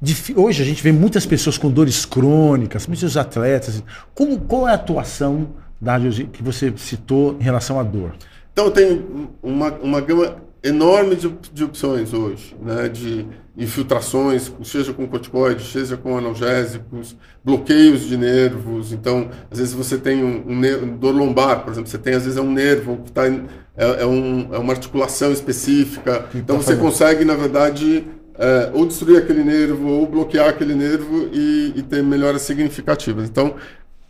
difi- 0.00 0.34
hoje 0.36 0.62
a 0.62 0.64
gente 0.66 0.82
vê 0.82 0.92
muitas 0.92 1.26
pessoas 1.26 1.58
com 1.58 1.70
dores 1.70 2.04
crônicas, 2.04 2.86
muitos 2.86 3.16
atletas. 3.16 3.82
Como, 4.14 4.38
qual 4.40 4.68
é 4.68 4.72
a 4.72 4.74
atuação 4.74 5.48
da 5.80 5.94
que 6.26 6.42
você 6.42 6.72
citou 6.76 7.36
em 7.40 7.42
relação 7.42 7.78
à 7.80 7.82
dor? 7.82 8.12
Então 8.52 8.70
tem 8.70 9.04
uma, 9.42 9.72
uma 9.74 10.00
gama 10.00 10.36
enorme 10.62 11.16
de, 11.16 11.28
de 11.52 11.64
opções 11.64 12.12
hoje, 12.12 12.56
né? 12.60 12.88
De 12.88 13.26
infiltrações, 13.56 14.50
seja 14.64 14.92
com 14.92 15.06
corticoides, 15.06 15.70
seja 15.70 15.96
com 15.96 16.16
analgésicos, 16.16 17.16
bloqueios 17.44 18.02
de 18.02 18.16
nervos. 18.16 18.92
Então, 18.92 19.28
às 19.50 19.58
vezes 19.58 19.74
você 19.74 19.98
tem 19.98 20.24
um, 20.24 20.44
um 20.48 20.96
dor 20.96 21.14
lombar, 21.14 21.62
por 21.62 21.72
exemplo, 21.72 21.90
você 21.90 21.98
tem 21.98 22.14
às 22.14 22.22
vezes 22.24 22.38
é 22.38 22.40
um 22.40 22.52
nervo 22.52 22.98
que 22.98 23.10
está 23.10 23.26
é, 23.26 24.02
é, 24.02 24.06
um, 24.06 24.48
é 24.54 24.58
uma 24.58 24.72
articulação 24.72 25.32
específica. 25.32 26.26
Então 26.34 26.56
tá 26.56 26.62
você 26.62 26.76
fazendo? 26.76 26.80
consegue, 26.82 27.24
na 27.24 27.34
verdade, 27.34 28.04
é, 28.38 28.70
ou 28.72 28.86
destruir 28.86 29.18
aquele 29.18 29.44
nervo 29.44 29.88
ou 29.88 30.06
bloquear 30.06 30.48
aquele 30.48 30.74
nervo 30.74 31.28
e, 31.32 31.74
e 31.76 31.82
ter 31.82 32.02
melhoras 32.02 32.42
significativas. 32.42 33.28
Então 33.28 33.54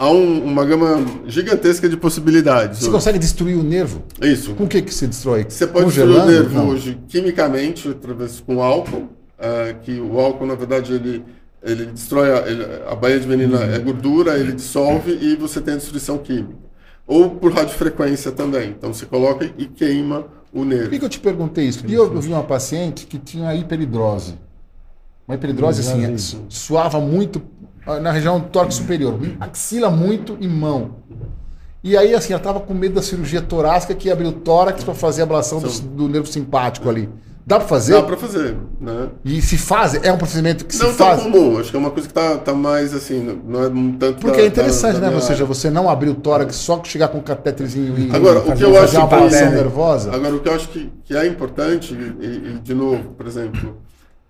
há 0.00 0.10
um- 0.10 0.42
uma 0.44 0.64
gama 0.64 1.04
gigantesca 1.26 1.86
de 1.88 1.96
possibilidades. 1.96 2.78
Você 2.78 2.84
hoje. 2.86 2.92
consegue 2.94 3.18
destruir 3.18 3.56
o 3.58 3.62
nervo? 3.62 4.02
Isso. 4.22 4.54
Com 4.54 4.64
o 4.64 4.68
que, 4.68 4.80
que 4.80 4.94
se 4.94 5.06
destrói? 5.06 5.44
Você 5.48 5.66
pode 5.66 5.86
destruir 5.86 6.08
o 6.08 6.12
Congelando? 6.14 6.32
nervo 6.32 6.54
Não. 6.58 6.68
hoje 6.70 6.98
quimicamente, 7.06 7.86
através 7.88 8.40
com 8.40 8.62
álcool, 8.62 9.08
ah, 9.38 9.74
que 9.82 10.00
o 10.00 10.18
álcool, 10.18 10.46
na 10.46 10.54
verdade, 10.54 10.94
ele, 10.94 11.22
ele 11.62 11.84
destrói, 11.86 12.32
a, 12.32 12.48
ele- 12.50 12.66
a 12.90 12.94
baía 12.94 13.20
de 13.20 13.28
menina 13.28 13.58
Uhum. 13.58 13.74
é 13.74 13.78
gordura, 13.78 14.38
ele 14.38 14.52
dissolve 14.52 15.12
e 15.20 15.36
você 15.36 15.60
tem 15.60 15.74
a 15.74 15.76
destruição 15.76 16.16
química. 16.16 16.54
Ou 17.06 17.30
por 17.30 17.52
radiofrequência 17.52 18.32
também. 18.32 18.70
Então 18.70 18.94
você 18.94 19.04
coloca 19.04 19.44
e 19.58 19.66
queima 19.66 20.20
o 20.52 20.60
Por 20.60 20.64
nervo. 20.66 20.90
que, 20.90 20.98
que 20.98 21.04
eu 21.04 21.08
te 21.10 21.20
perguntei 21.20 21.66
isso? 21.66 21.80
Porque 21.80 21.94
eu, 21.94 22.12
eu 22.14 22.20
vi 22.20 22.32
uma 22.32 22.42
paciente 22.42 23.04
que 23.06 23.18
tinha 23.18 23.54
hiperidrose. 23.54 24.34
Uma 25.28 25.34
hiperidrose 25.36 25.80
assim, 25.82 26.16
suava 26.48 26.98
muito 27.00 27.40
na 27.86 28.10
região 28.12 28.38
do 28.40 28.46
tórax 28.48 28.74
superior, 28.76 29.18
axila 29.40 29.90
muito 29.90 30.36
e 30.40 30.46
mão. 30.48 30.96
E 31.82 31.96
aí, 31.96 32.14
assim, 32.14 32.32
ela 32.34 32.40
estava 32.40 32.60
com 32.60 32.74
medo 32.74 32.94
da 32.96 33.02
cirurgia 33.02 33.40
torácica 33.40 33.94
que 33.94 34.08
ia 34.08 34.12
abrir 34.12 34.26
o 34.26 34.32
tórax 34.32 34.84
para 34.84 34.94
fazer 34.94 35.22
a 35.22 35.24
ablação 35.24 35.60
do, 35.60 35.68
do 35.80 36.08
nervo 36.08 36.26
simpático 36.26 36.88
ali. 36.90 37.08
Dá 37.46 37.56
para 37.58 37.66
fazer? 37.66 37.94
Dá 37.94 38.02
para 38.02 38.16
fazer, 38.18 38.54
né? 38.78 39.08
E 39.24 39.40
se 39.40 39.56
faz? 39.56 39.94
É 40.04 40.12
um 40.12 40.18
procedimento 40.18 40.64
que 40.66 40.76
Não 40.78 40.92
se 40.92 40.96
tão 40.98 41.06
faz? 41.06 41.22
comum, 41.22 41.58
acho 41.58 41.70
que 41.70 41.76
é 41.76 41.78
uma 41.80 41.90
coisa 41.90 42.06
que 42.06 42.12
tá, 42.14 42.36
tá 42.36 42.52
mais 42.54 42.94
assim, 42.94 43.40
não 43.48 43.64
é 43.64 43.68
tanto 43.98 44.20
Porque 44.20 44.36
da- 44.36 44.42
é 44.42 44.46
interessante, 44.46 44.94
da- 44.96 45.00
da 45.00 45.08
né? 45.08 45.14
Ou 45.16 45.22
seja, 45.22 45.44
você 45.46 45.70
não 45.70 45.88
abrir 45.88 46.10
o 46.10 46.14
tórax 46.14 46.54
só 46.56 46.80
chegar 46.84 47.08
com 47.08 47.18
um 47.18 47.22
catéterzinho 47.22 47.98
e 47.98 48.14
Agora, 48.14 48.40
o 48.40 48.42
fazer, 48.42 48.56
que 48.56 48.62
eu 48.62 48.74
fazer 48.74 48.84
acho 48.84 48.96
uma 48.98 49.04
ablação 49.04 49.26
importante- 49.38 49.54
nervosa. 49.54 50.14
Agora, 50.14 50.34
o 50.34 50.40
que 50.40 50.48
eu 50.48 50.54
acho 50.54 50.68
que, 50.68 50.92
que 51.06 51.16
é 51.16 51.26
importante, 51.26 51.94
e, 51.94 52.26
e, 52.26 52.58
de 52.62 52.74
novo, 52.74 53.14
por 53.16 53.26
exemplo, 53.26 53.78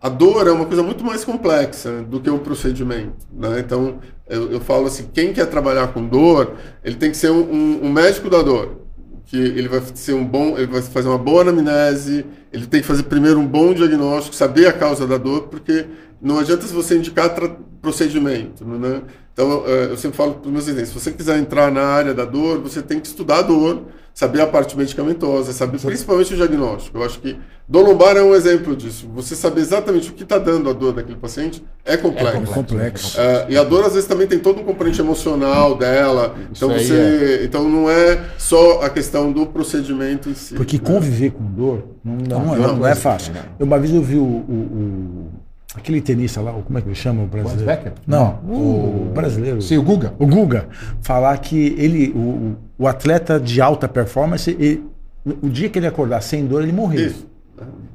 a 0.00 0.08
dor 0.08 0.46
é 0.46 0.50
uma 0.52 0.64
coisa 0.64 0.82
muito 0.82 1.04
mais 1.04 1.24
complexa 1.24 2.02
do 2.02 2.20
que 2.20 2.30
o 2.30 2.38
procedimento. 2.38 3.26
Né? 3.32 3.60
Então, 3.60 3.98
eu, 4.28 4.50
eu 4.52 4.60
falo 4.60 4.86
assim, 4.86 5.08
quem 5.12 5.32
quer 5.32 5.46
trabalhar 5.46 5.88
com 5.88 6.06
dor, 6.06 6.54
ele 6.84 6.96
tem 6.96 7.10
que 7.10 7.16
ser 7.16 7.30
um, 7.30 7.40
um- 7.42 7.80
um 7.86 7.92
médico 7.92 8.30
da 8.30 8.40
dor. 8.42 8.80
Que 9.26 9.36
ele 9.36 9.68
vai 9.68 9.80
ser 9.94 10.14
um 10.14 10.24
bom, 10.24 10.56
ele 10.56 10.66
vai 10.66 10.82
fazer 10.82 11.08
uma 11.08 11.18
boa 11.18 11.42
anamnese, 11.42 12.24
ele 12.52 12.66
tem 12.66 12.80
que 12.80 12.86
fazer 12.86 13.04
primeiro 13.04 13.38
um 13.38 13.46
bom 13.46 13.72
diagnóstico, 13.74 14.34
saber 14.34 14.66
a 14.66 14.72
causa 14.72 15.06
da 15.06 15.16
dor, 15.18 15.42
porque 15.48 15.86
não 16.20 16.38
adianta 16.38 16.66
você 16.66 16.96
indicar 16.96 17.32
procedimento, 17.80 18.64
né? 18.64 19.02
Então, 19.40 19.64
eu 19.66 19.96
sempre 19.96 20.16
falo 20.18 20.34
para 20.34 20.46
os 20.46 20.52
meus 20.52 20.66
residentes, 20.66 20.92
se 20.92 20.98
você 21.00 21.10
quiser 21.12 21.38
entrar 21.38 21.72
na 21.72 21.82
área 21.82 22.12
da 22.12 22.26
dor, 22.26 22.60
você 22.60 22.82
tem 22.82 23.00
que 23.00 23.06
estudar 23.06 23.38
a 23.38 23.42
dor, 23.42 23.84
saber 24.12 24.42
a 24.42 24.46
parte 24.46 24.76
medicamentosa, 24.76 25.52
saber 25.54 25.78
principalmente 25.80 26.34
o 26.34 26.36
diagnóstico. 26.36 26.98
Eu 26.98 27.04
acho 27.04 27.18
que 27.20 27.38
dor 27.66 27.88
lombar 27.88 28.18
é 28.18 28.22
um 28.22 28.34
exemplo 28.34 28.76
disso. 28.76 29.08
Você 29.14 29.34
saber 29.34 29.62
exatamente 29.62 30.10
o 30.10 30.12
que 30.12 30.24
está 30.24 30.36
dando 30.36 30.68
a 30.68 30.74
dor 30.74 30.92
daquele 30.92 31.16
paciente 31.16 31.64
é 31.86 31.96
complexo. 31.96 32.52
Complexo. 32.52 33.18
Eh, 33.18 33.46
e 33.50 33.56
a 33.56 33.64
dor 33.64 33.86
às 33.86 33.94
vezes 33.94 34.06
também 34.06 34.26
tem 34.26 34.38
todo 34.38 34.60
um 34.60 34.64
componente 34.64 35.00
emocional 35.00 35.74
dela. 35.74 36.34
Isso 36.52 36.62
Então 36.66 36.68
você, 36.78 37.40
então 37.44 37.66
não 37.66 37.88
é 37.88 38.20
só 38.36 38.82
a 38.82 38.90
questão 38.90 39.32
do 39.32 39.46
procedimento 39.46 40.28
em 40.28 40.34
si. 40.34 40.54
Porque 40.54 40.76
né? 40.76 40.82
conviver 40.84 41.30
com 41.30 41.44
dor 41.44 41.84
não, 42.04 42.16
não, 42.16 42.44
Não, 42.44 42.54
é- 42.54 42.58
não 42.76 42.86
é 42.86 42.90
é 42.90 42.94
fácil. 42.94 43.32
Eu, 43.58 43.64
uma 43.64 43.78
vez 43.78 43.94
eu 43.94 44.02
vi 44.02 44.16
o, 44.16 44.22
o- 44.22 44.26
o- 44.26 45.30
aquele 45.74 46.00
tenista 46.00 46.40
lá, 46.40 46.52
o- 46.52 46.62
como 46.62 46.78
é 46.78 46.82
que 46.82 46.88
ele 46.88 46.94
chama 46.94 47.22
o 47.22 47.26
brasileiro? 47.26 47.66
Becker? 47.66 47.92
Não, 48.06 48.40
o, 48.48 49.10
brasileiro. 49.14 49.62
Sim, 49.62 49.78
o 49.78 49.82
Guga. 49.82 50.14
O 50.18 50.26
Guga 50.26 50.68
falar 51.02 51.36
que 51.38 51.74
ele, 51.78 52.10
o, 52.14 52.18
o- 52.18 52.56
o 52.78 52.86
atleta 52.88 53.38
de 53.38 53.60
alta 53.60 53.86
performance, 53.88 54.50
ele- 54.58 54.82
o 55.24 55.48
dia 55.48 55.68
que 55.68 55.78
ele 55.78 55.86
acordar 55.86 56.20
sem 56.22 56.46
dor, 56.46 56.62
ele 56.62 56.72
morreu. 56.72 57.06
Isso. 57.06 57.28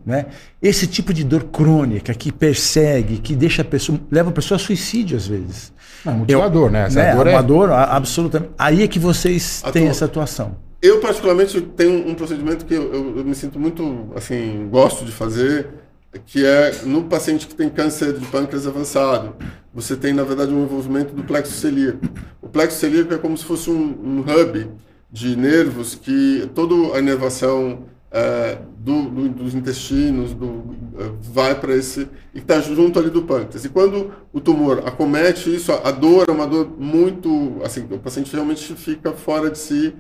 Né? 0.06 0.28
Esse 0.62 0.86
tipo 0.86 1.12
de 1.12 1.24
dor 1.24 1.46
crônica 1.46 2.14
que 2.14 2.32
persegue, 2.32 3.18
que 3.18 3.36
deixa 3.36 3.64
a 3.64 3.66
pessoa, 3.66 4.00
leva 4.12 4.30
a 4.30 4.32
pessoa 4.32 4.58
a 4.58 4.60
suicídio 4.60 5.18
às 5.18 5.26
vezes. 5.26 5.74
Não, 6.06 6.14
é 6.14 6.16
motivador, 6.18 6.70
né? 6.70 6.86
Essa 6.86 7.02
né? 7.02 7.16
dor 7.16 7.26
é 7.26 7.32
é... 7.32 7.34
uma 7.36 7.42
dor 7.42 7.72
absolutamente. 7.72 8.52
Aí 8.60 8.84
é 8.84 8.88
que 8.88 9.00
vocês 9.00 9.62
Atua- 9.64 9.74
têm 9.74 9.88
essa 9.88 10.06
atuação. 10.06 10.52
Eu, 10.80 11.00
particularmente, 11.00 11.60
tenho 11.60 12.08
um 12.08 12.14
procedimento 12.14 12.64
que 12.64 12.76
eu, 12.76 12.94
eu- 12.94 13.18
eu 13.18 13.26
me 13.26 13.34
sinto 13.34 13.60
muito, 13.60 14.10
assim, 14.16 14.68
gosto 14.70 15.04
de 15.04 15.12
fazer, 15.12 15.68
que 16.26 16.46
é 16.46 16.72
no 16.84 17.04
paciente 17.04 17.48
que 17.48 17.56
tem 17.56 17.70
câncer 17.70 18.14
de 18.14 18.26
pâncreas 18.28 18.66
avançado. 18.68 19.36
Você 19.74 19.96
tem, 19.96 20.14
na 20.14 20.24
verdade, 20.24 20.54
um 20.54 20.64
envolvimento 20.64 21.14
do 21.14 21.24
plexo 21.24 21.54
celíaco. 21.54 22.00
O 22.42 22.48
plexo 22.48 22.78
celíaco 22.80 23.14
é 23.14 23.18
como 23.18 23.38
se 23.38 23.44
fosse 23.44 23.70
um, 23.70 23.74
um 23.74 24.20
hub 24.22 24.68
de 25.12 25.36
nervos 25.36 25.96
que 25.96 26.50
toda 26.54 26.96
a 26.96 27.00
inervação 27.00 27.84
eh, 28.12 28.58
do- 28.78 29.10
do- 29.10 29.30
dos 29.30 29.54
intestinos 29.54 30.34
do, 30.34 30.76
eh, 30.98 31.12
vai 31.22 31.54
para 31.60 31.76
esse... 31.76 32.08
e 32.34 32.40
está 32.40 32.62
junto 32.62 32.98
ali 32.98 33.10
do 33.10 33.24
pâncreas. 33.24 33.66
E 33.66 33.70
quando 33.70 34.12
o 34.32 34.40
tumor 34.40 34.84
acomete 34.86 35.54
isso, 35.54 35.72
a, 35.74 35.90
a 35.90 35.92
dor 35.92 36.26
é 36.30 36.32
uma 36.32 36.48
dor 36.48 36.70
muito... 36.80 37.58
assim, 37.64 37.86
o 37.92 38.00
paciente 38.00 38.32
realmente 38.34 38.74
fica 38.76 39.12
fora 39.12 39.50
de 39.50 39.58
si, 39.58 39.94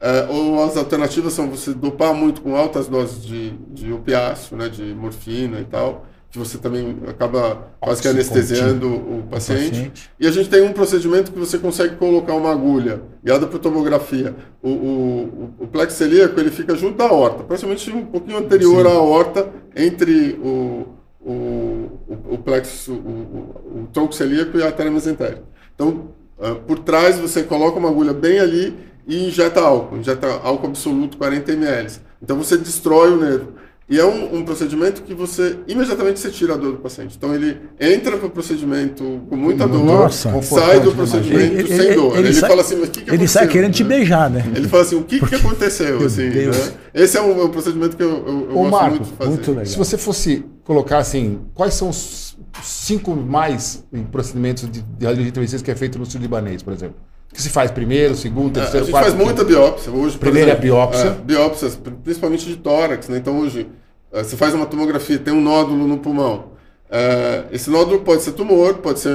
é, 0.00 0.26
ou 0.30 0.62
as 0.64 0.76
alternativas 0.76 1.32
são 1.32 1.48
você 1.50 1.74
dopar 1.74 2.14
muito 2.14 2.40
com 2.40 2.56
altas 2.56 2.88
doses 2.88 3.22
de, 3.24 3.50
de 3.72 3.92
opiáceo, 3.92 4.56
né, 4.56 4.68
de 4.68 4.82
morfina 4.94 5.60
e 5.60 5.64
tal, 5.64 6.06
que 6.30 6.38
você 6.38 6.58
também 6.58 6.96
acaba 7.08 7.70
quase 7.80 8.00
que 8.00 8.08
anestesiando 8.08 8.86
o 8.88 9.24
paciente. 9.28 9.70
paciente. 9.70 10.10
E 10.18 10.26
a 10.26 10.30
gente 10.30 10.48
tem 10.48 10.62
um 10.62 10.72
procedimento 10.72 11.32
que 11.32 11.38
você 11.38 11.58
consegue 11.58 11.96
colocar 11.96 12.34
uma 12.34 12.50
agulha 12.52 13.02
guiada 13.22 13.46
por 13.48 13.58
tomografia. 13.58 14.34
O, 14.62 14.68
o, 14.70 15.54
o- 15.58 15.66
plexo 15.66 15.96
celíaco 15.98 16.38
ele 16.38 16.50
fica 16.50 16.74
junto 16.76 16.96
da 16.96 17.06
aorta, 17.08 17.42
praticamente 17.42 17.90
um 17.90 18.06
pouquinho 18.06 18.38
anterior 18.38 18.86
à 18.86 18.90
aorta, 18.92 19.48
entre 19.74 20.38
o, 20.42 20.86
o, 21.20 21.32
o, 21.32 22.34
o 22.34 22.38
plexo, 22.38 22.92
o, 22.92 22.96
o, 22.96 23.80
o 23.82 23.86
tronco 23.92 24.14
celíaco 24.14 24.56
e 24.56 24.62
a 24.62 24.66
artéria 24.66 24.90
mesentérica. 24.92 25.42
Então, 25.74 26.10
ah, 26.40 26.54
por 26.54 26.78
trás 26.78 27.18
você 27.18 27.42
coloca 27.42 27.78
uma 27.78 27.88
agulha 27.90 28.12
bem 28.12 28.38
ali 28.38 28.76
e 29.10 29.28
injeta 29.28 29.60
álcool, 29.60 29.98
injeta 29.98 30.26
álcool 30.42 30.68
absoluto 30.68 31.16
40 31.18 31.52
ml. 31.52 31.90
Então 32.22 32.36
você 32.38 32.56
destrói 32.56 33.10
o 33.12 33.16
nervo. 33.20 33.52
E 33.88 33.98
é 33.98 34.04
um, 34.04 34.36
um 34.36 34.44
procedimento 34.44 35.02
que 35.02 35.12
você 35.12 35.58
imediatamente 35.66 36.20
você 36.20 36.30
tira 36.30 36.54
a 36.54 36.56
dor 36.56 36.72
do 36.74 36.78
paciente. 36.78 37.16
Então 37.18 37.34
ele 37.34 37.58
entra 37.80 38.16
para 38.16 38.28
o 38.28 38.30
procedimento 38.30 39.02
com 39.28 39.34
muita 39.34 39.66
dor, 39.66 39.84
Nossa. 39.84 40.40
sai 40.42 40.78
do 40.78 40.92
procedimento 40.92 41.54
Ele- 41.58 41.66
sem 41.66 41.86
ele- 41.86 41.94
dor. 41.96 42.16
ele 42.16 42.28
Ele, 42.28 42.34
sai- 42.34 42.48
fala 42.50 42.60
assim, 42.60 42.76
mas 42.76 42.88
o 42.88 42.92
que, 42.92 43.00
que 43.02 43.10
Ele 43.10 43.26
sai 43.26 43.42
aconteceu, 43.42 43.48
querendo 43.48 43.74
te 43.74 43.82
né? 43.82 43.88
beijar, 43.88 44.30
né? 44.30 44.44
Ele 44.54 44.68
fala 44.68 44.84
assim, 44.84 44.94
o 44.94 45.02
que, 45.02 45.18
que 45.26 45.34
aconteceu? 45.34 46.06
Assim, 46.06 46.28
né? 46.28 46.50
Esse 46.94 47.18
é 47.18 47.20
um, 47.20 47.40
é 47.40 47.44
um 47.44 47.48
procedimento 47.50 47.96
que 47.96 48.02
eu, 48.04 48.10
eu, 48.10 48.26
eu 48.50 48.50
Ô, 48.50 48.62
gosto 48.62 48.70
Marco, 48.70 48.90
muito 48.90 49.04
de 49.06 49.12
fazer. 49.16 49.30
muito 49.30 49.50
legal. 49.50 49.66
Se 49.66 49.76
você 49.76 49.98
fosse 49.98 50.44
colocar 50.62 50.98
assim, 50.98 51.40
quais 51.52 51.74
são 51.74 51.88
os 51.88 52.36
cinco 52.62 53.16
mais 53.16 53.84
procedimentos 54.12 54.64
de, 54.70 54.82
de 54.82 55.04
radiologia 55.04 55.30
intervencionista 55.30 55.64
que 55.64 55.70
é 55.72 55.74
feito 55.74 55.98
no 55.98 56.06
sul 56.06 56.20
libanês, 56.20 56.62
por 56.62 56.72
exemplo? 56.72 56.94
Que 57.32 57.40
se 57.40 57.48
faz 57.48 57.70
primeiro, 57.70 58.14
segundo, 58.16 58.58
É, 58.58 58.62
terceiro, 58.62 58.78
a 58.78 58.86
gente 58.86 58.90
quarto? 58.92 59.04
faz 59.12 59.14
muita 59.24 59.44
biópsia. 59.44 59.92
Hoje, 59.92 60.16
é 60.16 60.28
exemplo, 60.28 60.62
biópsia. 60.62 61.06
é, 61.06 61.10
biópsias, 61.10 61.76
pri- 61.76 61.94
principalmente 62.02 62.44
de 62.46 62.56
tórax. 62.56 63.08
Né? 63.08 63.18
Então, 63.18 63.38
hoje, 63.38 63.68
é, 64.12 64.22
você 64.24 64.36
faz 64.36 64.52
uma 64.54 64.66
tomografia, 64.66 65.18
tem 65.18 65.32
um 65.32 65.40
nódulo 65.40 65.86
no 65.86 65.98
pulmão. 65.98 66.50
É, 66.90 67.44
esse 67.52 67.70
nódulo 67.70 68.00
pode 68.00 68.22
ser 68.22 68.32
tumor, 68.32 68.74
pode 68.78 68.98
ser, 68.98 69.14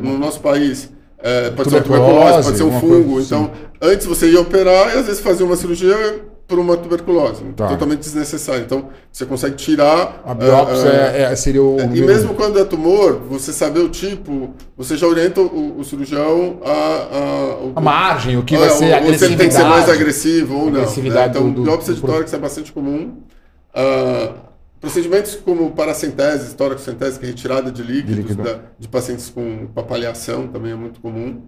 no 0.00 0.18
nosso 0.18 0.40
país, 0.40 0.90
é, 1.24 1.50
pode 1.50 1.70
ser 1.70 1.76
uma 1.76 1.82
Tuberculose, 1.82 2.44
pode 2.44 2.56
ser 2.58 2.62
um 2.64 2.80
fungo. 2.80 3.12
coisa 3.14 3.36
assim. 3.36 3.44
Então, 3.46 3.50
antes 3.90 4.06
você 4.06 4.30
ia 4.30 4.40
operar 4.40 4.94
e 4.94 4.98
às 4.98 5.06
vezes 5.06 5.20
fazia 5.20 5.46
uma 5.46 5.56
cirurgia 5.56 6.22
por 6.46 6.58
uma 6.58 6.76
tuberculose, 6.76 7.42
Tá. 7.56 7.68
totalmente 7.68 8.00
desnecessária. 8.00 8.60
Então, 8.60 8.90
você 9.10 9.24
consegue 9.24 9.56
tirar... 9.56 10.22
A 10.26 10.34
biópsia 10.34 10.88
é, 10.90 11.22
é, 11.22 11.32
é- 11.32 11.36
seria 11.36 11.62
o. 11.62 11.80
é, 11.80 11.84
E 11.94 12.02
mesmo 12.02 12.34
quando 12.34 12.58
é 12.58 12.64
tumor, 12.64 13.18
você 13.30 13.50
saber 13.50 13.80
o 13.80 13.88
tipo, 13.88 14.50
você 14.76 14.94
já 14.94 15.06
orienta 15.06 15.40
o, 15.40 15.78
o 15.80 15.84
cirurgião 15.84 16.58
a, 16.62 16.70
a, 16.70 17.64
o- 17.64 17.72
a 17.74 17.80
margem, 17.80 18.36
o 18.36 18.42
que 18.42 18.58
vai 18.58 18.68
ser 18.68 18.94
ou- 18.94 19.06
ou 19.08 19.14
se 19.18 19.24
ele 19.24 19.36
tem 19.36 19.48
que 19.48 19.54
ser 19.54 19.64
mais 19.64 19.88
agressivo 19.88 20.54
ou 20.58 20.70
não. 20.70 20.82
Né? 20.82 20.86
Então, 21.30 21.48
do- 21.48 21.54
do- 21.54 21.62
biópsia 21.62 21.94
de 21.94 22.00
do- 22.02 22.06
tórax 22.06 22.30
é 22.34 22.38
bastante 22.38 22.70
comum. 22.70 23.14
Ah, 23.74 24.30
procedimentos 24.84 25.34
como 25.36 25.70
paracentese, 25.72 26.54
tórax-centese, 26.54 27.18
que 27.18 27.24
é 27.24 27.28
retirada 27.28 27.70
de 27.72 27.82
líquidos 27.82 28.16
líquido. 28.16 28.42
da- 28.42 28.60
de 28.78 28.86
pacientes 28.88 29.28
com 29.30 29.66
papalhação, 29.74 30.46
também 30.48 30.72
é 30.72 30.74
muito 30.74 31.00
comum. 31.00 31.42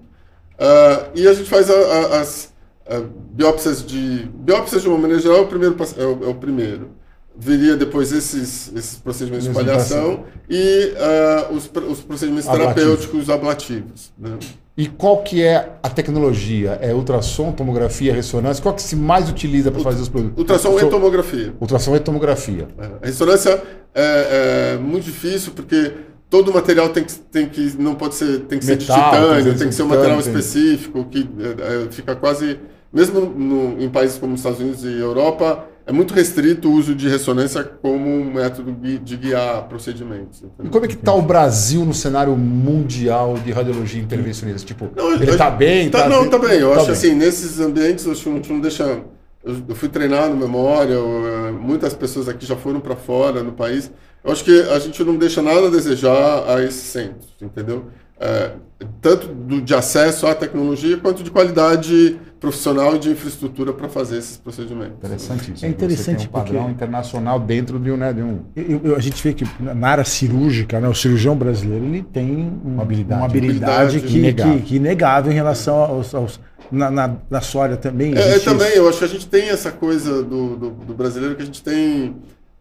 Ah, 0.59 1.09
e 1.15 1.29
a 1.29 1.35
gente 1.35 1.49
faz 1.49 1.71
a- 1.71 1.75
a- 1.75 2.21
as 2.21 2.53
ah, 2.89 3.03
biópsias 3.33 3.85
de... 3.85 4.29
Biópsias, 4.35 4.83
de 4.83 4.89
uma 4.89 4.97
maneira 4.99 5.21
geral, 5.23 5.39
é 5.39 5.41
o 5.43 5.47
primeiro. 5.47 5.77
É 5.99 6.05
o, 6.05 6.25
é 6.25 6.29
o 6.29 6.35
primeiro. 6.35 6.91
Viria 7.39 7.77
depois 7.77 8.13
esses, 8.13 8.73
esses 8.75 8.97
procedimentos 8.99 9.45
de 9.47 9.51
Mesmo 9.51 9.63
palhação 9.65 10.25
e 10.49 10.95
ah, 10.99 11.49
os, 11.53 11.71
os 11.91 12.01
procedimentos 12.01 12.49
Ablativo. 12.49 12.75
terapêuticos 12.75 13.29
ablativos. 13.29 14.13
Né? 14.19 14.39
E 14.77 14.87
qual 14.87 15.23
que 15.23 15.43
é 15.43 15.71
a 15.83 15.89
tecnologia? 15.89 16.79
É 16.83 16.93
ultrassom, 16.93 17.51
tomografia, 17.51 18.13
ressonância? 18.13 18.63
Qual 18.63 18.75
que 18.75 18.83
se 18.83 18.95
mais 18.95 19.31
utiliza 19.31 19.71
para 19.73 19.81
fazer 19.81 20.03
os 20.03 20.09
produtos? 20.09 20.37
Ultrassom 20.39 20.69
Ultrassom- 20.71 20.89
e 20.89 20.91
tomografia. 20.91 21.55
Ultrassom 21.59 21.97
e 21.97 22.01
tomografia. 22.01 22.69
A 23.03 23.07
ressonância 23.07 23.63
é, 23.95 24.75
é 24.75 24.79
muito 24.79 25.05
difícil 25.05 25.53
porque 25.57 25.93
todo 26.29 26.53
material 26.53 26.91
tem 26.91 27.05
que, 27.05 27.13
tem 27.15 27.49
que 27.49 27.75
não 27.79 27.95
pode 27.95 28.17
ser 28.17 28.41
tem 28.41 28.59
que 28.59 28.67
Metal, 28.67 28.85
ser 28.87 28.93
de 28.93 29.05
titânio, 29.11 29.45
tem 29.45 29.53
que 29.55 29.59
tem 29.61 29.69
que 29.69 29.75
ser 29.75 29.83
um 29.83 29.87
material 29.89 30.21
específico 30.21 31.05
que 31.07 31.27
é, 31.41 31.85
é, 31.87 31.91
fica 31.91 32.15
quase 32.15 32.59
mesmo 32.93 33.21
no- 33.21 33.81
em 33.83 33.89
países 33.89 34.19
como 34.19 34.35
os 34.35 34.41
Estados 34.41 34.61
Unidos 34.61 34.85
e 34.85 34.89
Europa 34.99 35.65
é 35.87 35.93
muito 35.93 36.13
restrito 36.13 36.69
o 36.69 36.73
uso 36.73 36.97
de 36.97 37.09
ressonância 37.09 37.63
como 37.63 38.09
um 38.09 38.35
método 38.35 38.73
de 38.73 39.17
guiar 39.17 39.69
procedimentos. 39.69 40.41
E 40.43 40.47
entendeu? 40.47 40.73
como 40.73 40.85
é 40.85 40.89
que 40.89 40.95
está 40.95 41.15
o 41.15 41.23
Brasil 41.23 41.85
no 41.85 41.95
cenário 41.95 42.37
mundial 42.37 43.35
de 43.39 43.53
radiologia 43.53 44.03
intervencionista? 44.03 44.67
Tipo, 44.67 44.91
Não, 44.97 45.15
ele 45.15 45.31
está 45.31 45.49
bem? 45.49 45.89
Tá, 45.89 46.09
não, 46.09 46.29
tá 46.29 46.39
bem. 46.39 46.59
Eu 46.59 46.71
Tá 46.71 46.77
acho 46.79 46.87
bem. 46.87 46.93
assim, 46.93 47.15
nesses 47.15 47.61
ambientes, 47.61 48.05
eu 48.05 48.13
acho 48.13 48.29
não, 48.29 48.61
deixa. 48.61 49.01
Eu, 49.45 49.77
fui 49.77 49.89
treinar 49.89 50.29
no 50.29 50.37
memória, 50.37 50.95
eu, 50.95 51.23
eh, 51.25 51.53
muitas 51.53 51.95
pessoas 51.95 52.29
aqui 52.29 52.45
já 52.45 52.57
foram 52.57 52.81
para 52.81 52.97
fora 52.97 53.45
no 53.45 53.53
país. 53.53 53.89
Eu 54.25 54.33
acho 54.33 54.43
que 54.43 54.63
a 54.63 54.81
gente 54.81 55.05
não 55.05 55.15
deixa 55.15 55.41
nada 55.41 55.69
a 55.69 55.71
desejar 55.71 56.43
a 56.49 56.61
esses 56.65 56.83
centros, 56.83 57.29
entendeu? 57.41 57.85
É, 58.19 58.53
tanto 59.01 59.29
do, 59.29 59.61
de 59.61 59.73
acesso 59.73 60.27
à 60.27 60.35
tecnologia 60.35 60.97
quanto 60.97 61.23
de 61.23 61.31
qualidade 61.31 62.19
profissional 62.51 62.95
e 62.95 62.99
de 63.01 63.11
infraestrutura 63.11 63.73
para 63.73 63.89
fazer 63.89 64.19
esses 64.19 64.37
procedimentos. 64.37 64.95
Interessantíssimo. 64.99 65.59
É 65.63 65.69
interessante 65.69 66.23
Você 66.23 66.29
tem 66.29 66.29
um 66.29 66.31
padrão 66.31 66.59
porque- 66.61 66.73
internacional 66.75 67.41
dentro 67.41 67.79
de 67.81 67.91
um, 67.91 67.97
né, 67.97 68.13
de 68.13 68.23
um... 68.23 68.39
Eu- 68.55 68.81
eu- 68.85 68.97
a 68.97 69.01
gente 69.01 69.21
vê 69.21 69.33
que 69.35 69.45
na 69.61 69.89
área 69.89 70.05
cirúrgica, 70.05 70.79
né, 70.79 70.89
o 70.89 70.95
cirurgião 70.95 71.35
brasileiro 71.37 71.85
ele 71.85 72.03
tem 72.03 72.31
um- 72.65 72.75
Uma 72.75 72.83
habilidade. 72.85 73.21
uma 73.21 73.27
habilidade 73.27 73.73
Habilidade 73.97 74.01
que, 74.13 74.19
inegável. 74.19 74.55
que, 74.59 74.63
que 74.63 74.77
inegável 74.77 75.33
em 75.33 75.35
relação 75.35 75.75
aos, 75.77 76.15
aos- 76.15 76.41
na, 76.71 76.89
na, 76.91 77.17
na 77.29 77.41
sua 77.41 77.65
área 77.65 77.77
também. 77.77 78.15
É, 78.17 78.29
existe 78.29 78.45
também, 78.45 78.69
isso. 78.69 78.77
eu 78.79 78.89
acho 78.89 78.99
que 78.99 79.05
a 79.05 79.09
gente 79.09 79.27
tem 79.27 79.49
essa 79.49 79.73
coisa 79.73 80.23
do, 80.23 80.57
do, 80.57 80.71
do 80.71 80.95
brasileiro 80.95 81.35
que 81.35 81.43
a 81.43 81.47
gente 81.47 81.63
tem 81.63 82.15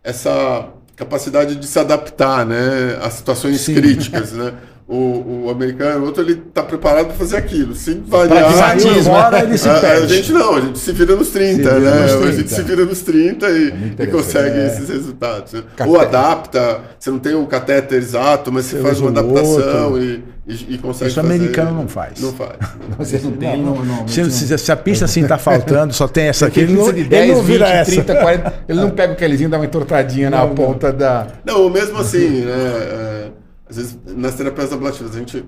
essa 0.04 0.70
capacidade 0.96 1.56
de 1.56 1.68
se 1.68 1.78
adaptar 1.78 2.46
né, 2.46 2.98
a 3.04 3.10
situações 3.12 3.62
Sim. 3.62 3.76
críticas. 3.76 4.32
Né? 4.34 4.52
O, 4.88 5.46
o 5.46 5.50
americano, 5.50 6.04
o 6.04 6.06
outro, 6.06 6.22
ele 6.22 6.34
está 6.48 6.62
preparado 6.62 7.08
para 7.08 7.16
fazer 7.16 7.38
aquilo. 7.38 7.74
Se 7.74 7.96
variar. 8.06 8.46
Pragmatismo, 8.54 9.04
fora, 9.06 9.40
ele 9.42 9.58
se 9.58 9.68
a, 9.68 9.74
a 9.80 10.06
gente 10.06 10.32
não, 10.32 10.56
a 10.58 10.62
gente 10.62 10.78
se 10.78 10.92
vira 10.92 11.16
nos 11.16 11.30
30, 11.30 11.58
vira 11.58 11.80
né? 11.80 12.02
nos 12.04 12.12
A 12.14 12.18
30. 12.20 12.32
gente 12.38 12.50
se 12.52 12.62
vira 12.62 12.86
nos 12.86 13.02
30 13.02 13.50
e, 13.50 13.74
muito 13.74 14.04
e 14.04 14.08
consegue 14.08 14.60
É. 14.60 14.68
esses 14.68 14.88
resultados. 14.88 15.54
né? 15.54 15.64
Ou 15.88 16.00
adapta, 16.00 16.82
você 17.00 17.10
não 17.10 17.18
tem 17.18 17.34
o 17.34 17.48
catéter 17.48 17.98
exato, 17.98 18.52
mas 18.52 18.66
você 18.66 18.76
Você 18.78 18.84
faz 18.84 19.00
uma 19.02 19.08
o 19.10 19.18
adaptação 19.18 19.98
e, 20.00 20.24
e, 20.48 20.76
e 20.76 20.78
consegue 20.78 21.10
Isso 21.10 21.20
fazer. 21.20 21.34
americano 21.34 21.72
não 21.74 21.88
faz. 21.88 22.22
Não 22.22 22.32
faz. 22.34 22.52
Você 23.00 23.20
não 23.24 23.32
tem... 23.32 23.58
Não, 23.64 23.76
Não, 23.78 23.84
não, 23.86 24.08
se, 24.08 24.22
não- 24.22 24.30
se- 24.30 24.56
se 24.56 24.72
a 24.72 24.76
pista 24.78 25.06
assim 25.06 25.26
tá 25.26 25.40
faltando, 25.40 25.94
só 25.96 26.08
tem 26.08 26.26
essa 26.28 26.46
aqui, 26.46 26.60
Ele 26.60 26.74
ele 26.74 26.80
não, 26.80 26.94
de 26.94 27.00
ele 27.00 27.10
10, 27.10 27.30
não 27.32 27.38
20, 27.42 27.46
vira 27.48 27.68
essa. 27.70 27.92
30, 27.92 28.16
40. 28.18 28.54
Ele 28.70 28.80
não 28.80 28.92
pega 28.92 29.14
o 29.14 29.16
calizinho 29.16 29.48
e 29.48 29.50
dá 29.50 29.58
uma 29.58 29.66
entortadinha 29.66 30.30
na 30.30 30.38
Não, 30.42 30.48
não. 30.50 30.54
ponta 30.54 30.94
da. 30.94 31.26
Não, 31.44 31.68
mesmo 31.72 31.98
assim, 31.98 32.42
né? 32.46 33.32
Às 33.70 33.78
vezes, 33.78 33.98
nas 34.16 34.36
terapias 34.36 34.72
ablativas, 34.72 35.16
a 35.16 35.20
gente, 35.20 35.44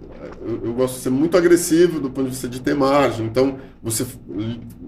eu, 0.46 0.62
eu 0.66 0.74
gosto 0.74 0.96
de 0.96 1.02
ser 1.02 1.10
muito 1.12 1.38
agressivo 1.38 2.00
do 2.00 2.10
ponto 2.10 2.26
de 2.26 2.32
vista 2.32 2.48
de 2.48 2.60
ter 2.62 2.74
margem. 2.76 3.26
Então, 3.26 3.58
você 3.84 4.06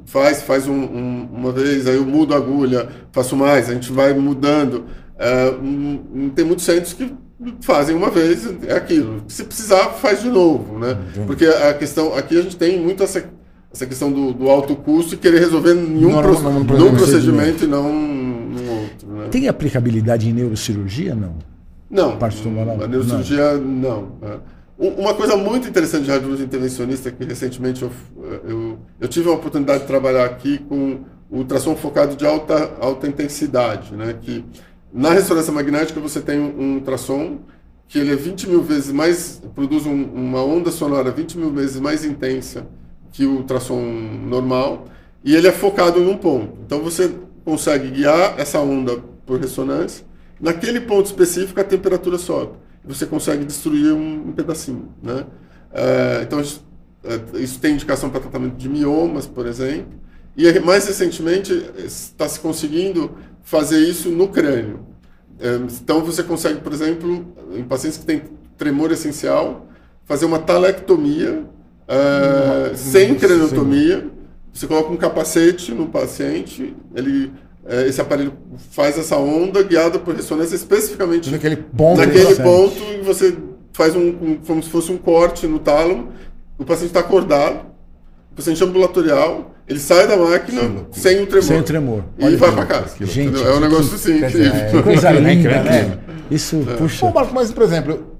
faz, 0.05 0.41
faz 0.41 0.67
um- 0.67 0.73
um- 0.73 1.29
uma 1.31 1.51
vez, 1.51 1.85
aí 1.87 1.95
eu 1.95 2.05
mudo 2.05 2.33
a 2.33 2.37
agulha, 2.37 2.89
faço 3.11 3.35
mais, 3.35 3.69
a 3.69 3.73
gente 3.73 3.91
vai 3.91 4.13
mudando. 4.13 4.85
É, 5.17 5.49
hum, 5.61 6.31
tem 6.33 6.45
muitos 6.45 6.65
centros 6.65 6.93
que 6.93 7.11
fazem 7.61 7.95
uma 7.95 8.09
vez, 8.09 8.47
é 8.67 8.73
aquilo. 8.73 9.23
Se 9.27 9.43
precisar, 9.43 9.89
faz 9.91 10.21
de 10.21 10.29
novo, 10.29 10.79
né? 10.79 10.97
Porque 11.27 11.45
a 11.45 11.73
questão, 11.73 12.15
aqui 12.15 12.37
a 12.37 12.41
gente 12.41 12.55
tem 12.57 12.79
muito 12.81 13.03
essa, 13.03 13.23
essa 13.71 13.85
questão 13.85 14.11
do, 14.11 14.33
do 14.33 14.49
alto 14.49 14.75
custo 14.75 15.13
e 15.13 15.17
querer 15.17 15.39
resolver 15.39 15.73
em 15.75 16.03
um 16.05 16.11
Não, 16.13 16.21
pro- 16.21 16.33
não, 16.41 16.53
não, 16.53 16.63
não, 16.63 16.77
num 16.79 16.95
procedimento. 16.95 17.63
e 17.65 17.67
não 17.67 17.83
num 17.93 18.69
outro, 18.81 19.07
né? 19.13 19.27
Tem 19.29 19.47
aplicabilidade 19.47 20.27
em 20.29 20.33
neurocirurgia, 20.33 21.13
não? 21.13 21.35
Não, 21.89 22.17
Parte 22.17 22.41
tumoral? 22.41 22.81
a 22.83 22.87
neurocirurgia 22.87 23.57
não. 23.57 24.13
É. 24.21 24.37
U- 24.77 25.01
Uma 25.01 25.13
coisa 25.13 25.35
muito 25.35 25.67
interessante 25.67 26.03
de 26.05 26.11
radiologia 26.11 26.45
intervencionista 26.45 27.11
que 27.11 27.23
recentemente 27.25 27.81
eu, 27.83 27.91
eu, 28.47 28.79
eu 28.99 29.07
tive 29.07 29.27
a 29.29 29.33
oportunidade 29.33 29.81
de 29.81 29.87
trabalhar 29.87 30.25
aqui 30.25 30.59
com 30.59 30.99
o 31.29 31.37
ultrassom 31.39 31.75
focado 31.75 32.15
de 32.15 32.25
alta, 32.25 32.71
alta 32.79 33.07
intensidade, 33.07 33.95
né? 33.95 34.15
que 34.21 34.43
Na 34.93 35.11
ressonância 35.11 35.51
magnética 35.51 35.99
você 35.99 36.21
tem 36.21 36.39
um 36.39 36.75
ultrassom 36.75 37.39
que 37.87 37.97
ele 37.99 38.11
é 38.13 38.15
20 38.15 38.47
mil 38.47 38.61
vezes 38.61 38.91
mais, 38.91 39.41
produz 39.55 39.85
um, 39.87 40.03
uma 40.03 40.43
onda 40.43 40.69
sonora 40.71 41.09
20 41.11 41.37
mil 41.39 41.51
vezes 41.51 41.79
mais 41.79 42.05
intensa 42.05 42.67
que 43.11 43.25
o 43.25 43.37
ultrassom 43.37 43.81
normal, 44.27 44.85
e 45.25 45.35
ele 45.35 45.47
é 45.47 45.51
focado 45.51 45.99
em 45.99 46.07
um 46.07 46.15
ponto. 46.15 46.53
Então 46.65 46.79
você 46.81 47.11
consegue 47.43 47.89
guiar 47.89 48.35
essa 48.39 48.59
onda 48.59 48.97
por 49.25 49.39
ressonância, 49.39 50.05
naquele 50.39 50.81
ponto 50.81 51.05
específico 51.05 51.59
a 51.59 51.63
temperatura 51.63 52.17
sobe. 52.17 52.53
Você 52.83 53.05
consegue 53.05 53.43
destruir 53.45 53.93
um, 53.93 54.29
um 54.29 54.31
pedacinho. 54.31 54.89
Né? 55.01 55.25
É, 55.71 56.21
então 56.23 56.39
é, 56.39 57.41
isso 57.41 57.59
tem 57.59 57.73
indicação 57.73 58.09
para 58.09 58.19
tratamento 58.19 58.55
de 58.55 58.69
miomas, 58.69 59.25
por 59.25 59.45
exemplo, 59.45 59.99
e 60.35 60.59
mais 60.59 60.87
recentemente 60.87 61.53
está 61.77 62.27
se 62.27 62.39
conseguindo 62.39 63.17
fazer 63.43 63.79
isso 63.79 64.09
no 64.09 64.27
crânio. 64.27 64.85
É, 65.39 65.55
então 65.81 66.03
você 66.03 66.23
consegue, 66.23 66.61
por 66.61 66.73
exemplo, 66.73 67.33
em 67.53 67.63
pacientes 67.63 67.99
que 67.99 68.05
têm 68.05 68.23
tremor 68.57 68.91
essencial, 68.91 69.67
fazer 70.03 70.25
uma 70.25 70.39
talectomia 70.39 71.43
uh, 71.87 72.75
sem 72.75 73.15
craniotomia. 73.15 74.09
Você 74.51 74.67
coloca 74.67 74.91
um 74.91 74.97
capacete 74.97 75.73
no 75.73 75.87
paciente, 75.87 76.75
ele 76.93 77.31
uh, 77.65 77.85
esse 77.87 77.99
aparelho 78.01 78.33
faz 78.71 78.97
essa 78.97 79.17
onda 79.17 79.63
guiada 79.63 79.99
por 79.99 80.15
ressonância 80.15 80.55
especificamente 80.55 81.29
naquele 81.29 81.57
ponto, 81.57 81.99
naquele 81.99 82.35
ponto 82.35 82.77
e 82.93 83.01
você 83.01 83.35
faz 83.73 83.95
um, 83.95 84.09
um, 84.09 84.39
como 84.45 84.61
se 84.61 84.69
fosse 84.69 84.91
um 84.91 84.97
corte 84.97 85.47
no 85.47 85.59
tálamo. 85.59 86.09
O 86.57 86.65
paciente 86.65 86.89
está 86.89 86.99
acordado, 86.99 87.65
o 88.31 88.35
paciente 88.35 88.61
ambulatorial, 88.61 89.55
ele 89.65 89.79
sai 89.79 90.07
da 90.07 90.17
máquina 90.17 90.61
sem 90.91 91.21
o 91.21 91.27
tremor. 91.27 91.47
Sem 91.47 91.59
o 91.59 91.63
tremor. 91.63 92.03
E 92.17 92.25
Olha 92.25 92.37
vai 92.37 92.51
para 92.51 92.65
casa. 92.65 93.05
Gente, 93.05 93.41
é 93.41 93.53
um 93.53 93.59
negócio 93.59 93.95
assim. 93.95 94.21
É, 94.21 94.29
que 94.29 94.81
coisa 94.83 95.11
linda, 95.11 95.63
né? 95.63 95.99
Isso, 96.29 96.65
é. 96.67 96.75
puxa. 96.75 97.05
Bom, 97.05 97.13
Marco, 97.13 97.33
mas, 97.33 97.51
por 97.51 97.63
exemplo, 97.63 98.17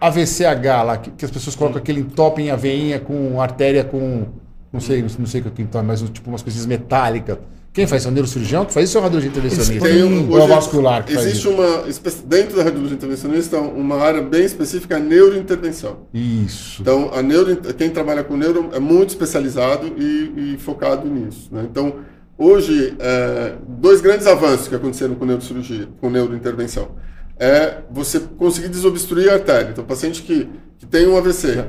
AVCH 0.00 0.84
lá, 0.84 0.96
que, 0.98 1.10
que 1.10 1.24
as 1.24 1.30
pessoas 1.30 1.56
colocam 1.56 1.78
aquele 1.78 2.00
entope 2.00 2.40
em 2.42 2.50
aveinha 2.50 3.00
com 3.00 3.40
artéria 3.40 3.82
com. 3.82 4.26
Não 4.72 4.78
sei, 4.78 5.04
não 5.18 5.26
sei 5.26 5.40
o 5.40 5.44
que 5.50 5.62
é 5.62 5.64
entope, 5.64 5.84
mas 5.84 6.00
tipo 6.02 6.30
umas 6.30 6.42
coisinhas 6.42 6.66
metálicas. 6.66 7.38
Quem 7.72 7.86
faz? 7.86 8.04
É 8.04 8.08
o 8.08 8.10
neurocirurgião 8.10 8.64
que 8.64 8.72
faz 8.72 8.88
isso 8.88 8.98
ou 8.98 9.00
é 9.00 9.02
o 9.02 9.04
radiologia 9.04 9.30
intervencionista? 9.30 9.88
Tem 9.88 10.02
um, 10.02 10.28
ou 10.30 10.48
vascular 10.48 11.04
que 11.04 11.12
Existe 11.12 11.46
uma, 11.46 11.84
dentro 12.24 12.56
da 12.56 12.64
radiologia 12.64 12.96
intervencionista, 12.96 13.58
uma 13.58 13.96
área 13.96 14.20
bem 14.20 14.44
específica, 14.44 14.96
a 14.96 14.98
neurointervenção. 14.98 15.98
Isso. 16.12 16.82
Então, 16.82 17.10
a 17.14 17.22
neuro, 17.22 17.56
quem 17.74 17.90
trabalha 17.90 18.24
com 18.24 18.36
neuro 18.36 18.70
é 18.72 18.80
muito 18.80 19.10
especializado 19.10 19.86
e, 19.96 20.54
e 20.54 20.58
focado 20.58 21.08
nisso. 21.08 21.48
Né? 21.52 21.64
Então, 21.70 21.94
hoje, 22.36 22.96
é, 22.98 23.54
dois 23.68 24.00
grandes 24.00 24.26
avanços 24.26 24.66
que 24.66 24.74
aconteceram 24.74 25.14
com 25.14 25.24
neurocirurgia, 25.24 25.88
com 26.00 26.10
neurointervenção, 26.10 26.96
é 27.38 27.78
você 27.88 28.18
conseguir 28.36 28.68
desobstruir 28.68 29.30
a 29.30 29.34
artéria. 29.34 29.70
Então, 29.70 29.84
paciente 29.84 30.22
que, 30.22 30.48
que 30.76 30.86
tem 30.86 31.06
um 31.06 31.16
AVC, 31.16 31.66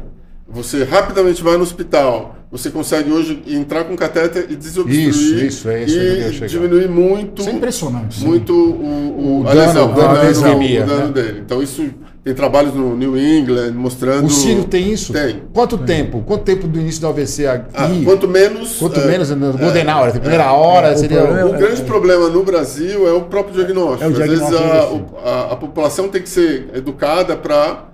você 0.52 0.84
rapidamente 0.84 1.41
vai 1.41 1.58
no 1.58 1.64
hospital, 1.64 2.36
você 2.52 2.70
consegue 2.70 3.12
hoje 3.12 3.41
entrar 3.47 3.86
com 3.86 3.95
catéter 3.95 4.47
e 4.49 4.56
desobstruir 4.56 5.08
isso, 5.08 5.36
isso, 5.36 5.70
é 5.70 5.84
isso 5.84 6.43
e 6.43 6.47
diminuir 6.47 6.89
muito, 6.89 7.41
isso 7.41 7.49
é 7.49 7.54
impressionante, 7.54 8.24
muito 8.24 8.54
o, 8.54 8.58
o, 8.58 9.41
o, 9.43 9.47
a 9.47 9.54
lesão, 9.54 9.91
o 9.91 9.95
dano, 9.95 10.10
a 10.10 10.22
lesão, 10.22 10.60
o 10.60 10.86
dano 10.86 11.06
né? 11.08 11.12
dele. 11.14 11.39
Então 11.45 11.64
isso 11.64 11.89
tem 12.24 12.36
trabalhos 12.36 12.76
no 12.76 12.95
New 12.95 13.18
England 13.18 13.72
mostrando. 13.72 14.28
O 14.28 14.30
Círio 14.30 14.66
tem 14.66 14.91
isso? 14.91 15.12
Tem. 15.12 15.41
Quanto 15.52 15.76
tem. 15.76 16.04
tempo? 16.04 16.22
Quanto 16.22 16.43
tempo 16.43 16.68
do 16.68 16.80
início 16.80 17.02
do 17.02 17.08
AVC? 17.08 17.47
Ah, 17.47 17.64
quanto 18.06 18.28
menos. 18.28 18.78
Quanto 18.78 18.99
é, 18.99 19.08
menos, 19.08 19.32
no 19.32 19.54
Golden 19.54 19.88
é, 19.88 19.95
Hour, 19.95 20.08
a 20.08 20.12
primeira 20.12 20.43
é, 20.43 20.47
hora 20.47 20.88
é, 20.89 20.95
seria. 20.97 21.24
O, 21.24 21.28
problema, 21.28 21.49
o 21.49 21.54
grande 21.54 21.82
problema 21.82 22.30
no 22.30 22.43
Brasil 22.43 23.08
é 23.08 23.12
o 23.12 23.22
próprio 23.22 23.56
diagnóstico. 23.56 24.04
É 24.04 24.08
o 24.08 24.14
diagnóstico 24.14 24.56
Às 24.56 24.89
vezes 24.89 25.02
a, 25.24 25.30
a, 25.30 25.54
a, 25.54 25.56
população 25.56 26.10
tem 26.10 26.22
que 26.22 26.30
ser 26.30 26.70
educada 26.76 27.36
para. 27.36 27.89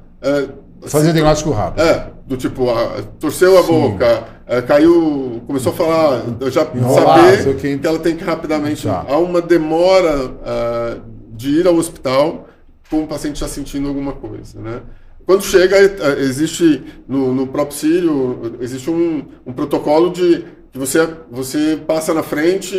É, 0.83 0.89
Fazer 0.89 1.13
diagnóstico 1.13 1.51
rápido. 1.51 1.83
É, 1.83 2.07
do 2.25 2.37
tipo, 2.37 2.69
a, 2.69 3.01
torceu 3.19 3.57
a 3.57 3.63
Sim. 3.63 3.81
boca, 3.81 4.23
é, 4.45 4.61
caiu, 4.61 5.41
começou 5.47 5.71
a 5.71 5.75
falar, 5.75 6.23
já 6.49 6.67
Enrolar, 6.73 7.37
saber 7.37 7.55
que... 7.55 7.77
que 7.77 7.87
ela 7.87 7.99
tem 7.99 8.15
que 8.15 8.23
rapidamente. 8.23 8.87
Tá. 8.87 9.05
Há 9.07 9.17
uma 9.17 9.41
demora 9.41 10.25
uh, 10.25 11.01
de 11.35 11.59
ir 11.59 11.67
ao 11.67 11.75
hospital 11.75 12.47
com 12.89 13.03
o 13.03 13.07
paciente 13.07 13.39
já 13.39 13.47
sentindo 13.47 13.87
alguma 13.87 14.13
coisa, 14.13 14.59
né? 14.59 14.81
Quando 15.25 15.43
chega, 15.43 15.75
é, 15.75 16.21
existe 16.21 16.83
no, 17.05 17.33
no 17.33 17.47
próprio 17.47 17.77
Sírio, 17.77 18.57
existe 18.61 18.89
um, 18.89 19.25
um 19.45 19.51
protocolo 19.51 20.09
de 20.09 20.45
que 20.77 20.85
você, 20.85 21.09
você 21.31 21.79
passa 21.87 22.13
na 22.13 22.21
frente 22.21 22.75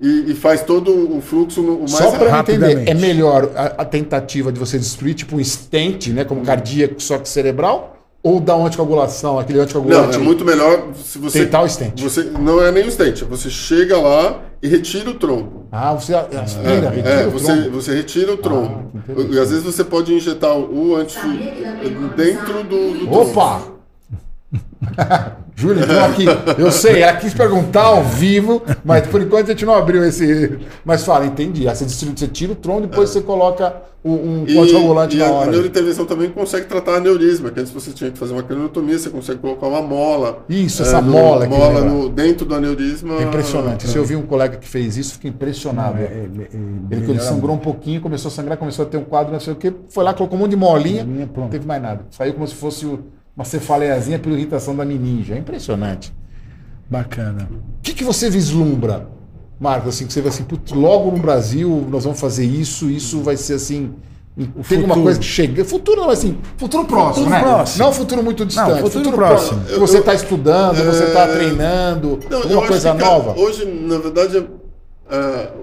e, 0.00 0.30
e 0.30 0.34
faz 0.34 0.62
todo 0.62 1.16
o 1.16 1.20
fluxo 1.20 1.60
o 1.60 1.80
mais 1.80 1.90
Só 1.90 2.12
para 2.12 2.38
entender, 2.38 2.88
é 2.88 2.94
melhor 2.94 3.50
a, 3.54 3.82
a, 3.82 3.84
tentativa 3.84 4.52
de 4.52 4.58
você 4.58 4.78
destruir 4.78 5.14
tipo 5.14 5.36
um 5.36 5.44
stent, 5.44 6.08
né, 6.08 6.24
como 6.24 6.42
cardíaco, 6.42 7.02
só 7.02 7.18
que 7.18 7.28
cerebral, 7.28 7.96
ou 8.22 8.38
dar 8.38 8.56
uma 8.56 8.68
anticoagulação, 8.68 9.38
aquele 9.38 9.58
anticoagulante? 9.60 10.16
Não, 10.16 10.22
é 10.22 10.24
muito 10.24 10.44
melhor 10.44 10.88
se 10.94 11.18
você... 11.18 11.44
Tentar 11.44 11.62
o 11.62 11.68
stent. 11.68 12.00
Você, 12.00 12.24
não 12.24 12.62
é 12.62 12.70
nem 12.70 12.86
o 12.86 12.90
stent, 12.90 13.24
você 13.24 13.50
chega 13.50 13.98
lá 13.98 14.42
e 14.62 14.68
retira 14.68 15.10
o 15.10 15.14
trombo. 15.14 15.66
Ah, 15.72 15.94
você 15.94 16.14
aspira, 16.14 16.70
é, 16.70 16.90
retira 16.90 17.08
é, 17.08 17.26
o 17.26 17.30
você, 17.30 17.46
trombo. 17.46 17.70
Você 17.70 17.94
retira 17.94 18.32
o 18.32 18.36
trombo. 18.36 18.92
Ah, 19.08 19.12
e 19.30 19.38
às 19.38 19.50
vezes 19.50 19.64
você 19.64 19.82
pode 19.82 20.14
injetar 20.14 20.56
o 20.56 20.94
anti 20.94 21.18
dentro 22.16 22.62
do, 22.62 23.06
do 23.06 23.12
Opa! 23.12 23.79
Júlio 25.54 25.82
entrou 25.82 26.00
aqui. 26.00 26.24
Eu 26.58 26.70
sei, 26.70 27.02
ela 27.02 27.16
quis 27.16 27.34
perguntar 27.34 27.82
ao 27.82 28.02
vivo, 28.02 28.62
mas 28.82 29.06
por 29.06 29.20
enquanto 29.20 29.46
a 29.46 29.50
gente 29.50 29.66
não 29.66 29.74
abriu 29.74 30.04
esse. 30.04 30.58
Mas 30.84 31.04
fala, 31.04 31.26
entendi. 31.26 31.64
Você, 31.64 31.84
você 31.84 32.26
tira 32.26 32.52
o 32.52 32.56
tronco, 32.56 32.82
depois 32.86 33.10
é. 33.10 33.12
você 33.12 33.20
coloca 33.20 33.74
um, 34.02 34.12
um 34.12 34.62
anticoagulante 34.62 35.16
na 35.18 35.26
hora. 35.26 35.48
A 35.48 35.52
neurointervenção 35.52 36.06
também 36.06 36.30
consegue 36.30 36.64
tratar 36.66 36.94
aneurisma, 36.96 37.50
que 37.50 37.60
antes 37.60 37.70
você 37.70 37.90
tinha 37.92 38.10
que 38.10 38.18
fazer 38.18 38.32
uma 38.32 38.42
craniotomia, 38.42 38.98
você 38.98 39.10
consegue 39.10 39.38
colocar 39.40 39.66
uma 39.66 39.82
mola. 39.82 40.44
Isso, 40.48 40.82
essa 40.82 40.98
é, 40.98 41.02
no, 41.02 41.12
mola. 41.12 41.46
Mola 41.46 41.80
no, 41.82 42.08
dentro 42.08 42.46
do 42.46 42.54
aneurisma. 42.54 43.16
É 43.20 43.24
impressionante. 43.24 43.84
É. 43.84 43.88
Se 43.88 43.98
eu 43.98 44.04
vi 44.04 44.16
um 44.16 44.22
colega 44.22 44.56
que 44.56 44.66
fez 44.66 44.96
isso, 44.96 45.14
fiquei 45.14 45.30
impressionado. 45.30 45.96
Não, 45.96 46.00
é, 46.00 46.04
é, 46.04 46.08
é 46.08 46.96
ele, 46.96 47.10
ele 47.10 47.20
sangrou 47.20 47.54
um 47.54 47.58
pouquinho, 47.58 48.00
começou 48.00 48.30
a 48.30 48.32
sangrar, 48.32 48.56
começou 48.56 48.86
a 48.86 48.88
ter 48.88 48.96
um 48.96 49.04
quadro, 49.04 49.30
não 49.30 49.40
sei 49.40 49.52
o 49.52 49.56
quê. 49.56 49.74
Foi 49.90 50.02
lá, 50.02 50.14
colocou 50.14 50.38
um 50.38 50.40
monte 50.40 50.52
de 50.52 50.56
molinha, 50.56 51.04
não 51.04 51.48
teve 51.48 51.66
mais 51.66 51.82
nada. 51.82 52.06
Saiu 52.10 52.32
como 52.32 52.46
se 52.46 52.54
fosse 52.54 52.86
o 52.86 53.00
uma 53.36 53.44
cefaleiazinha 53.44 54.18
pela 54.18 54.34
irritação 54.34 54.76
da 54.76 54.84
meninge. 54.84 55.32
É 55.32 55.38
impressionante. 55.38 56.12
Bacana. 56.88 57.48
O 57.78 57.82
que, 57.82 57.94
que 57.94 58.02
você 58.02 58.28
vislumbra, 58.28 59.08
Marcos, 59.58 59.94
assim, 59.94 60.06
que 60.06 60.12
você 60.12 60.20
vê 60.20 60.28
assim, 60.28 60.44
logo 60.72 61.10
no 61.10 61.18
Brasil 61.18 61.86
nós 61.88 62.04
vamos 62.04 62.18
fazer 62.18 62.44
isso, 62.44 62.90
isso 62.90 63.20
vai 63.20 63.36
ser 63.36 63.54
assim. 63.54 63.94
O 64.56 64.62
tem 64.62 64.78
alguma 64.78 65.00
coisa 65.00 65.18
que 65.18 65.26
chega. 65.26 65.64
Futuro 65.64 66.00
não, 66.00 66.10
assim, 66.10 66.38
futuro 66.56 66.84
próximo, 66.84 67.26
futuro 67.26 67.30
né? 67.30 67.40
Próximo. 67.40 67.84
Não 67.84 67.92
futuro 67.92 68.22
muito 68.22 68.46
distante. 68.46 68.70
Não, 68.70 68.76
futuro, 68.78 69.04
futuro 69.04 69.16
próximo. 69.16 69.60
próximo. 69.60 69.86
Você 69.86 69.98
está 69.98 70.14
estudando, 70.14 70.80
é... 70.80 70.84
você 70.84 71.04
está 71.04 71.28
treinando, 71.28 72.18
não, 72.30 72.42
alguma 72.42 72.66
coisa 72.66 72.94
nova. 72.94 73.38
Hoje, 73.38 73.64
na 73.66 73.98
verdade, 73.98 74.38
uh, 74.38 74.48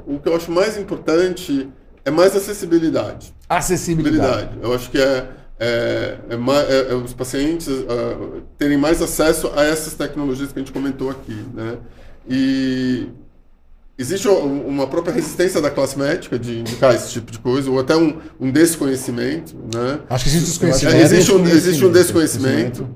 o 0.06 0.20
que 0.20 0.30
eu 0.30 0.36
acho 0.36 0.52
mais 0.52 0.78
importante 0.78 1.68
é 2.06 2.12
mais 2.12 2.36
acessibilidade. 2.36 3.34
Acessibilidade. 3.50 4.52
Eu 4.62 4.74
acho 4.74 4.90
que 4.90 4.98
é 4.98 5.28
é, 5.60 6.18
é, 6.30 6.36
é, 6.36 6.92
é, 6.92 6.96
os 6.96 7.14
pacientes 7.14 7.68
uh, 7.68 8.44
terem 8.58 8.78
mais 8.78 9.02
acesso 9.02 9.52
a 9.56 9.64
essas 9.64 9.94
tecnologias 9.96 10.52
que 10.52 10.60
a 10.60 10.62
gente 10.62 10.72
comentou 10.72 11.10
aqui. 11.10 11.46
Né? 11.54 11.78
E 12.30 13.08
existe 13.98 14.28
uma 14.28 14.86
própria 14.86 15.14
resistência 15.14 15.60
da 15.60 15.72
classe 15.72 15.98
médica 15.98 16.38
de 16.38 16.60
indicar 16.60 16.94
esse 16.94 17.12
tipo 17.12 17.32
de 17.32 17.40
coisa, 17.40 17.72
ou 17.72 17.80
até 17.80 17.96
um, 17.96 18.20
um 18.40 18.52
desconhecimento. 18.52 19.56
Né? 19.74 20.00
Acho 20.10 20.26
que 20.26 20.30
existe 20.30 20.50
desconhecimento. 20.50 20.96
É, 20.96 21.02
existe, 21.02 21.32
um, 21.32 21.46
existe 21.48 21.86
um 21.86 21.92
desconhecimento. 21.92 22.88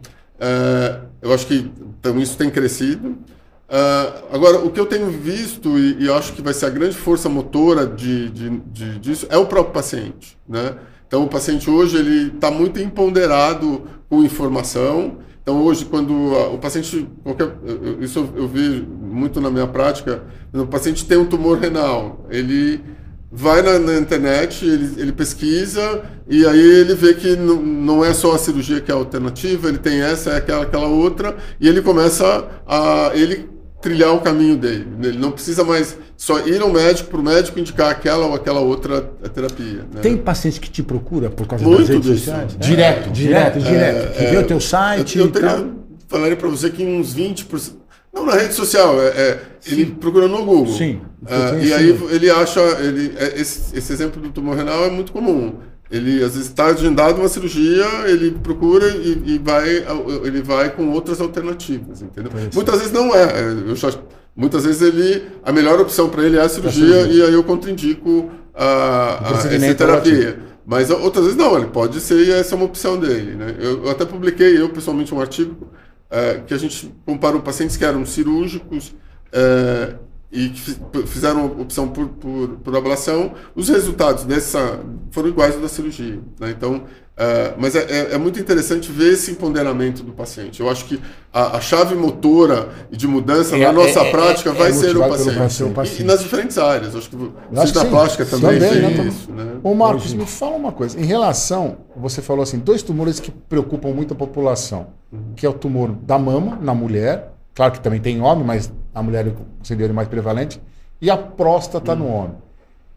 Eu 1.22 1.34
acho 1.34 1.48
que 1.48 1.72
então, 2.00 2.20
isso 2.20 2.36
tem 2.38 2.50
crescido. 2.50 3.10
Uh, 3.10 4.26
agora, 4.34 4.60
o 4.60 4.70
que 4.70 4.80
eu 4.80 4.86
tenho 4.86 5.10
visto, 5.10 5.80
e, 5.80 6.04
e 6.04 6.12
acho 6.12 6.34
que 6.34 6.42
vai 6.42 6.54
ser 6.54 6.66
a 6.66 6.70
grande 6.70 6.98
força 6.98 7.30
motora 7.30 7.88
de, 7.88 8.30
de, 8.30 8.50
de, 8.50 9.00
disso, 9.00 9.26
é 9.30 9.38
o 9.38 9.46
próprio 9.46 9.74
paciente. 9.74 10.38
Né? 10.50 10.76
Então, 11.12 11.26
o 11.26 11.28
paciente 11.28 11.70
hoje 11.70 11.98
ele 11.98 12.32
está 12.34 12.50
muito 12.50 12.80
empoderado 12.80 13.82
com 14.08 14.24
informação. 14.24 15.18
Então, 15.44 15.62
hoje, 15.62 15.84
quando 15.84 16.14
o 16.54 16.58
paciente, 16.58 17.06
qualquer, 17.22 17.54
isso 18.00 18.30
eu 18.34 18.48
vi 18.48 18.80
muito 18.80 19.42
na 19.42 19.50
minha 19.52 19.68
prática, 19.68 20.24
o 20.54 20.66
paciente 20.66 21.06
tem 21.06 21.18
um 21.18 21.26
tumor 21.26 21.60
renal, 21.60 22.26
ele 22.30 22.80
vai 23.30 23.62
na, 23.62 23.78
na 23.78 23.98
internet, 23.98 24.66
ele, 24.66 25.02
ele, 25.02 25.12
pesquisa 25.12 26.02
e 26.30 26.46
aí 26.46 26.80
ele 26.80 26.96
vê 26.96 27.14
que 27.14 27.36
não, 27.36 28.06
é 28.06 28.14
só 28.14 28.34
a 28.34 28.38
cirurgia 28.38 28.80
que 28.80 28.90
é 28.90 28.94
a 28.94 28.98
alternativa, 28.98 29.68
ele 29.68 29.80
tem 29.80 30.00
essa, 30.02 30.30
é 30.30 30.38
aquela, 30.38 30.64
aquela 30.64 30.88
outra, 30.88 31.36
e 31.60 31.68
ele 31.68 31.82
começa 31.82 32.48
a 32.66 33.12
ele 33.14 33.50
trilhar 33.82 34.16
o 34.16 34.22
caminho 34.22 34.56
dele. 34.56 34.88
Ele 35.04 35.18
não 35.18 35.32
precisa 35.32 35.66
mais 35.66 35.98
só 36.22 36.40
ir 36.46 36.62
ao 36.62 36.72
médico 36.72 37.10
para 37.10 37.20
o 37.20 37.24
médico 37.24 37.60
indicar 37.60 37.90
aquela 37.90 38.28
ou 38.28 38.36
aquela 38.36 38.60
outra 38.60 39.02
terapia. 39.34 39.88
Né? 39.92 40.02
Tem 40.04 40.16
paciente 40.16 40.60
que 40.60 40.70
te 40.70 40.84
procura 40.84 41.32
por 41.32 41.48
causa 41.48 41.66
Muito 41.66 41.80
das 41.80 41.90
redes 41.90 42.06
disso. 42.06 42.26
sociais? 42.26 42.56
Direto, 42.60 43.10
direto, 43.10 43.60
direto. 43.60 43.98
É, 43.98 44.26
que 44.26 44.26
vê 44.30 44.38
o 44.38 44.46
teu 44.46 44.60
site. 44.62 45.18
Eu, 45.18 45.26
eu 45.26 45.32
teria, 45.32 45.68
falaria 46.08 46.38
para 46.38 46.48
você 46.48 46.70
que 46.70 46.86
uns 46.86 47.16
20%. 47.16 47.74
Não, 48.14 48.24
na 48.24 48.34
rede 48.34 48.54
social. 48.54 49.02
É, 49.02 49.08
é 49.08 49.40
ele 49.66 49.88
procura 49.88 50.28
no 50.28 50.46
Google. 50.46 50.78
Sim. 50.78 51.02
Uh, 51.24 51.60
e 51.60 51.74
aí 51.74 52.00
ele 52.12 52.30
acha. 52.30 52.62
Ele, 52.80 53.16
é, 53.18 53.42
esse, 53.42 53.76
esse 53.76 53.92
exemplo 53.92 54.22
do 54.22 54.30
tumor 54.30 54.56
renal 54.56 54.86
é 54.86 54.92
muito 54.92 55.12
comum. 55.12 55.56
Ele 55.90 56.24
às 56.24 56.36
vezes 56.36 56.50
está 56.50 56.68
agendado 56.68 57.20
uma 57.20 57.30
cirurgia, 57.30 57.86
ele 58.06 58.30
procura 58.44 58.88
e, 58.90 59.24
e, 59.26 59.40
vai, 59.40 59.84
ele 60.24 60.42
vai 60.44 60.70
com 60.70 60.90
outras 60.92 61.20
alternativas, 61.20 62.04
entendeu? 62.04 62.32
Muitas 62.54 62.78
vezes 62.78 62.94
não 62.94 63.14
é. 63.14 63.26
Eu 63.68 63.76
já, 63.76 63.90
muitas 64.36 64.66
vezes 64.66 64.82
ele 64.82 65.24
a 65.44 65.52
melhor 65.52 65.80
opção 65.80 66.10
para 66.10 66.24
ele 66.24 66.38
é 66.38 66.42
a 66.42 66.50
cirurgia, 66.50 67.08
e 67.08 67.22
aí 67.22 67.34
eu 67.34 67.44
contraindico 67.44 68.32
a, 68.54 69.30
a 69.30 69.32
essa 69.34 69.76
terapia. 69.76 70.40
Mas 70.66 70.90
outras 70.90 71.26
vezes 71.26 71.38
não, 71.38 71.58
ele 71.58 71.68
pode 71.68 72.00
ser 72.00 72.26
e 72.26 72.32
essa 72.32 72.54
é 72.54 72.56
uma 72.56 72.66
opção 72.66 72.98
dele. 72.98 73.36
Né? 73.36 73.56
Eu, 73.60 73.86
eu 73.86 73.90
até 73.90 74.06
publiquei, 74.06 74.60
eu 74.60 74.70
pessoalmente, 74.70 75.14
um 75.14 75.20
artigo 75.20 75.68
é, 76.10 76.42
que 76.46 76.54
a 76.54 76.58
gente 76.58 76.94
comparou 77.06 77.42
pacientes 77.42 77.76
que 77.76 77.84
eram 77.84 78.06
cirúrgicos 78.06 78.94
é, 79.32 79.96
e 80.32 80.50
que 80.50 80.78
fizeram 81.08 81.46
opção 81.46 81.88
por, 81.88 82.08
por, 82.08 82.50
por, 82.64 82.76
ablação, 82.76 83.34
os 83.56 83.70
resultados 83.70 84.24
dessa 84.24 84.80
foram 85.12 85.30
iguais 85.30 85.54
aos 85.54 85.64
da 85.64 85.68
cirurgia. 85.68 86.20
Né? 86.40 86.52
Então, 86.52 86.84
é, 87.22 87.54
mas 87.56 87.76
é, 87.76 87.82
é, 87.82 88.14
é, 88.16 88.18
muito 88.18 88.40
interessante 88.40 88.92
ver 88.92 89.14
esse 89.14 89.30
empoderamento 89.30 90.02
do 90.02 90.12
paciente. 90.12 90.60
Eu 90.60 90.68
acho 90.68 90.86
que 90.86 91.00
a, 91.32 91.58
a 91.58 91.62
chave 91.62 91.94
motora 91.94 92.70
de 92.90 93.08
mudança 93.08 93.56
na 93.56 93.72
nossa 93.72 94.04
prática 94.06 94.52
vai 94.52 94.74
ser 94.74 94.98
o 94.98 95.08
paciente. 95.08 95.72
paciente. 95.72 96.00
E, 96.00 96.02
e, 96.02 96.08
nas 96.08 96.20
diferentes 96.24 96.58
áreas. 96.58 96.96
Acho 96.96 97.12
que 97.12 97.16
o 97.16 97.32
da 97.52 97.86
plástica 97.86 98.26
também, 98.26 98.60
também 98.60 98.72
tem 98.72 98.82
né? 98.82 99.08
isso. 99.08 99.32
Né? 99.32 99.60
Ô 99.62 99.76
Marcos, 99.76 100.12
me 100.16 100.26
fala 100.26 100.56
uma 100.56 100.72
coisa. 100.72 101.00
Em 101.00 101.06
relação, 101.06 101.78
você 101.96 102.24
falou 102.24 102.42
assim, 102.42 102.58
dois 102.58 102.82
tumores 102.82 103.20
que 103.20 103.30
preocupam 103.30 103.90
muito 103.90 104.16
a 104.16 104.18
população, 104.18 104.88
uhum. 105.12 105.34
que 105.36 105.46
é 105.46 105.50
o 105.50 105.54
tumor 105.54 105.92
da 105.92 106.18
mama 106.18 106.58
na 106.60 106.74
mulher, 106.74 107.34
claro 107.54 107.74
que 107.74 107.82
também 107.82 108.00
tem 108.00 108.20
homem, 108.20 108.44
mas 108.44 108.74
a 108.96 109.04
mulher 109.04 109.32
seria 109.62 109.86
o 109.86 109.94
mais 109.94 110.08
prevalente, 110.08 110.60
e 111.00 111.12
a 111.12 111.18
próstata 111.18 111.94
no 111.94 112.08
homem. 112.08 112.38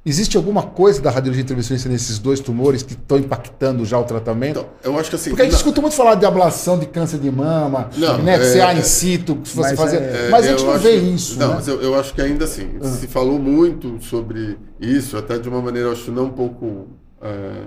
Existe 0.07 0.37
alguma 0.37 0.63
coisa 0.63 1.01
da 1.01 1.11
radiologia 1.11 1.43
intervencionista 1.43 1.89
nesses 1.89 2.19
dois 2.19 2.39
tumores 2.39 2.83
que 2.83 2.93
estão 2.93 3.17
impactando 3.17 3.87
já 3.87 3.99
o 3.99 4.05
tratamento? 4.05 4.61
Então, 4.61 4.93
eu 4.93 4.99
acho 4.99 5.09
que 5.09 5.17
assim. 5.17 5.31
Porque 5.31 5.41
a 5.41 5.45
gente 5.47 5.53
não... 5.53 5.59
escuta 5.59 5.81
muito 5.81 5.97
falar 5.97 6.15
de 6.17 6.27
ablação 6.27 6.79
de 6.79 6.85
câncer 6.85 7.19
de 7.19 7.31
mama, 7.31 7.89
não, 7.97 8.19
né? 8.19 8.35
É, 8.35 8.59
CA 8.59 8.75
in 8.75 8.83
situ, 8.83 9.37
que 9.37 9.49
você 9.49 9.75
fazer. 9.75 10.03
É, 10.03 10.29
mas 10.31 10.45
a 10.45 10.49
gente 10.51 10.63
não 10.63 10.79
vê 10.79 10.97
isso. 10.97 11.39
Não, 11.39 11.49
né? 11.49 11.55
mas 11.55 11.69
eu, 11.69 11.81
eu, 11.81 11.99
acho 11.99 12.13
que 12.13 12.21
ainda 12.21 12.45
assim. 12.45 12.69
Ah. 12.83 12.87
Se 12.89 13.07
falou 13.07 13.39
muito 13.39 13.99
sobre 14.03 14.59
isso, 14.79 15.17
até 15.17 15.39
de 15.39 15.49
uma 15.49 15.63
maneira, 15.63 15.89
eu 15.89 15.93
acho 15.93 16.13
não 16.13 16.25
um 16.25 16.31
pouco. 16.31 16.87
É, 17.23 17.63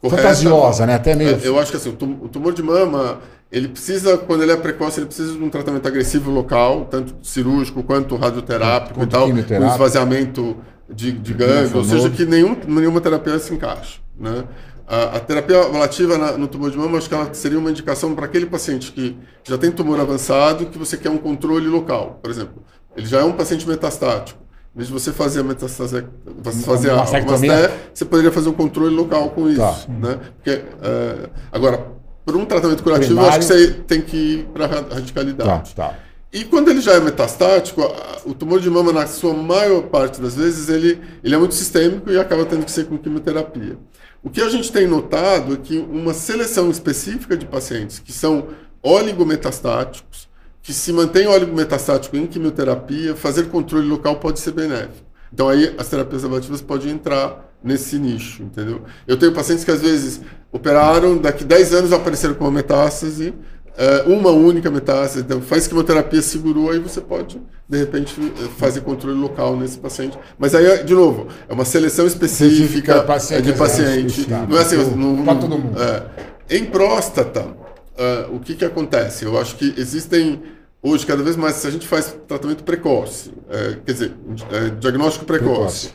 correta, 0.00 0.22
Fantasiosa, 0.22 0.84
né? 0.84 0.96
Até. 0.96 1.12
É, 1.12 1.40
eu 1.42 1.58
acho 1.58 1.70
que 1.70 1.78
assim, 1.78 1.88
o 1.88 2.28
tumor 2.28 2.52
de 2.52 2.62
mama 2.62 3.20
ele 3.50 3.68
precisa, 3.68 4.18
quando 4.18 4.42
ele 4.42 4.50
é 4.52 4.56
precoce, 4.56 4.98
ele 4.98 5.06
precisa 5.06 5.32
de 5.32 5.42
um 5.42 5.48
tratamento 5.48 5.86
agressivo 5.86 6.30
local, 6.30 6.86
tanto 6.90 7.14
cirúrgico 7.22 7.82
quanto 7.82 8.16
radioterápico 8.16 8.94
quanto 8.94 9.08
e 9.08 9.42
tal, 9.42 9.60
com 9.60 9.66
esvaziamento 9.66 10.56
de, 10.88 11.12
de 11.12 11.34
gangue, 11.34 11.76
ou 11.76 11.84
seja, 11.84 12.10
que 12.10 12.24
nenhum, 12.24 12.56
nenhuma 12.66 13.00
terapia 13.00 13.38
se 13.38 13.52
encaixa. 13.52 14.00
Né? 14.18 14.44
A, 14.86 15.16
a 15.16 15.20
terapia 15.20 15.62
ablativa 15.62 16.18
na, 16.18 16.32
no 16.32 16.46
tumor 16.46 16.70
de 16.70 16.76
mama, 16.76 16.98
acho 16.98 17.08
que 17.08 17.14
ela 17.14 17.32
seria 17.32 17.58
uma 17.58 17.70
indicação 17.70 18.14
para 18.14 18.26
aquele 18.26 18.46
paciente 18.46 18.92
que 18.92 19.16
já 19.42 19.56
tem 19.56 19.70
tumor 19.70 19.98
avançado, 19.98 20.66
que 20.66 20.78
você 20.78 20.96
quer 20.96 21.10
um 21.10 21.18
controle 21.18 21.66
local. 21.66 22.18
Por 22.22 22.30
exemplo, 22.30 22.62
ele 22.96 23.06
já 23.06 23.20
é 23.20 23.24
um 23.24 23.32
paciente 23.32 23.66
metastático. 23.66 24.44
Em 24.74 24.78
vez 24.78 24.88
de 24.88 24.92
você 24.92 25.12
fazer 25.12 25.40
a 25.40 25.44
metastase, 25.44 26.04
fazer 26.64 26.90
a 26.90 26.96
masté, 26.96 27.70
você 27.94 28.04
poderia 28.04 28.32
fazer 28.32 28.48
um 28.48 28.52
controle 28.52 28.94
local 28.94 29.30
com 29.30 29.48
isso. 29.48 29.60
Tá. 29.60 29.76
Né? 29.88 30.18
Porque, 30.36 30.50
uh, 30.50 31.30
agora, 31.52 31.86
por 32.24 32.36
um 32.36 32.44
tratamento 32.44 32.82
curativo, 32.82 33.14
Primário. 33.14 33.30
eu 33.30 33.38
acho 33.38 33.38
que 33.38 33.54
você 33.54 33.70
tem 33.86 34.00
que 34.00 34.16
ir 34.16 34.44
para 34.46 34.64
a 34.64 34.94
radicalidade. 34.94 35.74
Tá, 35.74 35.90
tá. 35.90 35.98
E 36.34 36.42
quando 36.42 36.68
ele 36.68 36.80
já 36.80 36.94
é 36.94 37.00
metastático, 37.00 37.80
o 38.24 38.34
tumor 38.34 38.58
de 38.58 38.68
mama, 38.68 38.92
na 38.92 39.06
sua 39.06 39.32
maior 39.32 39.82
parte 39.82 40.20
das 40.20 40.34
vezes, 40.34 40.68
ele, 40.68 41.00
ele 41.22 41.32
é 41.32 41.38
muito 41.38 41.54
sistêmico 41.54 42.10
e 42.10 42.18
acaba 42.18 42.44
tendo 42.44 42.64
que 42.64 42.72
ser 42.72 42.86
com 42.86 42.98
quimioterapia. 42.98 43.78
O 44.20 44.28
que 44.28 44.40
a 44.42 44.48
gente 44.48 44.72
tem 44.72 44.84
notado 44.88 45.54
é 45.54 45.56
que 45.56 45.78
uma 45.78 46.12
seleção 46.12 46.72
específica 46.72 47.36
de 47.36 47.46
pacientes 47.46 48.00
que 48.00 48.12
são 48.12 48.48
oligometastáticos, 48.82 50.28
que 50.60 50.72
se 50.72 50.92
mantém 50.92 51.28
oligometastático 51.28 52.16
em 52.16 52.26
quimioterapia, 52.26 53.14
fazer 53.14 53.44
controle 53.44 53.86
local 53.86 54.16
pode 54.16 54.40
ser 54.40 54.50
benéfico. 54.50 55.06
Então 55.32 55.48
aí 55.48 55.72
as 55.78 55.88
terapias 55.88 56.24
ablativas 56.24 56.60
podem 56.60 56.90
entrar 56.90 57.48
nesse 57.62 57.96
nicho, 57.96 58.42
entendeu? 58.42 58.82
Eu 59.06 59.16
tenho 59.16 59.32
pacientes 59.32 59.64
que 59.64 59.70
às 59.70 59.80
vezes 59.80 60.20
operaram, 60.50 61.16
daqui 61.16 61.44
10 61.44 61.74
anos 61.74 61.92
apareceram 61.92 62.34
com 62.34 62.44
uma 62.44 62.50
metástase, 62.50 63.32
uma 64.06 64.30
única 64.30 64.70
metástase, 64.70 65.20
então 65.20 65.40
faz 65.40 65.66
quimioterapia, 65.66 66.22
segurou, 66.22 66.70
aí 66.70 66.78
você 66.78 67.00
pode, 67.00 67.40
de 67.68 67.78
repente, 67.78 68.14
fazer 68.56 68.82
controle 68.82 69.18
local 69.18 69.56
nesse 69.56 69.78
paciente. 69.78 70.18
Mas 70.38 70.54
aí, 70.54 70.84
de 70.84 70.94
novo, 70.94 71.26
é 71.48 71.52
uma 71.52 71.64
seleção 71.64 72.06
específica 72.06 73.02
paciente, 73.02 73.42
de 73.42 73.52
paciente. 73.52 74.26
Não 74.48 74.56
é 74.56 74.62
assim, 74.62 74.76
para 75.24 75.34
todo 75.34 75.58
mundo. 75.58 75.76
É, 75.80 76.56
em 76.56 76.64
próstata, 76.66 77.40
uh, 77.42 78.34
o 78.34 78.40
que, 78.40 78.54
que 78.54 78.64
acontece? 78.64 79.24
Eu 79.24 79.38
acho 79.38 79.56
que 79.56 79.74
existem 79.76 80.40
hoje 80.82 81.06
cada 81.06 81.22
vez 81.22 81.34
mais 81.34 81.56
se 81.56 81.66
a 81.66 81.70
gente 81.70 81.88
faz 81.88 82.14
tratamento 82.28 82.62
precoce, 82.62 83.32
é, 83.48 83.78
quer 83.84 83.92
dizer, 83.92 84.12
é, 84.52 84.68
diagnóstico 84.78 85.24
precoce, 85.24 85.88
precoce, 85.88 85.94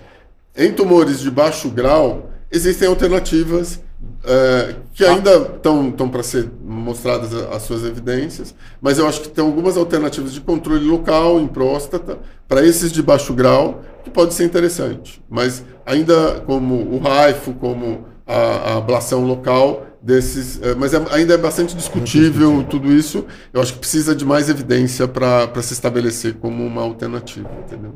em 0.58 0.74
tumores 0.74 1.20
de 1.20 1.30
baixo 1.30 1.70
grau, 1.70 2.32
existem 2.52 2.88
alternativas 2.88 3.80
é, 4.24 4.76
que 4.94 5.06
ainda 5.06 5.32
estão 5.56 6.10
para 6.10 6.24
ser 6.24 6.50
mostradas 6.64 7.34
as 7.34 7.64
suas 7.64 7.84
evidências, 7.84 8.54
mas 8.82 8.98
eu 8.98 9.08
acho 9.08 9.22
que 9.22 9.30
tem 9.30 9.44
algumas 9.44 9.78
alternativas 9.78 10.34
de 10.34 10.42
controle 10.42 10.86
local 10.86 11.40
em 11.40 11.48
próstata 11.48 12.18
para 12.48 12.66
esses 12.66 12.92
de 12.92 13.02
baixo 13.02 13.34
grau 13.34 13.82
que 14.04 14.10
pode 14.10 14.34
ser 14.34 14.46
interessante. 14.46 15.22
Mas 15.30 15.64
ainda 15.86 16.42
como 16.46 16.76
o 16.76 17.00
raifo, 17.00 17.54
como 17.54 18.06
a, 18.26 18.36
a 18.36 18.78
ablação 18.78 19.26
local 19.26 19.86
desses, 20.02 20.62
é, 20.62 20.76
mas 20.76 20.94
é, 20.94 21.06
ainda 21.12 21.34
é 21.34 21.38
bastante 21.38 21.76
discutível 21.76 22.64
tudo 22.70 22.92
isso. 22.92 23.26
Eu 23.54 23.62
acho 23.62 23.74
que 23.74 23.80
precisa 23.80 24.16
de 24.16 24.26
mais 24.26 24.50
evidência 24.50 25.08
para 25.08 25.62
se 25.62 25.74
estabelecer 25.74 26.36
como 26.36 26.66
uma 26.66 26.82
alternativa, 26.82 27.50
entendeu? 27.66 27.96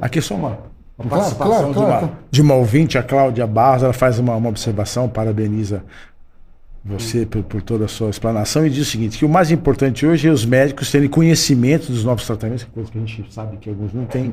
Aqui 0.00 0.20
só 0.20 0.34
uma 0.34 0.58
claro, 1.08 1.34
claro, 1.36 1.72
de, 1.72 1.78
uma, 1.78 2.12
de 2.30 2.42
uma 2.42 2.54
ouvinte, 2.54 2.98
a 2.98 3.02
Cláudia 3.02 3.46
Barros, 3.46 3.82
ela 3.82 3.92
faz 3.92 4.18
uma, 4.18 4.34
uma 4.36 4.48
observação, 4.48 5.08
parabeniza 5.08 5.82
você 6.84 7.26
por, 7.26 7.42
por, 7.42 7.60
toda 7.60 7.84
a 7.84 7.88
sua 7.88 8.08
explanação 8.08 8.66
e 8.66 8.70
diz 8.70 8.88
o 8.88 8.90
seguinte, 8.90 9.18
que 9.18 9.24
o 9.24 9.28
mais 9.28 9.50
importante 9.50 10.06
hoje 10.06 10.28
é 10.28 10.30
os 10.30 10.46
médicos 10.46 10.90
terem 10.90 11.08
conhecimento 11.08 11.92
dos 11.92 12.04
novos 12.04 12.26
tratamentos, 12.26 12.64
coisa 12.72 12.90
que 12.90 12.96
a 12.96 13.00
gente 13.02 13.26
sabe 13.32 13.58
que 13.58 13.68
alguns 13.68 13.92
não 13.92 14.06
têm, 14.06 14.32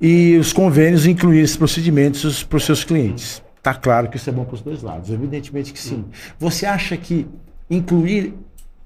e 0.00 0.36
os 0.38 0.52
convênios 0.52 1.06
incluir 1.06 1.40
esses 1.40 1.56
procedimentos 1.56 2.42
para 2.42 2.56
os 2.56 2.64
seus 2.64 2.82
clientes. 2.82 3.42
Está 3.58 3.74
claro 3.74 4.08
que 4.08 4.16
isso 4.16 4.28
é 4.28 4.32
bom 4.32 4.44
para 4.44 4.54
os 4.54 4.62
dois 4.62 4.82
lados, 4.82 5.10
evidentemente 5.10 5.72
que 5.72 5.78
sim. 5.78 6.04
Você 6.38 6.64
acha 6.66 6.96
que 6.96 7.26
incluir 7.70 8.34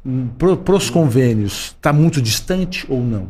hum, 0.05 0.29
para 0.37 0.75
os 0.75 0.91
convênios 0.91 1.77
está 1.77 1.93
muito 1.93 2.21
distante 2.21 2.85
ou 2.89 3.01
não? 3.01 3.29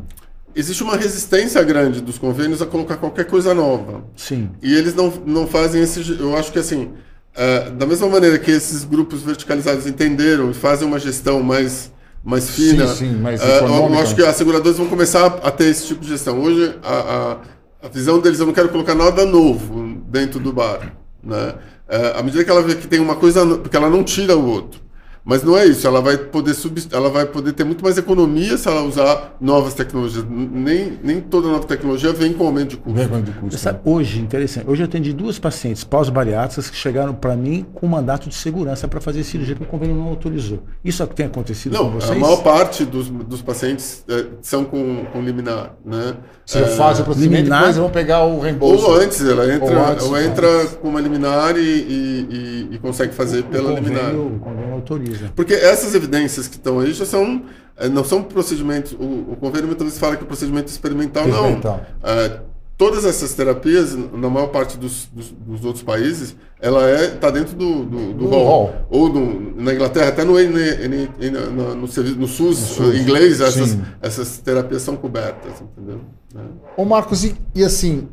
Existe 0.57 0.81
uma 0.81 0.97
resistência 0.97 1.63
grande 1.63 2.01
dos 2.01 2.17
convênios 2.17 2.61
a 2.61 2.65
colocar 2.65 2.97
qualquer 2.97 3.25
coisa 3.25 3.53
nova. 3.53 4.03
Sim. 4.15 4.49
E 4.61 4.73
eles 4.73 4.95
não, 4.95 5.13
não 5.25 5.45
fazem 5.45 5.81
esse. 5.81 6.17
Eu 6.19 6.35
acho 6.35 6.51
que 6.51 6.57
assim, 6.57 6.93
uh, 7.35 7.71
da 7.71 7.85
mesma 7.85 8.07
maneira 8.07 8.39
que 8.39 8.49
esses 8.49 8.83
grupos 8.83 9.21
verticalizados 9.21 9.85
entenderam 9.85 10.49
e 10.49 10.53
fazem 10.55 10.87
uma 10.87 10.97
gestão 10.97 11.43
mais, 11.43 11.91
mais 12.23 12.49
fina, 12.49 12.87
sim, 12.87 13.11
sim, 13.11 13.15
mais 13.17 13.39
uh, 13.39 13.45
eu 13.45 13.99
acho 13.99 14.15
que 14.15 14.23
as 14.23 14.35
seguradoras 14.35 14.77
vão 14.77 14.87
começar 14.87 15.25
a 15.25 15.51
ter 15.51 15.65
esse 15.65 15.85
tipo 15.85 16.01
de 16.01 16.09
gestão. 16.09 16.41
Hoje, 16.41 16.75
a, 16.83 16.93
a, 16.93 17.37
a 17.85 17.89
visão 17.89 18.19
deles, 18.19 18.39
eu 18.39 18.47
não 18.47 18.53
quero 18.53 18.69
colocar 18.69 18.95
nada 18.95 19.25
novo 19.25 20.01
dentro 20.07 20.39
do 20.39 20.51
bar. 20.51 20.91
Né? 21.23 21.53
Uh, 21.87 22.19
à 22.19 22.23
medida 22.23 22.43
que 22.43 22.49
ela 22.49 22.63
vê 22.63 22.75
que 22.75 22.87
tem 22.87 22.99
uma 22.99 23.15
coisa, 23.15 23.45
porque 23.57 23.77
ela 23.77 23.89
não 23.89 24.03
tira 24.03 24.35
o 24.35 24.45
outro. 24.45 24.86
Mas 25.27 25.43
não 25.43 25.57
é 25.57 25.65
isso, 25.65 25.85
ela 25.85 25.99
vai 25.99 26.17
poder 26.17 26.53
sub, 26.53 26.81
ela 26.89 27.09
vai 27.09 27.25
poder 27.25 27.51
ter 27.51 27.65
muito 27.65 27.83
mais 27.83 27.97
economia 27.97 28.57
se 28.57 28.65
ela 28.65 28.81
usar 28.83 29.35
novas 29.41 29.73
tecnologias. 29.73 30.25
Nem, 30.29 30.97
nem 31.03 31.19
toda 31.19 31.49
nova 31.49 31.65
tecnologia 31.65 32.13
vem 32.13 32.31
com 32.31 32.45
aumento 32.45 32.69
de 32.69 32.77
custo. 32.77 32.97
Vem 32.97 33.23
de 33.23 33.31
custo. 33.33 33.59
Sabe, 33.59 33.79
né? 33.79 33.93
hoje, 33.93 34.21
interessante, 34.21 34.69
hoje 34.69 34.83
eu 34.83 34.85
atendi 34.85 35.11
duas 35.11 35.37
pacientes 35.37 35.83
pós-bariátricas 35.83 36.69
que 36.69 36.77
chegaram 36.77 37.13
para 37.13 37.35
mim 37.35 37.65
com 37.73 37.85
mandato 37.87 38.29
de 38.29 38.35
segurança 38.35 38.87
para 38.87 39.01
fazer 39.01 39.21
cirurgia 39.25 39.53
que 39.53 39.63
o 39.63 39.65
convênio 39.65 39.97
não 39.97 40.07
autorizou. 40.07 40.63
Isso 40.81 41.01
é 41.03 41.05
o 41.05 41.09
que 41.09 41.15
tem 41.15 41.25
acontecido 41.25 41.73
não, 41.73 41.91
com 41.91 41.99
vocês? 41.99 42.11
A 42.11 42.15
maior 42.15 42.41
parte 42.41 42.85
dos, 42.85 43.09
dos 43.09 43.41
pacientes 43.41 44.05
é, 44.07 44.27
são 44.41 44.63
com, 44.63 45.03
com 45.11 45.21
liminar, 45.21 45.75
né? 45.83 46.15
Você 46.47 46.59
é, 46.59 46.65
faz 46.65 47.01
o 47.01 47.03
procedimento 47.03 47.39
liminar, 47.39 47.59
depois 47.59 47.75
vão 47.75 47.89
pegar 47.89 48.23
o 48.23 48.39
reembolso. 48.39 48.85
Ou 48.85 48.95
antes, 48.95 49.21
ela 49.21 49.53
entra, 49.53 49.65
ou 49.65 49.85
antes, 49.85 50.05
ou 50.05 50.17
entra 50.17 50.65
com 50.81 50.87
uma 50.87 51.01
liminar 51.01 51.57
e, 51.57 51.59
e, 51.59 52.27
e, 52.71 52.75
e 52.75 52.79
consegue 52.79 53.13
fazer 53.13 53.41
o, 53.41 53.43
pela 53.43 53.75
convênio, 53.75 53.89
liminar. 53.89 54.15
O 54.15 54.39
convênio 54.39 54.73
autoriza. 54.73 55.31
Porque 55.35 55.53
essas 55.53 55.93
evidências 55.93 56.47
que 56.47 56.55
estão 56.55 56.79
aí 56.79 56.93
já 56.93 57.05
são 57.05 57.43
eh, 57.75 57.89
não 57.89 58.05
são 58.05 58.23
procedimentos. 58.23 58.93
O, 58.93 59.33
o 59.33 59.37
convênio 59.37 59.67
muitas 59.67 59.87
vezes 59.87 59.99
fala 59.99 60.15
que 60.15 60.23
o 60.23 60.25
procedimento 60.25 60.69
experimental, 60.69 61.27
experimental. 61.27 61.85
não. 62.01 62.09
É, 62.09 62.39
todas 62.77 63.05
essas 63.05 63.33
terapias, 63.33 63.95
na 63.95 64.29
maior 64.29 64.47
parte 64.47 64.77
dos, 64.77 65.09
dos, 65.11 65.31
dos 65.31 65.65
outros 65.65 65.83
países, 65.83 66.35
ela 66.61 66.87
é 66.87 67.15
está 67.15 67.31
dentro 67.31 67.55
do, 67.55 67.83
do, 67.83 68.13
do 68.13 68.29
hall. 68.29 68.45
hall. 68.45 68.73
Ou 68.89 69.09
no, 69.09 69.61
na 69.61 69.73
Inglaterra, 69.73 70.09
até 70.09 70.23
no, 70.23 70.39
N, 70.39 70.59
N, 70.59 71.09
N, 71.19 71.31
no, 71.31 71.75
no, 71.75 71.87
serviço, 71.87 72.17
no 72.17 72.27
SUS, 72.27 72.57
SUS 72.57 72.95
inglês, 72.95 73.41
essas, 73.41 73.77
essas 73.99 74.37
terapias 74.37 74.83
são 74.83 74.95
cobertas, 74.95 75.59
entendeu? 75.59 76.01
É. 76.35 76.39
Ô 76.79 76.85
Marcos, 76.85 77.23
e, 77.23 77.35
e, 77.55 77.63
assim, 77.63 78.07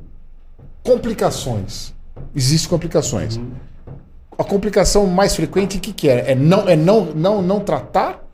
complicações. 0.83 1.93
Existem 2.35 2.71
complicações. 2.71 3.37
Uhum. 3.37 3.51
A 4.39 4.45
complicação 4.45 5.07
mais 5.07 5.37
frequente, 5.37 5.77
o 5.77 5.81
que, 5.81 5.93
que 5.93 6.09
é? 6.09 6.33
É 6.33 6.35
não, 6.35 6.67
é 6.67 6.75
não, 6.75 7.13
não, 7.15 7.43
não 7.43 7.61
tratar? 7.61 8.25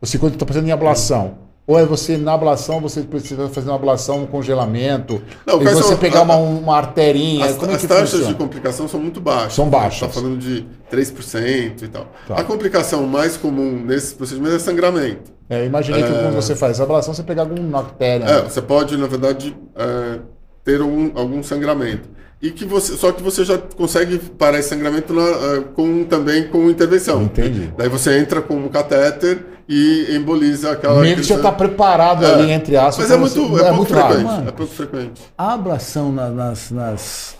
Você 0.00 0.16
quando 0.16 0.34
está 0.34 0.46
pensando 0.46 0.66
em 0.68 0.72
ablação. 0.72 1.24
Uhum 1.24 1.41
ou 1.64 1.78
é 1.78 1.84
você, 1.84 2.16
na 2.16 2.34
ablação, 2.34 2.80
você 2.80 3.02
precisa 3.02 3.48
fazer 3.48 3.68
uma 3.68 3.76
ablação, 3.76 4.22
um 4.22 4.26
congelamento? 4.26 5.22
Não, 5.46 5.62
e 5.62 5.64
você 5.64 5.82
são, 5.82 5.96
pegar 5.96 6.22
uma, 6.22 6.34
uma 6.34 6.76
arterinha? 6.76 7.44
As, 7.44 7.56
como 7.56 7.70
é 7.70 7.76
as 7.76 7.82
taxas 7.82 8.10
funciona? 8.10 8.32
de 8.32 8.34
complicação 8.34 8.88
são 8.88 8.98
muito 8.98 9.20
baixas. 9.20 9.54
São 9.54 9.70
baixas. 9.70 10.08
Está 10.08 10.20
falando 10.20 10.38
de 10.38 10.66
3% 10.90 11.82
e 11.82 11.88
tal. 11.88 12.10
Tá. 12.26 12.34
A 12.34 12.42
complicação 12.42 13.06
mais 13.06 13.36
comum 13.36 13.80
nesses 13.84 14.12
procedimentos 14.12 14.56
é 14.56 14.58
sangramento. 14.58 15.32
É, 15.48 15.64
imaginei 15.64 16.02
é... 16.02 16.06
que 16.06 16.12
quando 16.12 16.34
você 16.34 16.56
faz 16.56 16.80
a 16.80 16.82
ablação, 16.82 17.14
você 17.14 17.22
pegar 17.22 17.42
alguma 17.42 17.78
artéria. 17.78 18.24
É, 18.24 18.42
né? 18.42 18.48
você 18.48 18.60
pode, 18.60 18.96
na 18.96 19.06
verdade, 19.06 19.56
é, 19.76 20.18
ter 20.64 20.80
algum, 20.80 21.12
algum 21.14 21.42
sangramento 21.44 22.08
e 22.42 22.50
que 22.50 22.64
você 22.64 22.96
só 22.96 23.12
que 23.12 23.22
você 23.22 23.44
já 23.44 23.56
consegue 23.56 24.18
parar 24.18 24.58
esse 24.58 24.70
sangramento 24.70 25.14
na, 25.14 25.22
uh, 25.22 25.62
com 25.74 26.02
também 26.02 26.48
com 26.48 26.68
intervenção. 26.68 27.22
Entendi. 27.22 27.72
Daí 27.78 27.88
você 27.88 28.18
entra 28.18 28.42
com 28.42 28.56
um 28.56 28.68
catéter 28.68 29.51
e 29.68 30.16
emboliza 30.16 30.72
aquela. 30.72 31.00
Meio 31.00 31.16
que 31.16 31.22
já 31.22 31.36
está 31.36 31.52
preparado 31.52 32.24
é. 32.24 32.32
ali 32.32 32.50
entre 32.50 32.76
aspas. 32.76 33.08
Mas 33.08 33.10
é 33.10 33.16
muito, 33.16 33.48
você, 33.48 33.64
é, 33.64 33.68
é, 33.68 33.72
muito 33.72 33.88
frequente. 33.88 34.24
Mano, 34.24 34.48
é 34.48 34.52
pouco 34.52 34.72
frequente. 34.72 35.22
A 35.36 35.54
ablação 35.54 36.12
na, 36.12 36.28
nas, 36.30 36.70
nas 36.70 37.36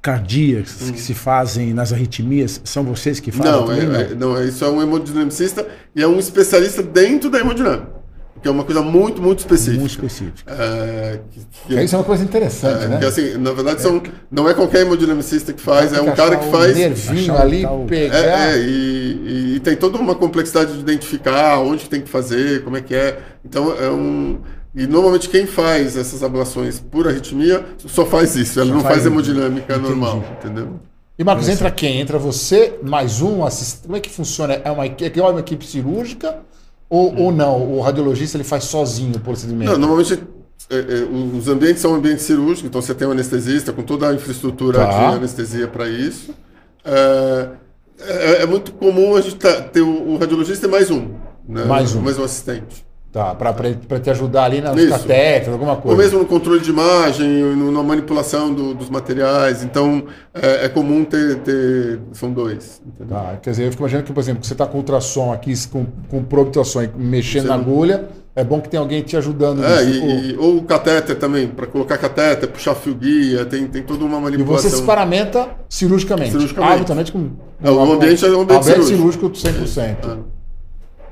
cardíacas 0.00 0.82
hum. 0.82 0.92
que 0.92 1.00
se 1.00 1.14
fazem 1.14 1.74
nas 1.74 1.92
arritmias 1.92 2.60
são 2.64 2.84
vocês 2.84 3.18
que 3.18 3.32
fazem? 3.32 3.52
Não, 3.52 3.66
também, 3.66 3.82
é, 3.82 4.14
não? 4.14 4.34
não, 4.34 4.44
isso 4.44 4.64
é 4.64 4.68
um 4.68 4.80
hemodinamicista 4.82 5.66
e 5.94 6.02
é 6.02 6.06
um 6.06 6.18
especialista 6.18 6.82
dentro 6.82 7.28
da 7.28 7.40
hemodinâmica 7.40 7.95
que 8.46 8.48
é 8.48 8.52
uma 8.52 8.64
coisa 8.64 8.80
muito, 8.80 9.20
muito 9.20 9.40
específica. 9.40 9.80
Muito 9.80 9.90
específica. 9.90 10.52
É, 10.52 11.18
que, 11.32 11.40
que, 11.66 11.82
isso 11.82 11.96
é 11.96 11.98
uma 11.98 12.04
coisa 12.04 12.22
interessante, 12.22 12.84
é, 12.84 12.88
né? 12.88 12.98
Que, 12.98 13.04
assim, 13.06 13.36
na 13.38 13.52
verdade, 13.52 13.82
são, 13.82 14.00
não 14.30 14.48
é 14.48 14.54
qualquer 14.54 14.82
hemodinamicista 14.82 15.52
que 15.52 15.60
faz, 15.60 15.92
é 15.92 16.00
um 16.00 16.14
cara 16.14 16.36
que 16.36 16.48
faz... 16.48 16.76
nervinho 16.76 17.36
ali, 17.36 17.64
pegar... 17.88 18.16
É, 18.16 18.52
é 18.52 18.58
e, 18.58 18.70
e, 18.70 19.54
e, 19.56 19.60
tem 19.60 19.74
toda 19.74 19.98
uma 19.98 20.14
complexidade 20.14 20.74
de 20.74 20.78
identificar 20.78 21.58
onde 21.58 21.88
tem 21.88 22.00
que 22.00 22.08
fazer, 22.08 22.62
como 22.62 22.76
é 22.76 22.80
que 22.80 22.94
é. 22.94 23.18
Então, 23.44 23.72
é 23.76 23.90
um... 23.90 24.38
E 24.74 24.86
normalmente 24.86 25.28
quem 25.28 25.46
faz 25.46 25.96
essas 25.96 26.22
ablações 26.22 26.78
por 26.78 27.08
arritmia 27.08 27.64
só 27.78 28.04
faz 28.04 28.36
isso, 28.36 28.60
ela 28.60 28.68
só 28.68 28.74
não 28.74 28.82
faz, 28.82 28.96
faz 28.96 29.06
hemodinâmica 29.06 29.74
Entendi. 29.74 29.88
normal, 29.88 30.22
entendeu? 30.38 30.80
E 31.18 31.24
Marcos, 31.24 31.48
entra 31.48 31.70
quem? 31.70 31.98
Entra 31.98 32.18
você, 32.18 32.78
mais 32.82 33.22
um 33.22 33.42
assistente. 33.42 33.86
Como 33.86 33.96
é 33.96 34.00
que 34.00 34.10
funciona? 34.10 34.60
É 34.62 34.70
uma, 34.70 34.84
é 34.84 35.22
uma 35.22 35.40
equipe 35.40 35.64
cirúrgica 35.64 36.44
ou, 36.88 37.12
hum. 37.12 37.24
ou 37.24 37.32
não? 37.32 37.72
O 37.72 37.80
radiologista 37.80 38.36
ele 38.36 38.44
faz 38.44 38.64
sozinho 38.64 39.16
o 39.16 39.20
procedimento? 39.20 39.72
Não, 39.72 39.78
normalmente 39.78 40.22
é, 40.70 40.76
é, 40.76 41.36
os 41.36 41.48
ambientes 41.48 41.80
são 41.80 41.94
ambientes 41.94 42.24
cirúrgicos, 42.24 42.64
então 42.64 42.80
você 42.80 42.94
tem 42.94 43.06
um 43.06 43.12
anestesista 43.12 43.72
com 43.72 43.82
toda 43.82 44.08
a 44.08 44.14
infraestrutura 44.14 44.78
tá. 44.78 45.10
de 45.10 45.16
anestesia 45.16 45.68
para 45.68 45.88
isso. 45.88 46.34
É, 46.84 47.48
é, 47.98 48.42
é, 48.42 48.46
muito 48.46 48.72
comum 48.72 49.16
a 49.16 49.20
gente 49.20 49.36
tá, 49.36 49.60
ter 49.62 49.80
o, 49.80 50.10
o 50.10 50.16
radiologista 50.16 50.66
e 50.66 50.70
mais 50.70 50.90
um. 50.90 51.14
Né? 51.48 51.64
Mais 51.64 51.94
um. 51.94 52.00
Mais 52.00 52.18
um 52.18 52.24
assistente. 52.24 52.85
Tá, 53.16 53.34
para 53.34 53.98
te 53.98 54.10
ajudar 54.10 54.44
ali 54.44 54.60
nas 54.60 54.78
catéteres, 54.90 55.48
alguma 55.48 55.74
coisa. 55.76 55.88
Ou 55.88 55.96
mesmo 55.96 56.18
no 56.18 56.26
controle 56.26 56.60
de 56.60 56.68
imagem, 56.68 57.26
no, 57.26 57.72
na 57.72 57.82
manipulação 57.82 58.52
do, 58.52 58.74
dos 58.74 58.90
materiais. 58.90 59.64
Então, 59.64 60.04
é, 60.34 60.66
é 60.66 60.68
comum 60.68 61.02
ter, 61.02 61.36
ter, 61.36 61.98
São 62.12 62.30
dois. 62.30 62.82
Entendeu? 62.86 63.16
Tá, 63.16 63.38
quer 63.40 63.52
dizer, 63.52 63.64
eu 63.64 63.70
fico 63.70 63.84
imaginando 63.84 64.04
que, 64.04 64.12
por 64.12 64.20
exemplo, 64.20 64.44
você 64.44 64.52
está 64.52 64.66
com 64.66 64.76
ultrassom 64.76 65.32
aqui, 65.32 65.54
com, 65.68 65.86
com 66.10 66.22
probe 66.22 66.50
mexendo 66.98 67.44
você 67.44 67.48
na 67.48 67.56
não... 67.56 67.64
agulha, 67.64 68.06
é 68.34 68.44
bom 68.44 68.60
que 68.60 68.68
tem 68.68 68.78
alguém 68.78 69.00
te 69.00 69.16
ajudando 69.16 69.64
é, 69.64 69.82
nisso. 69.82 70.04
E, 70.04 70.32
e, 70.32 70.36
ou 70.36 70.58
o 70.58 70.62
catéter 70.64 71.16
também, 71.16 71.48
para 71.48 71.66
colocar 71.66 71.96
catéter, 71.96 72.50
puxar 72.50 72.74
fio 72.74 72.94
guia, 72.94 73.46
tem, 73.46 73.66
tem 73.66 73.82
toda 73.82 74.04
uma 74.04 74.20
manipulação. 74.20 74.68
E 74.68 74.70
você 74.70 74.76
se 74.76 74.82
paramenta 74.82 75.48
cirurgicamente. 75.70 76.32
Cirurgicamente. 76.32 77.12
Com. 77.12 77.30
É, 77.64 77.70
o 77.70 77.80
ambiente 77.80 78.26
é 78.26 78.28
um 78.28 78.42
ambiente 78.42 78.64
cirúrgico. 78.66 79.34
cirúrgico 79.34 79.78
100%. 79.78 79.96
É. 80.04 80.35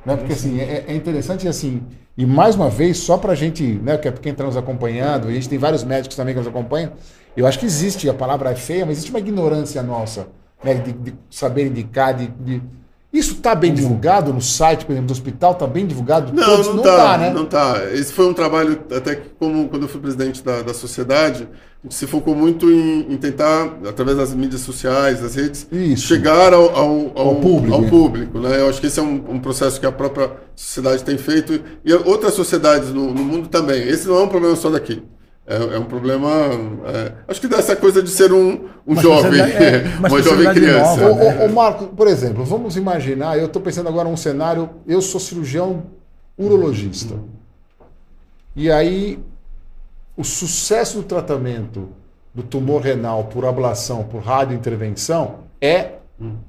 Né? 0.04 0.16
Porque 0.16 0.32
assim, 0.32 0.60
é, 0.60 0.84
é 0.86 0.94
interessante 0.94 1.48
assim, 1.48 1.82
e 2.16 2.24
mais 2.24 2.54
uma 2.54 2.70
vez, 2.70 2.98
só 2.98 3.18
para 3.18 3.32
a 3.32 3.34
gente, 3.34 3.64
né, 3.64 3.96
que 3.96 4.06
é 4.06 4.12
quem 4.12 4.32
está 4.32 4.44
nos 4.44 4.56
acompanhando, 4.56 5.28
a 5.28 5.32
gente 5.32 5.48
tem 5.48 5.58
vários 5.58 5.82
médicos 5.82 6.16
também 6.16 6.34
que 6.34 6.38
nos 6.38 6.48
acompanham, 6.48 6.92
eu 7.36 7.46
acho 7.46 7.58
que 7.58 7.66
existe, 7.66 8.08
a 8.08 8.14
palavra 8.14 8.50
é 8.50 8.54
feia, 8.54 8.86
mas 8.86 8.98
existe 8.98 9.10
uma 9.10 9.18
ignorância 9.18 9.82
nossa, 9.82 10.28
né, 10.62 10.74
de, 10.74 10.92
de 10.92 11.14
saber 11.30 11.66
indicar, 11.66 12.14
de, 12.14 12.28
de... 12.28 12.62
Isso 13.14 13.34
está 13.34 13.54
bem 13.54 13.72
divulgado 13.72 14.32
no 14.32 14.42
site, 14.42 14.84
por 14.84 14.90
exemplo, 14.90 15.06
do 15.06 15.12
hospital? 15.12 15.52
Está 15.52 15.68
bem 15.68 15.86
divulgado? 15.86 16.32
Não, 16.32 16.44
Todos? 16.44 16.66
não 16.66 16.78
está, 16.78 16.96
tá, 16.96 17.18
né? 17.18 17.30
Não 17.32 17.44
está. 17.44 17.84
Esse 17.92 18.12
foi 18.12 18.26
um 18.26 18.34
trabalho, 18.34 18.80
até 18.90 19.14
que 19.14 19.28
como 19.38 19.68
quando 19.68 19.82
eu 19.82 19.88
fui 19.88 20.00
presidente 20.00 20.42
da, 20.42 20.62
da 20.62 20.74
sociedade, 20.74 21.46
se 21.88 22.08
focou 22.08 22.34
muito 22.34 22.68
em, 22.68 23.12
em, 23.12 23.16
tentar, 23.16 23.78
através 23.88 24.16
das 24.16 24.34
mídias 24.34 24.62
sociais, 24.62 25.20
das 25.20 25.36
redes, 25.36 25.64
Isso. 25.70 26.08
chegar 26.08 26.52
ao, 26.52 26.70
ao, 26.76 27.12
ao, 27.14 27.28
ao, 27.28 27.34
público. 27.36 27.74
Ao 27.76 27.84
público 27.84 28.38
né? 28.40 28.58
Eu 28.58 28.68
acho 28.68 28.80
que 28.80 28.88
esse 28.88 28.98
é 28.98 29.02
um, 29.02 29.22
um, 29.28 29.38
processo 29.38 29.78
que 29.78 29.86
a 29.86 29.92
própria 29.92 30.32
sociedade 30.56 31.04
tem 31.04 31.16
feito 31.16 31.60
e 31.84 31.94
outras 31.94 32.34
sociedades 32.34 32.88
no, 32.88 33.14
no 33.14 33.22
mundo 33.22 33.46
também. 33.46 33.80
Esse 33.86 34.08
não 34.08 34.18
é 34.18 34.22
um 34.24 34.28
problema 34.28 34.56
só 34.56 34.70
daqui. 34.70 35.00
É, 35.46 35.56
é 35.56 35.78
um 35.78 35.84
problema. 35.84 36.28
É, 36.86 37.12
acho 37.28 37.40
que 37.40 37.48
dessa 37.48 37.76
coisa 37.76 38.02
de 38.02 38.08
ser 38.08 38.32
um, 38.32 38.66
um 38.86 38.96
jovem, 38.96 39.40
é, 39.40 39.84
uma 39.98 40.22
jovem 40.22 40.52
criança. 40.54 41.00
Nova, 41.00 41.14
né? 41.14 41.44
o, 41.44 41.46
o, 41.46 41.54
Marco, 41.54 41.86
por 41.88 42.06
exemplo, 42.06 42.44
vamos 42.44 42.76
imaginar, 42.76 43.38
eu 43.38 43.46
estou 43.46 43.60
pensando 43.60 43.88
agora 43.88 44.08
um 44.08 44.16
cenário, 44.16 44.70
eu 44.86 45.02
sou 45.02 45.20
cirurgião 45.20 45.84
urologista. 46.38 47.14
E 48.56 48.70
aí 48.70 49.18
o 50.16 50.24
sucesso 50.24 50.98
do 50.98 51.02
tratamento 51.02 51.88
do 52.34 52.42
tumor 52.42 52.80
renal 52.80 53.24
por 53.24 53.44
ablação, 53.44 54.04
por 54.04 54.22
radiointervenção, 54.22 55.40
é, 55.60 55.96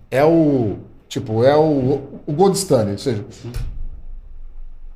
é 0.09 0.23
o 0.23 0.77
tipo, 1.07 1.43
é 1.43 1.55
o, 1.55 2.01
o 2.25 2.33
gold 2.33 2.57
standard. 2.57 2.93
Ou 2.93 2.97
seja, 2.97 3.25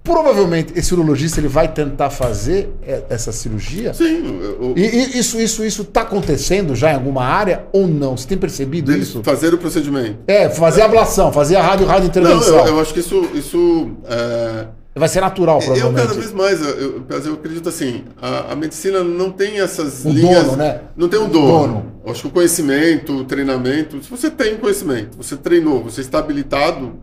provavelmente 0.04 0.74
esse 0.78 0.94
urologista 0.94 1.40
ele 1.40 1.48
vai 1.48 1.68
tentar 1.68 2.10
fazer 2.10 2.70
essa 3.10 3.32
cirurgia. 3.32 3.94
Sim. 3.94 4.40
Eu, 4.42 4.74
e, 4.76 5.18
isso 5.18 5.40
isso 5.40 5.64
isso 5.64 5.82
está 5.84 6.02
acontecendo 6.02 6.76
já 6.76 6.92
em 6.92 6.96
alguma 6.96 7.24
área 7.24 7.66
ou 7.72 7.88
não? 7.88 8.18
Você 8.18 8.28
tem 8.28 8.38
percebido 8.38 8.92
isso? 8.96 9.22
Fazer 9.24 9.54
o 9.54 9.58
procedimento. 9.58 10.20
É, 10.28 10.50
fazer 10.50 10.82
a 10.82 10.86
ablação, 10.86 11.32
fazer 11.32 11.56
a 11.56 11.62
rádio 11.62 11.86
radiointervenção. 11.86 12.58
Não, 12.58 12.68
eu, 12.68 12.76
eu 12.76 12.82
acho 12.82 12.94
que 12.94 13.00
isso 13.00 13.28
isso 13.34 13.92
é 14.06 14.68
Vai 14.96 15.08
ser 15.08 15.22
natural, 15.22 15.60
provavelmente. 15.60 16.02
Eu 16.02 16.08
cada 16.08 16.20
vez 16.20 16.34
mais, 16.34 16.62
eu, 16.62 17.06
eu 17.10 17.34
acredito 17.34 17.70
assim, 17.70 18.04
a, 18.22 18.52
a, 18.52 18.56
medicina 18.56 19.02
não 19.04 19.32
tem 19.32 19.62
essas 19.62 20.04
o 20.04 20.10
linhas... 20.10 20.46
Dono, 20.46 20.58
né? 20.58 20.82
Não 20.98 21.08
tem 21.08 21.20
um 21.20 21.30
dono. 21.30 21.74
dono. 21.74 21.92
Acho 22.08 22.24
que 22.24 22.28
o 22.28 22.32
conhecimento, 22.32 23.14
o 23.14 23.24
treinamento, 23.24 24.04
se 24.04 24.10
você 24.10 24.30
tem 24.30 24.58
conhecimento, 24.58 25.16
você 25.16 25.38
treinou, 25.38 25.82
você 25.82 26.02
está 26.02 26.20
habilitado, 26.20 26.98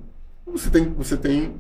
você 0.47 0.69
tem, 0.69 0.93
você 0.97 1.17
tem 1.17 1.55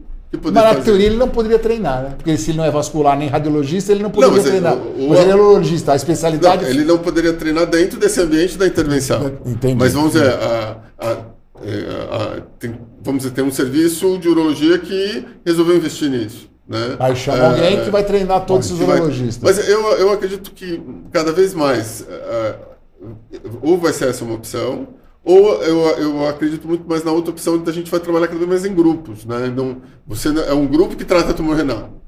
na 0.52 0.74
teoria 0.74 1.06
ele 1.06 1.16
não 1.16 1.28
poderia 1.28 1.58
treinar, 1.58 2.02
né? 2.02 2.14
Porque 2.16 2.36
se 2.36 2.50
ele 2.50 2.58
não 2.58 2.64
é 2.64 2.70
vascular 2.70 3.16
nem 3.16 3.28
radiologista, 3.28 3.92
ele 3.92 4.02
não 4.02 4.10
poderia 4.10 4.36
não, 4.36 4.42
treinar. 4.42 4.74
O, 4.74 5.06
o, 5.06 5.08
mas 5.10 5.20
ele 5.20 5.30
é 5.30 5.34
urologista, 5.34 5.92
a 5.92 5.96
especialidade... 5.96 6.64
Não, 6.64 6.70
ele 6.70 6.84
não 6.84 6.98
poderia 6.98 7.32
treinar 7.32 7.66
dentro 7.66 7.98
desse 7.98 8.20
ambiente 8.20 8.58
da 8.58 8.66
intervenção. 8.66 9.32
Entendi. 9.46 9.76
Mas 9.76 9.92
vamos 9.92 10.12
dizer, 10.12 10.32
a, 10.32 10.76
a 10.98 11.16
é, 11.62 12.42
tem, 12.58 12.78
vamos 13.02 13.22
dizer, 13.22 13.34
tem 13.34 13.44
um 13.44 13.50
serviço 13.50 14.18
de 14.18 14.28
urologia 14.28 14.78
que 14.78 15.24
resolveu 15.44 15.76
investir 15.76 16.10
nisso. 16.10 16.50
Né? 16.68 16.96
Aí 16.98 17.14
chama 17.14 17.38
é, 17.38 17.46
alguém 17.46 17.84
que 17.84 17.90
vai 17.90 18.04
treinar 18.04 18.44
todos 18.44 18.70
os 18.70 18.80
urologistas. 18.80 19.42
Vai, 19.42 19.54
mas 19.54 19.68
eu, 19.68 19.80
eu 19.92 20.12
acredito 20.12 20.50
que 20.50 20.82
cada 21.12 21.32
vez 21.32 21.54
mais 21.54 22.00
uh, 22.00 22.76
ou 23.62 23.78
vai 23.78 23.92
ser 23.92 24.08
essa 24.08 24.24
uma 24.24 24.34
opção, 24.34 24.88
ou 25.26 25.60
eu, 25.64 25.78
eu 25.98 26.28
acredito 26.28 26.68
muito 26.68 26.88
mais 26.88 27.02
na 27.02 27.10
outra 27.10 27.32
opção 27.32 27.58
de 27.58 27.68
a 27.68 27.72
gente 27.72 27.90
vai 27.90 27.98
trabalhar 27.98 28.28
cada 28.28 28.38
vez 28.38 28.48
mais 28.48 28.64
em 28.64 28.72
grupos. 28.72 29.24
Né? 29.24 29.48
Então, 29.48 29.78
você 30.06 30.28
é 30.28 30.54
um 30.54 30.68
grupo 30.68 30.94
que 30.94 31.04
trata 31.04 31.34
tumor 31.34 31.56
renal. 31.56 32.00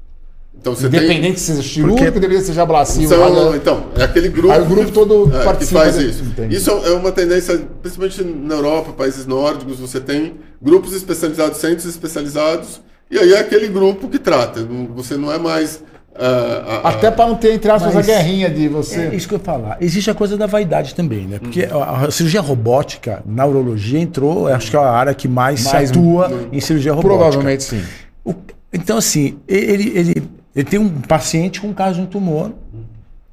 Então, 0.57 0.73
você 0.73 0.87
Independente 0.87 1.21
tem... 1.21 1.35
se 1.35 1.55
seja 1.55 1.61
cirúrgico, 1.61 2.03
Porque... 2.03 2.19
deveria 2.19 2.41
ser 2.41 2.57
ablasivo. 2.57 3.13
Então, 3.13 3.55
então, 3.55 3.85
é 3.97 4.03
aquele 4.03 4.29
grupo 4.29 4.51
Aí 4.53 4.61
o 4.61 4.65
grupo 4.65 4.91
todo 4.91 5.29
é, 5.33 5.55
que 5.55 5.65
faz 5.65 5.97
isso. 5.97 6.23
Isso 6.49 6.69
é 6.69 6.91
uma 6.91 7.11
tendência, 7.11 7.57
principalmente 7.81 8.23
na 8.23 8.55
Europa, 8.55 8.93
países 8.93 9.25
nórdicos, 9.25 9.79
você 9.79 9.99
tem 9.99 10.35
grupos 10.61 10.93
especializados, 10.93 11.57
centros 11.57 11.85
especializados, 11.85 12.81
e 13.11 13.19
aí 13.19 13.33
é 13.33 13.39
aquele 13.39 13.67
grupo 13.67 14.07
que 14.07 14.17
trata. 14.17 14.65
Você 14.95 15.17
não 15.17 15.29
é 15.31 15.37
mais. 15.37 15.83
Uh, 16.15 16.85
Até 16.85 17.09
para 17.11 17.27
não 17.27 17.35
ter, 17.35 17.53
entre 17.53 17.71
aspas, 17.71 17.95
a 17.95 18.01
guerrinha 18.01 18.49
de 18.49 18.67
você. 18.67 19.01
É 19.01 19.15
isso 19.15 19.27
que 19.27 19.35
eu 19.35 19.37
ia 19.37 19.43
falar. 19.43 19.77
Existe 19.79 20.11
a 20.11 20.13
coisa 20.13 20.35
da 20.35 20.47
vaidade 20.47 20.93
também, 20.93 21.25
né? 21.25 21.39
Porque 21.39 21.63
uhum. 21.63 21.81
a, 21.81 22.05
a, 22.07 22.11
cirurgia 22.11 22.41
robótica 22.41 23.23
na 23.25 23.45
urologia 23.45 23.99
entrou, 23.99 24.47
acho 24.47 24.69
que 24.69 24.75
é 24.75 24.79
a 24.79 24.89
área 24.89 25.13
que 25.13 25.27
mais, 25.27 25.63
mais 25.63 25.91
atua 25.91 26.29
uhum. 26.29 26.49
em 26.51 26.59
cirurgia 26.59 26.93
robótica. 26.93 27.15
Provavelmente 27.15 27.63
sim. 27.63 27.81
O, 28.25 28.33
então, 28.73 28.97
assim, 28.97 29.37
ele, 29.47 29.97
ele 29.97 30.29
ele 30.55 30.65
tem 30.65 30.79
um 30.79 30.89
paciente 30.89 31.61
com 31.61 31.67
um 31.67 31.73
caso 31.73 31.95
de 31.95 32.01
um 32.01 32.05
tumor 32.05 32.51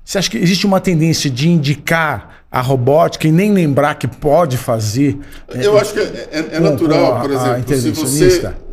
Você 0.04 0.18
acha 0.18 0.30
que 0.30 0.38
existe 0.38 0.66
uma 0.66 0.80
tendência 0.80 1.28
de 1.28 1.48
indicar 1.48 2.44
a 2.50 2.60
robótica 2.60 3.26
e 3.26 3.32
nem 3.32 3.52
lembrar 3.52 3.96
que 3.96 4.06
pode 4.06 4.56
fazer? 4.56 5.18
Eu 5.52 5.76
acho 5.76 5.92
que 5.92 5.98
é, 5.98 6.28
é- 6.30 6.38
é 6.38 6.42
com- 6.58 6.60
natural, 6.60 7.06
com 7.06 7.16
a- 7.16 7.20
por 7.20 7.30
a 7.30 7.34
exemplo, 7.34 7.54
se 7.56 7.60
intervencionista? 7.60 8.48
você. 8.50 8.65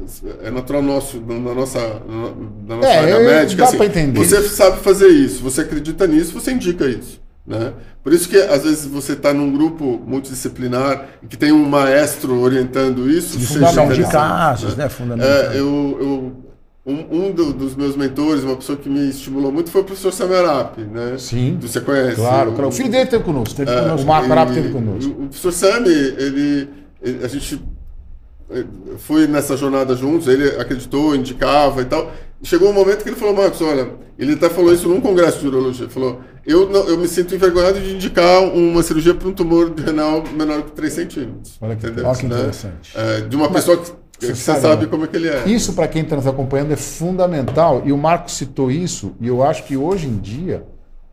É 0.43 0.51
natural 0.51 0.81
nosso, 0.81 1.19
na 1.21 1.53
nossa, 1.53 1.79
na 2.67 2.75
nossa 2.77 2.87
É, 2.87 2.99
área 2.99 3.19
médica. 3.19 3.61
dá 3.63 3.67
assim, 3.69 3.77
pra 3.77 3.85
entender. 3.85 4.19
Você 4.19 4.41
sabe 4.43 4.79
fazer 4.81 5.07
isso, 5.07 5.41
você 5.43 5.61
acredita 5.61 6.05
nisso, 6.07 6.33
você 6.33 6.51
indica 6.51 6.85
isso. 6.85 7.21
Né? 7.45 7.73
Por 8.01 8.13
isso 8.13 8.29
que 8.29 8.37
às 8.37 8.63
vezes 8.63 8.85
você 8.85 9.13
está 9.13 9.33
num 9.33 9.51
grupo 9.51 10.01
multidisciplinar 10.07 11.07
e 11.21 11.27
que 11.27 11.37
tem 11.37 11.51
um 11.51 11.65
maestro 11.67 12.39
orientando 12.39 13.09
isso. 13.09 13.37
De 13.37 13.45
fundação 13.45 13.89
de 13.89 14.03
casos, 14.03 14.75
né? 14.77 14.87
Fundamental. 14.89 15.29
É, 15.29 15.59
eu, 15.59 15.97
eu- 15.99 16.33
um, 16.85 17.27
um 17.27 17.31
do- 17.31 17.53
dos 17.53 17.75
meus 17.75 17.95
mentores, 17.95 18.43
uma 18.43 18.55
pessoa 18.57 18.77
que 18.77 18.89
me 18.89 19.09
estimulou 19.09 19.51
muito 19.51 19.69
foi 19.71 19.81
o 19.81 19.83
professor 19.83 20.11
Samerap, 20.13 20.77
né? 20.79 21.15
Sim. 21.17 21.57
Você 21.61 21.79
conhece? 21.81 22.15
Claro, 22.15 22.51
claro. 22.53 22.67
O 22.69 22.71
filho 22.71 22.89
dele 22.89 23.05
teve 23.09 23.23
conosco. 23.23 23.55
Teve 23.55 23.71
conosco. 23.73 24.01
O 24.01 24.07
Marco 24.07 24.27
É, 24.27 24.31
Arap 24.31 24.53
teve 24.53 24.69
conosco. 24.69 25.11
O 25.11 25.15
professor 25.27 25.51
Sami, 25.53 25.89
ele, 25.89 26.69
ele- 27.01 27.23
a 27.25 27.27
gente 27.27 27.61
foi 28.97 29.27
nessa 29.27 29.55
jornada 29.57 29.95
juntos, 29.95 30.27
ele 30.27 30.47
acreditou, 30.59 31.15
indicava 31.15 31.81
e 31.81 31.85
tal. 31.85 32.11
Chegou 32.43 32.69
um 32.69 32.73
momento 32.73 33.03
que 33.03 33.09
ele 33.09 33.15
falou, 33.15 33.33
Marcos, 33.35 33.61
olha, 33.61 33.89
ele 34.19 34.33
até 34.33 34.49
falou 34.49 34.73
isso 34.73 34.87
num 34.89 34.99
congresso 34.99 35.39
de 35.39 35.47
urologia, 35.47 35.85
ele 35.85 35.93
falou, 35.93 36.19
eu, 36.45 36.69
não, 36.69 36.81
eu 36.87 36.97
me 36.97 37.07
sinto 37.07 37.33
envergonhado 37.33 37.79
de 37.79 37.93
indicar 37.95 38.43
uma 38.43 38.83
cirurgia 38.83 39.13
para 39.13 39.27
um 39.29 39.33
tumor 39.33 39.73
renal 39.73 40.23
menor 40.35 40.61
que 40.63 40.71
3 40.73 40.91
centímetros. 40.93 41.57
Olha 41.61 41.75
que- 41.75 41.85
entendeu? 41.87 42.05
olha 42.05 42.17
que 42.17 42.25
Né? 42.27 42.35
interessante. 42.35 42.91
É, 42.95 43.21
de 43.21 43.35
uma 43.35 43.49
pessoa 43.49 43.77
que, 43.77 43.91
você 44.19 44.35
sabe, 44.35 44.61
sabe, 44.61 44.81
né? 44.83 44.87
como 44.91 45.05
é 45.05 45.07
que 45.07 45.15
ele 45.15 45.29
é. 45.29 45.43
Isso, 45.47 45.71
para 45.73 45.87
quem 45.87 46.01
está 46.03 46.15
nos 46.17 46.27
acompanhando, 46.27 46.71
é 46.73 46.75
fundamental. 46.75 47.81
E 47.85 47.91
o 47.93 47.97
Marco 47.97 48.29
citou 48.29 48.69
isso, 48.69 49.13
e 49.21 49.27
eu 49.27 49.41
acho 49.41 49.63
que 49.63 49.77
hoje 49.77 50.07
em 50.07 50.17
dia, 50.17 50.65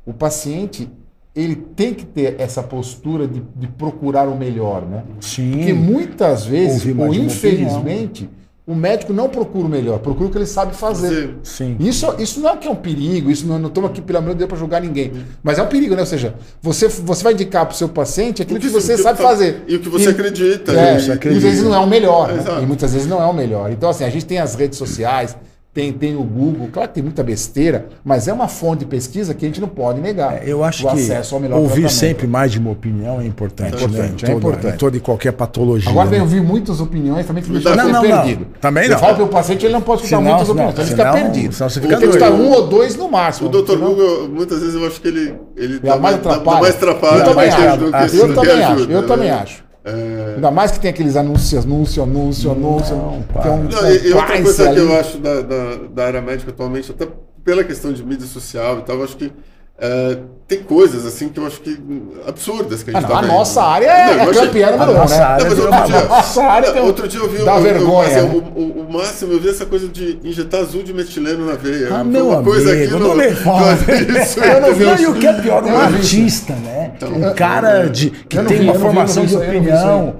o 0.05 0.13
paciente 0.13 0.91
ele 1.35 1.55
tem 1.55 1.95
que 1.95 2.05
ter 2.05 2.37
essa 2.39 2.63
postura 2.63 3.27
de, 3.27 3.43
de 3.57 3.67
procurar 3.69 4.29
o 4.29 4.37
melhor, 4.37 4.83
né? 4.87 5.03
Sim. 5.21 5.53
Porque 5.53 5.73
muitas 5.73 6.45
vezes, 6.45 6.85
ou 6.99 7.15
infelizmente, 7.15 8.29
o 8.67 8.75
médico 8.75 9.13
não 9.13 9.29
procura 9.29 9.67
o 9.67 9.69
melhor, 9.69 9.99
procura 9.99 10.29
o 10.29 10.31
que 10.31 10.39
ele 10.39 10.47
sabe 10.47 10.75
fazer. 10.77 11.37
Sim. 11.43 11.77
Isso, 11.81 12.07
isso 12.19 12.41
não 12.41 12.51
é 12.51 12.57
que 12.57 12.69
é 12.69 12.71
um 12.71 12.77
perigo, 12.77 13.31
isso 13.31 13.45
não, 13.47 13.59
não 13.59 13.69
estamos 13.69 13.91
aqui, 13.91 14.01
pelo 14.01 14.19
amor 14.19 14.31
de 14.33 14.39
Deus, 14.39 14.49
para 14.49 14.59
julgar 14.59 14.81
ninguém. 14.81 15.13
Mas 15.43 15.59
é 15.59 15.63
um 15.63 15.67
perigo, 15.67 15.95
né? 15.95 16.01
Ou 16.03 16.07
seja, 16.07 16.35
você, 16.63 16.87
você 16.87 17.25
vai 17.25 17.33
indicar 17.33 17.65
para 17.67 17.75
o 17.75 17.77
seu 17.77 17.89
paciente 17.89 18.43
aquilo 18.43 18.61
que, 18.61 18.67
que- 18.67 18.73
você 18.73 18.97
sabe 18.97 19.21
fazer. 19.21 19.65
e 19.67 19.77
o 19.77 19.81
que 19.81 19.89
você 19.89 20.11
acredita, 20.11 20.73
É, 20.73 20.97
isso, 20.97 21.11
e 21.11 21.13
acredita. 21.13 21.39
às 21.47 21.53
vezes 21.53 21.65
não 21.65 21.75
é 21.75 21.79
o 21.79 21.87
melhor. 21.87 22.33
né? 22.33 22.45
E 22.63 22.67
muitas 22.67 22.93
vezes 22.93 23.09
não 23.09 23.21
é 23.21 23.27
o 23.27 23.33
melhor. 23.33 23.73
Então, 23.73 23.89
assim, 23.91 24.05
a 24.05 24.11
gente 24.11 24.27
tem 24.27 24.39
as 24.39 24.55
redes 24.55 24.79
sociais, 24.79 25.37
tem, 25.73 25.93
tem 25.93 26.17
o 26.17 26.23
Google, 26.25 26.69
claro 26.73 26.89
que 26.89 26.95
tem 26.97 27.03
muita 27.03 27.23
besteira, 27.23 27.87
mas 28.05 28.27
é 28.27 28.33
uma 28.33 28.49
fonte 28.49 28.81
de 28.81 28.87
pesquisa 28.87 29.33
que 29.33 29.45
a 29.45 29.49
gente 29.49 29.61
não 29.61 29.69
pode 29.69 30.01
negar. 30.01 30.39
É, 30.39 30.43
Eu 30.45 30.65
acho 30.65 30.85
o 30.87 30.91
que 30.91 30.97
acesso 31.01 31.35
ao 31.37 31.41
melhor 31.41 31.59
ouvir 31.59 31.83
tratamento. 31.83 31.93
sempre 31.93 32.27
mais 32.27 32.51
de 32.51 32.59
uma 32.59 32.73
opinião 32.73 33.21
é 33.21 33.25
importante. 33.27 33.75
É 33.75 33.77
importante, 33.85 34.25
né? 34.25 34.33
é 34.33 34.35
importante. 34.35 34.77
Toda 34.79 34.97
e 34.97 35.01
qualquer 35.01 35.33
patologia. 35.33 35.89
Agora 35.89 36.09
vem 36.09 36.19
né? 36.19 36.25
ouvir 36.25 36.43
muitas 36.43 36.81
opiniões 36.81 37.25
também 37.25 37.43
que 37.43 37.51
deixa 37.51 37.75
Não, 37.77 37.85
não, 37.89 37.93
não. 37.93 38.03
perdido. 38.03 38.47
Também 38.61 38.85
Eu 38.87 38.91
não. 38.91 38.99
falo 38.99 39.15
para 39.15 39.25
o 39.25 39.29
paciente, 39.29 39.65
ele 39.65 39.73
não 39.73 39.81
pode 39.81 40.03
escutar 40.03 40.17
Senão- 40.17 40.31
muitas 40.31 40.49
não, 40.49 40.55
opiniões, 40.55 40.73
então 40.73 40.85
ele 40.85 40.97
senão- 40.97 41.13
fica 41.13 41.25
perdido. 41.31 41.55
senão 41.55 41.71
você 41.71 41.79
Ele 41.79 41.87
fica 41.87 41.99
tem 42.01 42.09
que 42.11 42.17
escutar 42.17 42.33
um 42.35 42.51
ou 42.51 42.67
dois 42.67 42.97
no 42.97 43.09
máximo. 43.09 43.49
O 43.49 43.53
Dr. 43.53 43.71
senão- 43.73 43.87
Google, 43.95 44.29
muitas 44.29 44.59
vezes 44.61 44.75
eu 44.75 44.87
acho 44.87 45.01
que 45.01 45.07
ele, 45.09 45.35
ele 45.57 45.81
É 45.85 45.97
mais 45.99 46.17
dá- 46.17 46.23
dá 46.23 46.31
atrapalha. 46.33 46.61
mais 46.63 46.75
atrapalha 46.75 47.19
Eu 47.19 47.25
também 47.25 47.49
do 47.49 47.57
que- 47.57 47.63
acho. 47.63 48.91
Eu 48.91 49.07
também 49.07 49.31
acho, 49.31 49.63
É, 49.91 50.35
Ainda 50.37 50.51
mais 50.51 50.71
que 50.73 50.81
tem 50.81 50.91
aqueles 50.91 51.17
anúncios, 51.17 51.65
anúncio, 51.65 52.03
anúncio, 52.03 52.51
anúncio. 52.51 52.97
que 53.41 53.49
é 53.49 53.51
um 53.51 53.63
Não, 53.65 53.91
e, 53.91 54.09
e 54.09 54.13
outra 54.13 54.43
coisa 54.43 54.63
que 54.63 54.69
ali. 54.69 54.79
eu 54.81 54.99
acho 54.99 55.19
da, 55.19 55.41
da, 55.43 55.75
da 55.93 56.07
área 56.07 56.21
médica 56.23 56.51
atualmente, 56.51 56.91
até 56.91 57.07
pela 57.45 57.65
questão 57.65 57.93
de 57.93 58.03
mídia 58.05 58.27
social 58.27 58.79
e 58.79 58.83
tal, 58.83 58.97
eu 58.97 59.05
acho 59.05 59.17
que 59.17 59.33
é, 59.81 60.19
tem 60.47 60.63
coisas 60.65 61.07
assim 61.07 61.29
que 61.29 61.39
eu 61.39 61.47
acho 61.47 61.61
que 61.61 61.81
absurdas 62.27 62.83
que 62.83 62.91
a 62.91 62.99
Ah, 62.99 63.01
gente 63.01 63.09
não, 63.09 63.15
tá 63.17 63.19
a 63.19 63.23
vendo. 63.23 63.33
nossa 63.33 63.63
área 63.63 63.87
é, 63.87 64.17
Não, 64.17 64.23
é 64.25 64.27
eu 64.27 64.35
campeã 64.35 64.71
número 64.73 64.91
a 64.91 64.95
um, 64.95 64.99
nossa 64.99 65.17
né? 65.17 65.23
área 65.23 65.45
Não, 65.45 65.51
mas 65.51 65.59
outro 65.65 65.85
dia, 65.87 66.05
nossa 66.09 66.43
área 66.43 66.73
tem 66.73 66.83
um- 66.83 66.87
outro 66.87 67.09
dia 67.09 67.21
eu 67.21 67.29
vi 67.29 67.39
dá 67.45 67.53
eu- 67.53 67.57
eu- 67.57 67.63
vergonha, 67.63 68.09
assim, 68.09 68.17
né? 68.17 68.43
o, 68.57 68.61
o- 68.61 68.81
o 68.89 68.93
máximo, 68.93 69.33
eu 69.33 69.41
vi 69.41 69.49
essa 69.49 69.65
coisa 69.67 69.87
de 69.89 70.19
injetar 70.25 70.61
azul 70.61 70.83
de 70.83 70.93
metileno 70.93 71.47
na 71.47 71.55
veia. 71.55 71.89
Ah, 71.95 72.05
meu 72.05 72.29
uma 72.31 72.43
coisa 72.43 72.73
amigo, 72.73 72.97
aqui 72.97 73.03
não 73.05 73.15
me 73.17 73.31
fala. 73.37 73.73
Isso, 73.75 74.41
Eu 74.41 74.61
não 74.61 74.75
vi 74.75 74.85
Não, 74.85 74.95
isso. 74.95 75.03
e 75.03 75.07
o 75.07 75.15
que 75.15 75.27
é 75.27 75.33
pior, 75.35 75.63
um 75.63 75.67
Eu 75.69 75.73
não 75.73 75.81
artista, 75.81 76.53
né? 76.55 76.93
um 77.03 77.35
cara 77.35 77.87
de, 77.89 78.11
que 78.11 78.37
eu 78.37 78.43
não 78.43 78.49
tem 78.49 78.59
vi, 78.59 78.65
uma 78.65 78.73
eu 78.75 78.79
não 78.79 78.87
formação 78.87 79.23
eu 79.25 79.29
não 79.31 79.39
de 79.41 79.47
eu 79.47 79.53
não 79.53 79.59
opinião. 79.61 80.17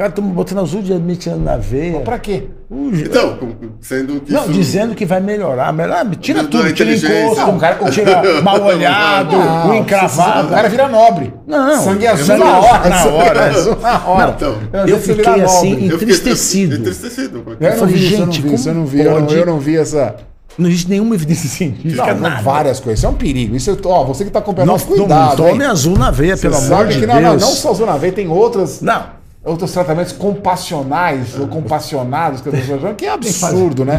O 0.00 0.02
cara 0.02 0.12
tá 0.14 0.22
botando 0.22 0.60
azul 0.60 0.80
de 0.80 0.94
admitindo 0.94 1.36
na 1.40 1.58
veia. 1.58 2.00
Pra 2.00 2.18
quê? 2.18 2.44
Então, 2.70 3.36
sendo 3.82 4.18
que 4.22 4.32
Não, 4.32 4.44
isso- 4.44 4.52
dizendo 4.54 4.94
que 4.94 5.04
vai 5.04 5.20
melhorar. 5.20 5.70
melhorar 5.74 6.08
tira 6.18 6.42
Da 6.42 6.48
tudo, 6.48 6.72
tira 6.72 6.94
encosto, 6.94 7.36
Não, 7.44 7.56
o 7.56 7.60
cara- 7.60 7.76
o- 7.84 7.90
tira 7.90 8.40
mal 8.40 8.62
olhado, 8.64 9.36
Não, 9.36 9.68
o 9.68 9.74
encravado. 9.74 10.46
O 10.48 10.50
cara 10.52 10.70
vira 10.70 10.88
nobre. 10.88 11.34
Não, 11.46 11.82
Sangue 11.82 12.06
azul 12.06 12.34
não- 12.38 12.46
na 12.46 12.58
hora. 12.60 12.88
na 12.88 12.96
sangue 12.96 13.14
hora. 13.14 13.46
azul 13.50 13.76
na 13.82 14.06
hora. 14.08 14.34
Então, 14.38 14.54
Às 14.72 14.88
eu 14.90 14.98
fiquei 15.00 15.42
assim, 15.42 15.84
entristecido. 15.84 16.76
Entristecido. 16.76 17.44
Eu 17.60 17.70
não 17.70 17.76
falei, 17.76 17.94
vi 17.94 18.06
isso, 18.06 18.14
eu 18.14 18.18
não 18.20 18.32
gente, 18.32 18.40
vi 18.40 18.48
eu 18.48 18.52
não 18.74 18.74
como 19.16 19.28
vi, 19.28 19.36
eu 19.36 19.46
não, 19.46 19.58
vi 19.58 19.76
essa. 19.76 20.16
Não 20.56 20.66
existe 20.70 20.88
nenhuma 20.88 21.14
evidência 21.14 21.46
científica, 21.46 22.14
Não, 22.14 22.30
não, 22.30 22.42
várias 22.42 22.80
coisas. 22.80 23.00
Isso 23.00 23.06
é 23.06 23.10
um 23.10 23.14
perigo. 23.14 23.54
Isso, 23.54 23.68
eu- 23.68 23.78
ó, 23.84 24.04
você 24.04 24.24
que 24.24 24.30
está 24.30 24.38
acompanhando, 24.38 24.68
Não, 24.68 24.74
nossa, 24.76 24.86
cuidado. 24.86 25.28
não 25.28 25.36
tome 25.50 25.62
hein? 25.64 25.70
azul 25.70 25.98
na 25.98 26.10
veia, 26.10 26.38
pelo 26.38 26.56
amor 26.56 26.86
de 26.86 26.94
que 27.00 27.06
Deus. 27.06 27.12
não, 27.14 27.20
não, 27.20 27.32
não 27.32 27.38
só 27.40 27.74
Zona 27.74 27.98
V, 27.98 28.12
tem 28.12 28.28
outras, 28.28 28.80
Não. 28.80 29.19
Outros 29.44 29.72
tratamentos 29.72 30.12
compassionais 30.12 31.38
ou 31.38 31.48
compassionados 31.48 32.40
que 32.40 32.48
as 32.48 32.54
pessoas 32.54 32.78
acham 32.84 32.94
que 32.94 33.06
é 33.06 33.10
absurdo, 33.10 33.84
né? 33.84 33.98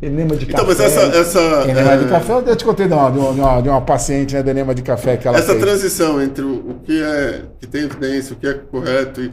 Enema 0.00 0.36
de 0.36 0.44
Então, 0.46 0.64
café. 0.64 0.66
mas 0.68 0.80
essa, 0.80 1.16
essa, 1.18 1.70
Enema 1.70 1.96
de 1.98 2.04
é, 2.04 2.08
café, 2.08 2.32
eu 2.46 2.56
te 2.56 2.64
contei 2.64 2.86
de 2.86 2.94
uma, 2.94 3.10
de 3.10 3.18
uma, 3.18 3.32
de 3.34 3.40
uma- 3.40 3.60
de 3.62 3.68
uma 3.68 3.80
paciente 3.80 4.34
né, 4.34 4.42
de 4.42 4.50
enema 4.50 4.74
de 4.74 4.82
café 4.82 5.16
que 5.16 5.26
ela 5.26 5.36
essa 5.38 5.52
fez. 5.52 5.60
transição 5.60 6.22
entre 6.22 6.44
o, 6.44 6.54
o 6.70 6.74
que 6.84 7.02
é 7.02 7.42
que 7.60 7.66
tem 7.66 7.82
evidência, 7.82 8.32
o 8.32 8.36
que 8.36 8.46
é 8.46 8.54
correto 8.54 9.20
e 9.20 9.32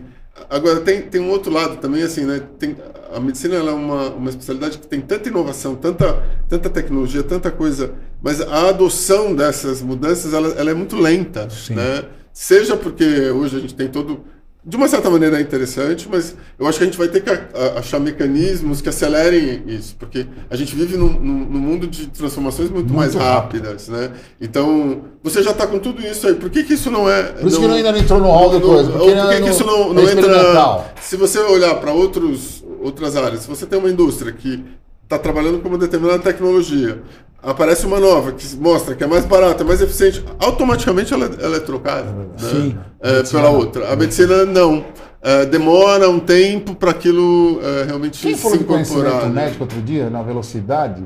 agora 0.49 0.81
tem, 0.81 1.03
tem 1.03 1.21
um 1.21 1.29
outro 1.29 1.51
lado 1.53 1.77
também 1.77 2.01
assim, 2.03 2.25
né? 2.25 2.41
Tem, 2.59 2.75
a 3.15 3.19
medicina 3.19 3.55
ela 3.55 3.71
é 3.71 3.73
uma, 3.73 4.09
uma 4.09 4.29
especialidade 4.29 4.79
que 4.79 4.87
tem 4.87 4.99
tanta 4.99 5.29
inovação, 5.29 5.75
tanta 5.75 6.21
tanta 6.49 6.69
tecnologia, 6.69 7.21
tanta 7.23 7.49
coisa, 7.51 7.91
mas 8.21 8.41
a 8.41 8.69
adoção 8.69 9.33
dessas 9.35 9.81
mudanças 9.83 10.33
ela, 10.33 10.49
ela 10.57 10.71
é 10.71 10.73
muito 10.73 10.95
lenta, 10.97 11.47
né? 11.69 12.03
Seja 12.33 12.75
porque 12.75 13.05
hoje 13.29 13.55
a 13.55 13.59
gente 13.59 13.73
tem 13.75 13.87
todo 13.87 14.19
de 14.67 14.75
uma 14.75 14.87
certa 14.87 15.09
maneira 15.11 15.37
é 15.37 15.41
interessante, 15.41 16.07
mas 16.09 16.35
eu 16.57 16.65
acho 16.67 16.77
que 16.79 16.83
a 16.83 16.87
gente 16.87 16.97
vai 16.97 17.07
ter 17.07 17.21
que 17.21 17.29
achar 17.77 17.99
mecanismos 17.99 18.81
que 18.81 18.89
acelerem 18.89 19.63
isso, 19.67 19.95
porque 19.99 20.25
a 20.49 20.55
gente 20.55 20.75
vive 20.75 20.97
num, 20.97 21.09
num- 21.13 21.59
mundo 21.59 21.85
de 21.87 22.07
transformações 22.07 22.69
muito, 22.71 22.91
mais 22.93 23.13
rápidas, 23.13 23.87
né? 23.89 24.11
Então, 24.41 25.01
você 25.23 25.43
já 25.43 25.51
está 25.51 25.67
com 25.67 25.77
tudo 25.77 26.01
isso 26.01 26.25
aí, 26.27 26.33
por 26.33 26.49
que, 26.49 26.63
que 26.63 26.73
isso 26.73 26.89
não 26.89 27.07
é... 27.09 27.23
Por 27.23 27.47
isso 27.47 27.59
que 27.59 27.67
não- 27.67 27.75
ainda 27.75 27.91
não 27.91 27.99
entrou 27.99 28.19
no 28.19 28.25
hall 28.25 28.49
da 28.51 28.59
coisa, 28.59 28.91
Por 28.91 29.01
que, 29.07 29.13
não- 29.15 29.29
que 29.29 29.39
não- 29.39 29.49
isso 29.49 29.65
não, 29.65 29.91
é 29.91 29.93
não 29.93 30.09
entra... 30.09 30.85
Se 31.01 31.15
você 31.15 31.39
olhar 31.39 31.75
para 31.75 31.91
outros 31.93 32.63
outras 32.81 33.15
áreas, 33.15 33.41
se 33.41 33.47
você 33.47 33.65
tem 33.65 33.79
uma 33.79 33.89
indústria 33.89 34.31
que 34.31 34.63
está 35.05 35.17
trabalhando 35.17 35.61
com 35.61 35.69
uma 35.69 35.77
determinada 35.77 36.19
tecnologia, 36.19 37.01
aparece 37.41 37.85
uma 37.85 37.99
nova 37.99 38.31
que 38.31 38.55
mostra 38.57 38.95
que 38.95 39.03
é 39.03 39.07
mais 39.07 39.23
barata, 39.23 39.63
é 39.63 39.65
mais 39.65 39.81
eficiente, 39.81 40.23
automaticamente 40.39 41.13
ela, 41.13 41.25
ela 41.39 41.57
é 41.57 41.59
trocada 41.59 42.11
né? 42.11 42.25
Sim. 42.37 42.77
É, 42.99 43.23
pela 43.23 43.49
outra. 43.49 43.93
A 43.93 43.95
medicina 43.95 44.45
não. 44.45 44.83
É, 45.21 45.43
demora 45.43 46.07
um 46.07 46.19
tempo 46.19 46.75
para 46.75 46.91
aquilo 46.91 47.59
é, 47.63 47.85
realmente 47.85 48.21
Quem 48.21 48.35
se 48.35 48.57
incorporar. 48.57 49.27
né? 49.27 49.45
médico 49.45 49.63
outro 49.63 49.81
dia, 49.81 50.07
na 50.07 50.21
velocidade? 50.21 51.03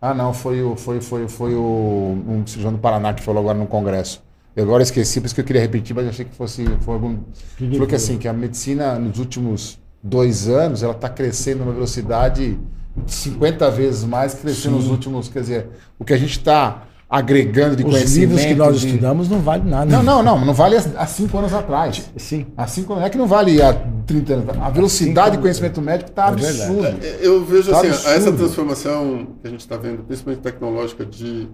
Ah, 0.00 0.14
não, 0.14 0.32
foi 0.32 0.62
o, 0.62 0.76
foi, 0.76 1.00
foi, 1.00 1.28
foi 1.28 1.54
o 1.54 2.22
um 2.28 2.46
cirurgião 2.46 2.72
do 2.72 2.78
Paraná 2.78 3.12
que 3.12 3.22
falou 3.22 3.40
agora 3.40 3.58
no 3.58 3.66
congresso. 3.66 4.22
Eu 4.54 4.62
agora 4.62 4.82
esqueci, 4.84 5.20
por 5.20 5.26
isso 5.26 5.34
que 5.34 5.40
eu 5.40 5.44
queria 5.44 5.60
repetir, 5.60 5.94
mas 5.94 6.06
achei 6.06 6.24
que 6.24 6.34
fosse 6.34 6.64
foi 6.80 6.94
algum. 6.94 7.18
Falou 7.58 7.86
que 7.86 7.94
assim, 7.96 8.16
que 8.16 8.28
a 8.28 8.32
medicina 8.32 8.96
nos 8.96 9.18
últimos 9.18 9.78
dois 10.02 10.48
anos 10.48 10.82
ela 10.82 10.92
está 10.92 11.08
crescendo 11.08 11.64
numa 11.64 11.72
velocidade 11.72 12.52
de 12.52 12.58
50 13.06 13.70
vezes 13.70 14.04
mais 14.04 14.34
que 14.34 14.42
cresceu 14.42 14.70
nos 14.70 14.88
últimos. 14.88 15.28
Quer 15.28 15.40
dizer, 15.40 15.66
o 15.98 16.04
que 16.04 16.12
a 16.12 16.16
gente 16.18 16.32
está 16.38 16.84
agregando 17.08 17.74
de 17.74 17.82
Os 17.82 17.90
conhecimento. 17.90 18.28
livros 18.30 18.44
que 18.46 18.54
nós 18.54 18.80
de- 18.80 18.86
estudamos 18.86 19.28
não 19.28 19.40
valem 19.40 19.64
nada. 19.66 19.84
Não, 19.90 20.00
não, 20.02 20.22
não, 20.22 20.44
não 20.44 20.54
vale 20.54 20.76
há 20.76 21.06
cinco 21.06 21.38
anos 21.38 21.52
atrás. 21.52 22.08
Sim. 22.16 22.46
Há 22.56 22.68
cinco 22.68 22.92
anos, 22.92 23.00
não 23.00 23.06
é 23.06 23.10
que 23.10 23.18
não 23.18 23.26
vale 23.26 23.60
há 23.60 23.72
30 24.06 24.32
anos. 24.34 24.44
A 24.60 24.70
velocidade 24.70 25.36
de 25.36 25.42
conhecimento 25.42 25.82
médico 25.82 26.10
está 26.10 26.26
É 26.26 26.28
absurda. 26.28 26.96
É, 27.02 27.18
Eu 27.20 27.44
vejo 27.44 27.70
Tá 27.72 27.78
assim, 27.78 27.88
absurdo. 27.88 28.14
essa 28.14 28.32
transformação 28.32 29.26
que 29.42 29.48
a 29.48 29.50
gente 29.50 29.60
está 29.60 29.76
vendo, 29.76 30.04
principalmente 30.04 30.40
tecnológica 30.42 31.04
de, 31.04 31.48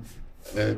é, 0.55 0.77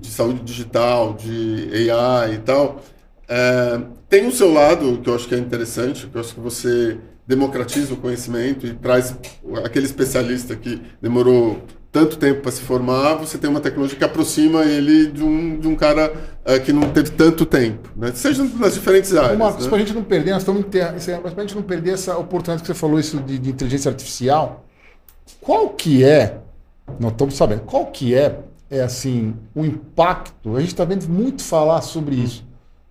de 0.00 0.08
saúde 0.08 0.40
digital, 0.40 1.12
de 1.12 1.90
AI 1.90 2.34
e 2.36 2.38
tal, 2.38 2.80
é, 3.28 3.80
tem 4.08 4.26
o 4.26 4.32
seu 4.32 4.50
lado 4.50 4.98
que 5.02 5.10
eu 5.10 5.14
acho 5.14 5.28
que 5.28 5.34
é 5.34 5.38
interessante, 5.38 6.06
que 6.06 6.16
eu 6.16 6.20
acho 6.22 6.34
que 6.34 6.40
você 6.40 6.96
democratiza 7.26 7.94
o 7.94 7.96
conhecimento 7.96 8.66
e 8.66 8.74
traz 8.74 9.16
aquele 9.64 9.86
especialista 9.86 10.54
que 10.54 10.80
demorou 11.00 11.62
tanto 11.90 12.16
tempo 12.18 12.40
para 12.40 12.50
se 12.50 12.60
formar, 12.60 13.14
você 13.14 13.38
tem 13.38 13.48
uma 13.48 13.60
tecnologia 13.60 13.96
que 13.96 14.04
aproxima 14.04 14.64
ele 14.64 15.06
de 15.06 15.22
um, 15.22 15.60
de 15.60 15.68
um 15.68 15.76
cara 15.76 16.12
é, 16.44 16.58
que 16.58 16.72
não 16.72 16.90
teve 16.90 17.10
tanto 17.10 17.46
tempo, 17.46 17.88
né? 17.96 18.10
seja 18.12 18.42
nas 18.58 18.74
diferentes 18.74 19.14
áreas. 19.14 19.38
Marcos, 19.38 19.64
né? 19.64 19.68
para 19.68 19.76
a 19.76 19.80
gente 19.80 19.94
não 19.94 20.02
perder, 20.02 20.32
nós 20.32 20.42
estamos 20.42 20.64
para 20.64 20.90
a 20.90 21.40
gente 21.40 21.54
não 21.54 21.62
perder 21.62 21.92
essa 21.92 22.18
oportunidade 22.18 22.62
que 22.62 22.66
você 22.66 22.74
falou 22.74 22.98
isso 22.98 23.18
de, 23.20 23.38
de 23.38 23.48
inteligência 23.48 23.88
artificial, 23.88 24.64
qual 25.40 25.68
que 25.68 26.02
é, 26.02 26.38
não 26.98 27.10
estamos 27.10 27.36
sabendo, 27.36 27.60
qual 27.60 27.86
que 27.86 28.12
é 28.12 28.40
é 28.70 28.82
assim, 28.82 29.36
o 29.54 29.64
impacto, 29.64 30.56
a 30.56 30.60
gente 30.60 30.70
está 30.70 30.84
vendo 30.84 31.08
muito 31.08 31.42
falar 31.42 31.80
sobre 31.82 32.16
isso, 32.16 32.44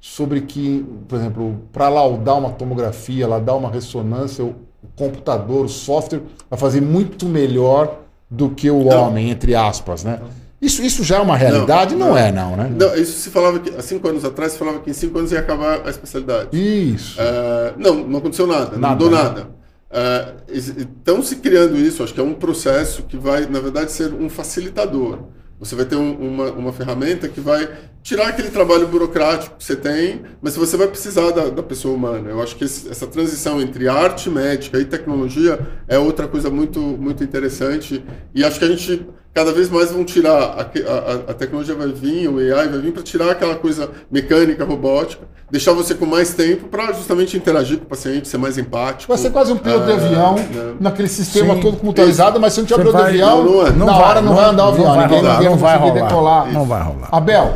sobre 0.05 0.41
que, 0.41 0.85
por 1.07 1.17
exemplo, 1.17 1.61
para 1.71 1.87
laudar 1.87 2.37
uma 2.37 2.49
tomografia, 2.49 3.25
laudar 3.25 3.55
uma 3.55 3.71
ressonância, 3.71 4.43
o 4.43 4.53
computador, 4.97 5.63
o 5.63 5.69
software 5.69 6.19
vai 6.49 6.59
fazer 6.59 6.81
muito 6.81 7.25
melhor 7.25 7.99
do 8.29 8.49
que 8.49 8.69
o 8.69 8.83
Não. 8.83 9.07
homem, 9.07 9.29
entre 9.29 9.55
aspas, 9.55 10.03
né? 10.03 10.19
Isso, 10.61 10.83
isso 10.83 11.05
já 11.05 11.15
é 11.15 11.19
uma 11.21 11.37
realidade? 11.37 11.95
Não, 11.95 12.09
não. 12.09 12.17
é, 12.17 12.33
não, 12.33 12.57
né? 12.57 12.69
Não, 12.77 12.93
isso 12.95 13.17
se 13.17 13.29
falava 13.29 13.59
que 13.59 13.69
há 13.69 13.81
cinco 13.81 14.05
anos 14.09 14.25
atrás 14.25 14.51
se 14.51 14.57
falava 14.59 14.79
que 14.79 14.89
em 14.89 14.93
cinco 14.93 15.17
anos 15.19 15.31
ia 15.31 15.39
acabar 15.39 15.87
a 15.87 15.89
especialidade. 15.89 16.49
Isso. 16.51 17.15
É, 17.21 17.73
não, 17.77 17.95
não 17.95 18.19
aconteceu 18.19 18.45
nada, 18.45 18.77
Nada, 18.77 18.79
não 18.79 18.89
mudou 18.89 19.09
né? 19.09 19.23
nada. 19.23 19.47
É, 19.89 20.33
Estão 20.53 21.23
se 21.23 21.37
criando 21.37 21.77
isso, 21.77 22.03
acho 22.03 22.13
que 22.13 22.19
é 22.19 22.23
um 22.23 22.33
processo 22.33 23.03
que 23.03 23.15
vai, 23.15 23.45
na 23.45 23.61
verdade, 23.61 23.89
ser 23.93 24.13
um 24.13 24.27
facilitador. 24.27 25.19
Você 25.64 25.76
vai 25.76 25.86
ter 25.86 25.95
um- 25.95 26.16
uma, 26.16 26.51
uma 26.51 26.74
ferramenta 26.74 27.28
que 27.28 27.39
vai 27.39 27.70
tirar 28.01 28.28
aquele 28.28 28.49
trabalho 28.49 28.88
burocrático 28.88 29.55
que 29.57 29.64
você 29.64 29.76
tem, 29.76 30.22
mas 30.41 30.55
você 30.55 30.76
vai 30.76 30.88
precisar 30.88 31.32
da, 31.32 31.49
da 31.49 31.64
pessoa 31.64 31.95
humana. 31.95 32.30
Eu 32.30 32.41
acho 32.41 32.55
que 32.55 32.66
esse- 32.66 32.89
essa 32.89 33.07
transição 33.07 33.61
entre 33.61 33.88
arte 33.88 34.30
médica 34.30 34.78
e 34.80 34.86
tecnologia 34.86 35.59
é 35.88 35.97
outra 35.97 36.28
coisa 36.28 36.49
muito, 36.49 36.80
muito 36.80 37.24
interessante. 37.24 38.03
E 38.36 38.43
acho 38.43 38.59
que 38.59 38.66
a 38.66 38.68
gente 38.70 39.05
cada 39.34 39.51
vez 39.51 39.69
mais 39.69 39.91
vão 39.91 40.03
tirar, 40.03 40.31
a, 40.31 40.61
a, 40.61 41.31
a- 41.31 41.34
tecnologia 41.34 41.73
vai 41.75 41.88
vir, 41.88 42.27
o 42.27 42.38
AI 42.38 42.67
vai 42.67 42.79
vir 42.79 42.91
para 42.91 43.01
tirar 43.03 43.31
aquela 43.31 43.55
coisa 43.55 43.89
mecânica, 44.11 44.63
robótica, 44.63 45.23
deixar 45.49 45.73
você 45.73 45.95
com 45.95 46.05
mais 46.05 46.34
tempo 46.34 46.67
para 46.67 46.91
justamente 46.93 47.36
interagir 47.36 47.77
com 47.79 47.86
o 47.86 47.88
paciente, 47.88 48.27
ser 48.27 48.38
mais 48.38 48.57
empático. 48.57 49.11
Vai 49.11 49.17
ser 49.17 49.31
quase 49.31 49.51
um 49.51 49.57
piloto 49.57 49.86
de 49.86 49.91
É, 49.91 49.95
avião, 49.95 50.36
né? 50.36 50.73
naquele 50.79 51.07
sistema 51.07 51.55
Sim. 51.55 51.61
todo 51.61 51.77
computarizado, 51.77 52.39
mas 52.39 52.53
se 52.53 52.59
não 52.59 52.67
tiver 52.67 52.81
piloto 52.84 52.97
de 52.97 53.03
vai- 53.03 53.11
avião, 53.11 53.43
não, 53.43 53.51
não 53.53 53.61
é. 53.67 53.69
na 53.71 53.75
Não 53.86 53.88
hora 53.93 54.13
vai, 54.13 54.21
não 54.21 54.36
vai 54.36 54.45
andar 54.45 54.63
o 54.63 54.65
não 54.67 54.73
avião. 54.73 54.93
vai 54.95 55.03
ninguém, 55.03 55.17
rolar, 55.21 55.34
ninguém 55.34 55.49
não 55.49 55.57
vai 55.57 55.77
conseguir 55.79 55.91
rolar. 55.99 56.07
decolar. 56.09 56.53
Não 56.53 56.65
vai 56.65 56.84
rolar. 56.84 57.09
Abel, 57.11 57.53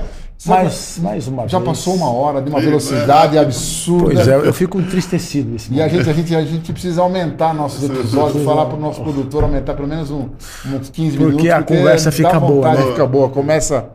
Mas, 0.48 1.00
mais 1.02 1.28
uma 1.28 1.48
já 1.48 1.58
vez. 1.60 1.70
passou 1.70 1.96
uma 1.96 2.12
hora 2.12 2.42
de 2.42 2.50
uma 2.50 2.60
velocidade 2.60 3.38
absurda. 3.38 4.14
Pois 4.16 4.28
é, 4.28 4.36
eu 4.36 4.54
fico 4.54 4.80
entristecido 4.80 5.50
nesse 5.52 5.72
E 5.74 5.82
a 5.82 5.86
momento. 5.86 5.98
gente, 5.98 6.10
a, 6.10 6.14
gente, 6.14 6.36
a 6.36 6.42
gente 6.44 6.72
precisa 6.74 7.02
aumentar 7.02 7.54
nossos 7.54 7.84
episódios, 7.84 8.44
falar 8.44 8.66
para 8.66 8.78
o 8.78 8.80
nosso 8.80 9.02
produtor 9.02 9.44
aumentar 9.44 9.74
pelo 9.74 9.88
menos 9.88 10.10
um- 10.12 10.30
uns 10.66 10.90
15 10.90 11.18
Porque 11.18 11.36
minutos. 11.44 11.50
a 11.52 11.64
conversa 11.64 12.06
dá 12.06 12.12
fica 12.16 12.40
boa, 12.40 12.52
vontade 12.70 12.78
né? 12.86 12.92
Fica 12.92 13.06
boa. 13.08 13.30
Começa. 13.30 13.86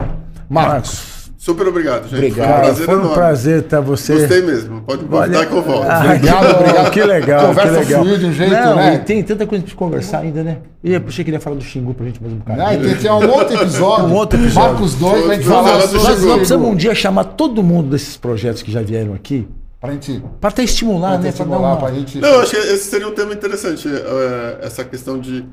Marcos, 0.48 0.72
Marcos, 0.72 1.22
Super 1.45 1.66
obrigado, 1.66 2.05
gente. 2.05 2.14
Obrigado. 2.14 2.36
Foi 2.36 2.45
um 2.47 2.47
cara, 2.53 2.61
prazer 2.62 2.84
foi 2.86 2.95
um 2.95 2.99
enorme. 2.99 3.14
prazer 3.16 3.62
ter 3.64 3.80
você. 3.80 4.14
Gostei 4.14 4.43
mesmo. 4.43 4.80
Pode 4.82 5.05
convidar 5.05 5.38
Olha- 5.38 5.47
que 5.47 5.53
eu 5.57 5.62
volto. 5.62 5.86
Ah, 5.90 6.03
Obrigado, 6.05 6.57
obrigado. 6.61 6.90
Que 6.93 7.03
legal, 7.03 7.47
Conversa 7.49 7.72
que 7.72 7.78
legal. 7.80 8.03
fluiu 8.05 8.18
de 8.18 8.26
um 8.26 8.32
jeito, 8.32 8.53
Não, 8.53 8.76
né? 8.76 8.95
e 8.95 8.99
tem 9.01 9.22
tanta 9.24 9.45
coisa 9.45 9.62
pra 9.62 9.68
gente 9.68 9.74
conversar 9.76 10.18
ainda, 10.20 10.45
né? 10.45 10.59
E 10.84 10.93
eu 10.95 11.03
achei 11.05 11.24
que 11.24 11.30
ele 11.30 11.36
ia 11.36 11.40
falar 11.40 11.57
do 11.57 11.62
Xingu 11.64 11.95
pra 11.95 12.07
gente 12.07 12.22
mais 12.22 12.32
um 12.32 12.36
bocado. 12.36 12.62
ah, 12.62 12.68
tem, 12.68 12.95
tem 12.95 13.11
um 13.11 13.30
outro 13.30 13.57
episódio. 13.57 14.05
Um 14.05 14.14
outro 14.14 14.38
episódio. 14.40 14.70
Marcos 14.70 14.95
2, 14.95 15.24
pra 15.24 15.34
gente 15.34 15.47
falar 15.49 15.76
do. 15.78 15.88
Xingu. 15.88 16.05
nós 16.05 16.34
precisamos 16.36 16.68
um 16.68 16.76
dia 16.76 16.95
chamar 16.95 17.24
todo 17.24 17.61
mundo 17.61 17.90
desses 17.90 18.16
projetos 18.16 18.62
que 18.62 18.70
já 18.70 18.80
vieram 18.80 19.12
aqui 19.12 19.49
Pra 19.80 19.90
gente. 19.90 20.22
pra 20.40 20.49
até 20.51 20.62
estimular, 20.62 21.09
Pra 21.09 21.18
né? 21.18 21.22
Pra 21.22 21.22
dar 21.22 21.28
estimular, 21.30 21.59
uma... 21.72 21.76
pra 21.76 21.90
gente. 21.90 22.18
Não, 22.20 22.28
eu 22.28 22.40
acho 22.43 22.53
que 22.53 22.57
esse 22.57 22.84
seria 22.88 23.09
um 23.09 23.12
tema 23.14 23.32
interessante, 23.32 23.88
eh, 23.88 24.59
essa 24.62 24.84
questão 24.84 25.18
de, 25.18 25.45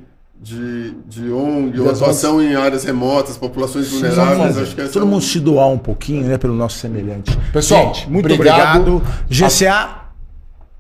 de, 0.42 0.92
de 1.08 1.32
ONG, 1.32 1.80
ou 1.82 1.90
atuação 1.90 2.42
em 2.42 2.56
áreas 2.56 2.84
remotas, 2.86 3.36
populações 3.38 3.90
vulneráveis. 3.92 4.58
Acho 4.58 4.76
que 4.76 4.88
Todo 4.88 5.04
é 5.04 5.06
um- 5.06 5.10
mundo 5.12 5.22
se 5.24 5.40
doar 5.40 5.68
um 5.68 5.78
pouquinho, 5.78 6.26
né? 6.28 6.38
Pelo 6.38 6.54
nosso 6.54 6.78
semelhante. 6.80 7.38
Pessoal, 7.52 7.94
Gente, 7.94 8.10
muito 8.10 8.34
obrigado. 8.34 8.80
obrigado. 8.80 9.02
GCA, 9.30 9.90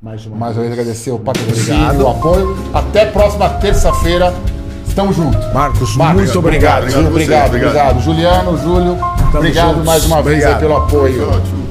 mais 0.01 0.25
uma 0.25 0.37
Mais 0.37 0.55
uma 0.55 0.61
vez 0.63 0.71
agradecer 0.73 1.11
o 1.11 1.19
patrocínio, 1.19 1.83
Obrigado. 1.83 2.01
o 2.03 2.07
apoio. 2.07 2.57
Até 2.73 3.05
próxima 3.07 3.49
terça-feira. 3.49 4.33
Estamos 4.87 5.15
juntos. 5.15 5.39
Marcos, 5.53 5.95
Marcos, 5.95 6.23
muito 6.23 6.39
obrigado. 6.39 6.83
Obrigado, 6.83 7.07
Obrigado 7.07 7.07
obrigado, 7.07 7.41
você, 7.41 7.55
obrigado. 7.57 7.97
obrigado. 7.97 8.01
Juliano, 8.03 8.57
Júlio, 8.57 8.97
obrigado 9.35 9.69
juntos. 9.71 9.85
mais 9.85 10.05
uma 10.05 10.21
vez 10.21 10.55
pelo 10.55 10.75
apoio. 10.77 11.29
Ótimo. 11.29 11.68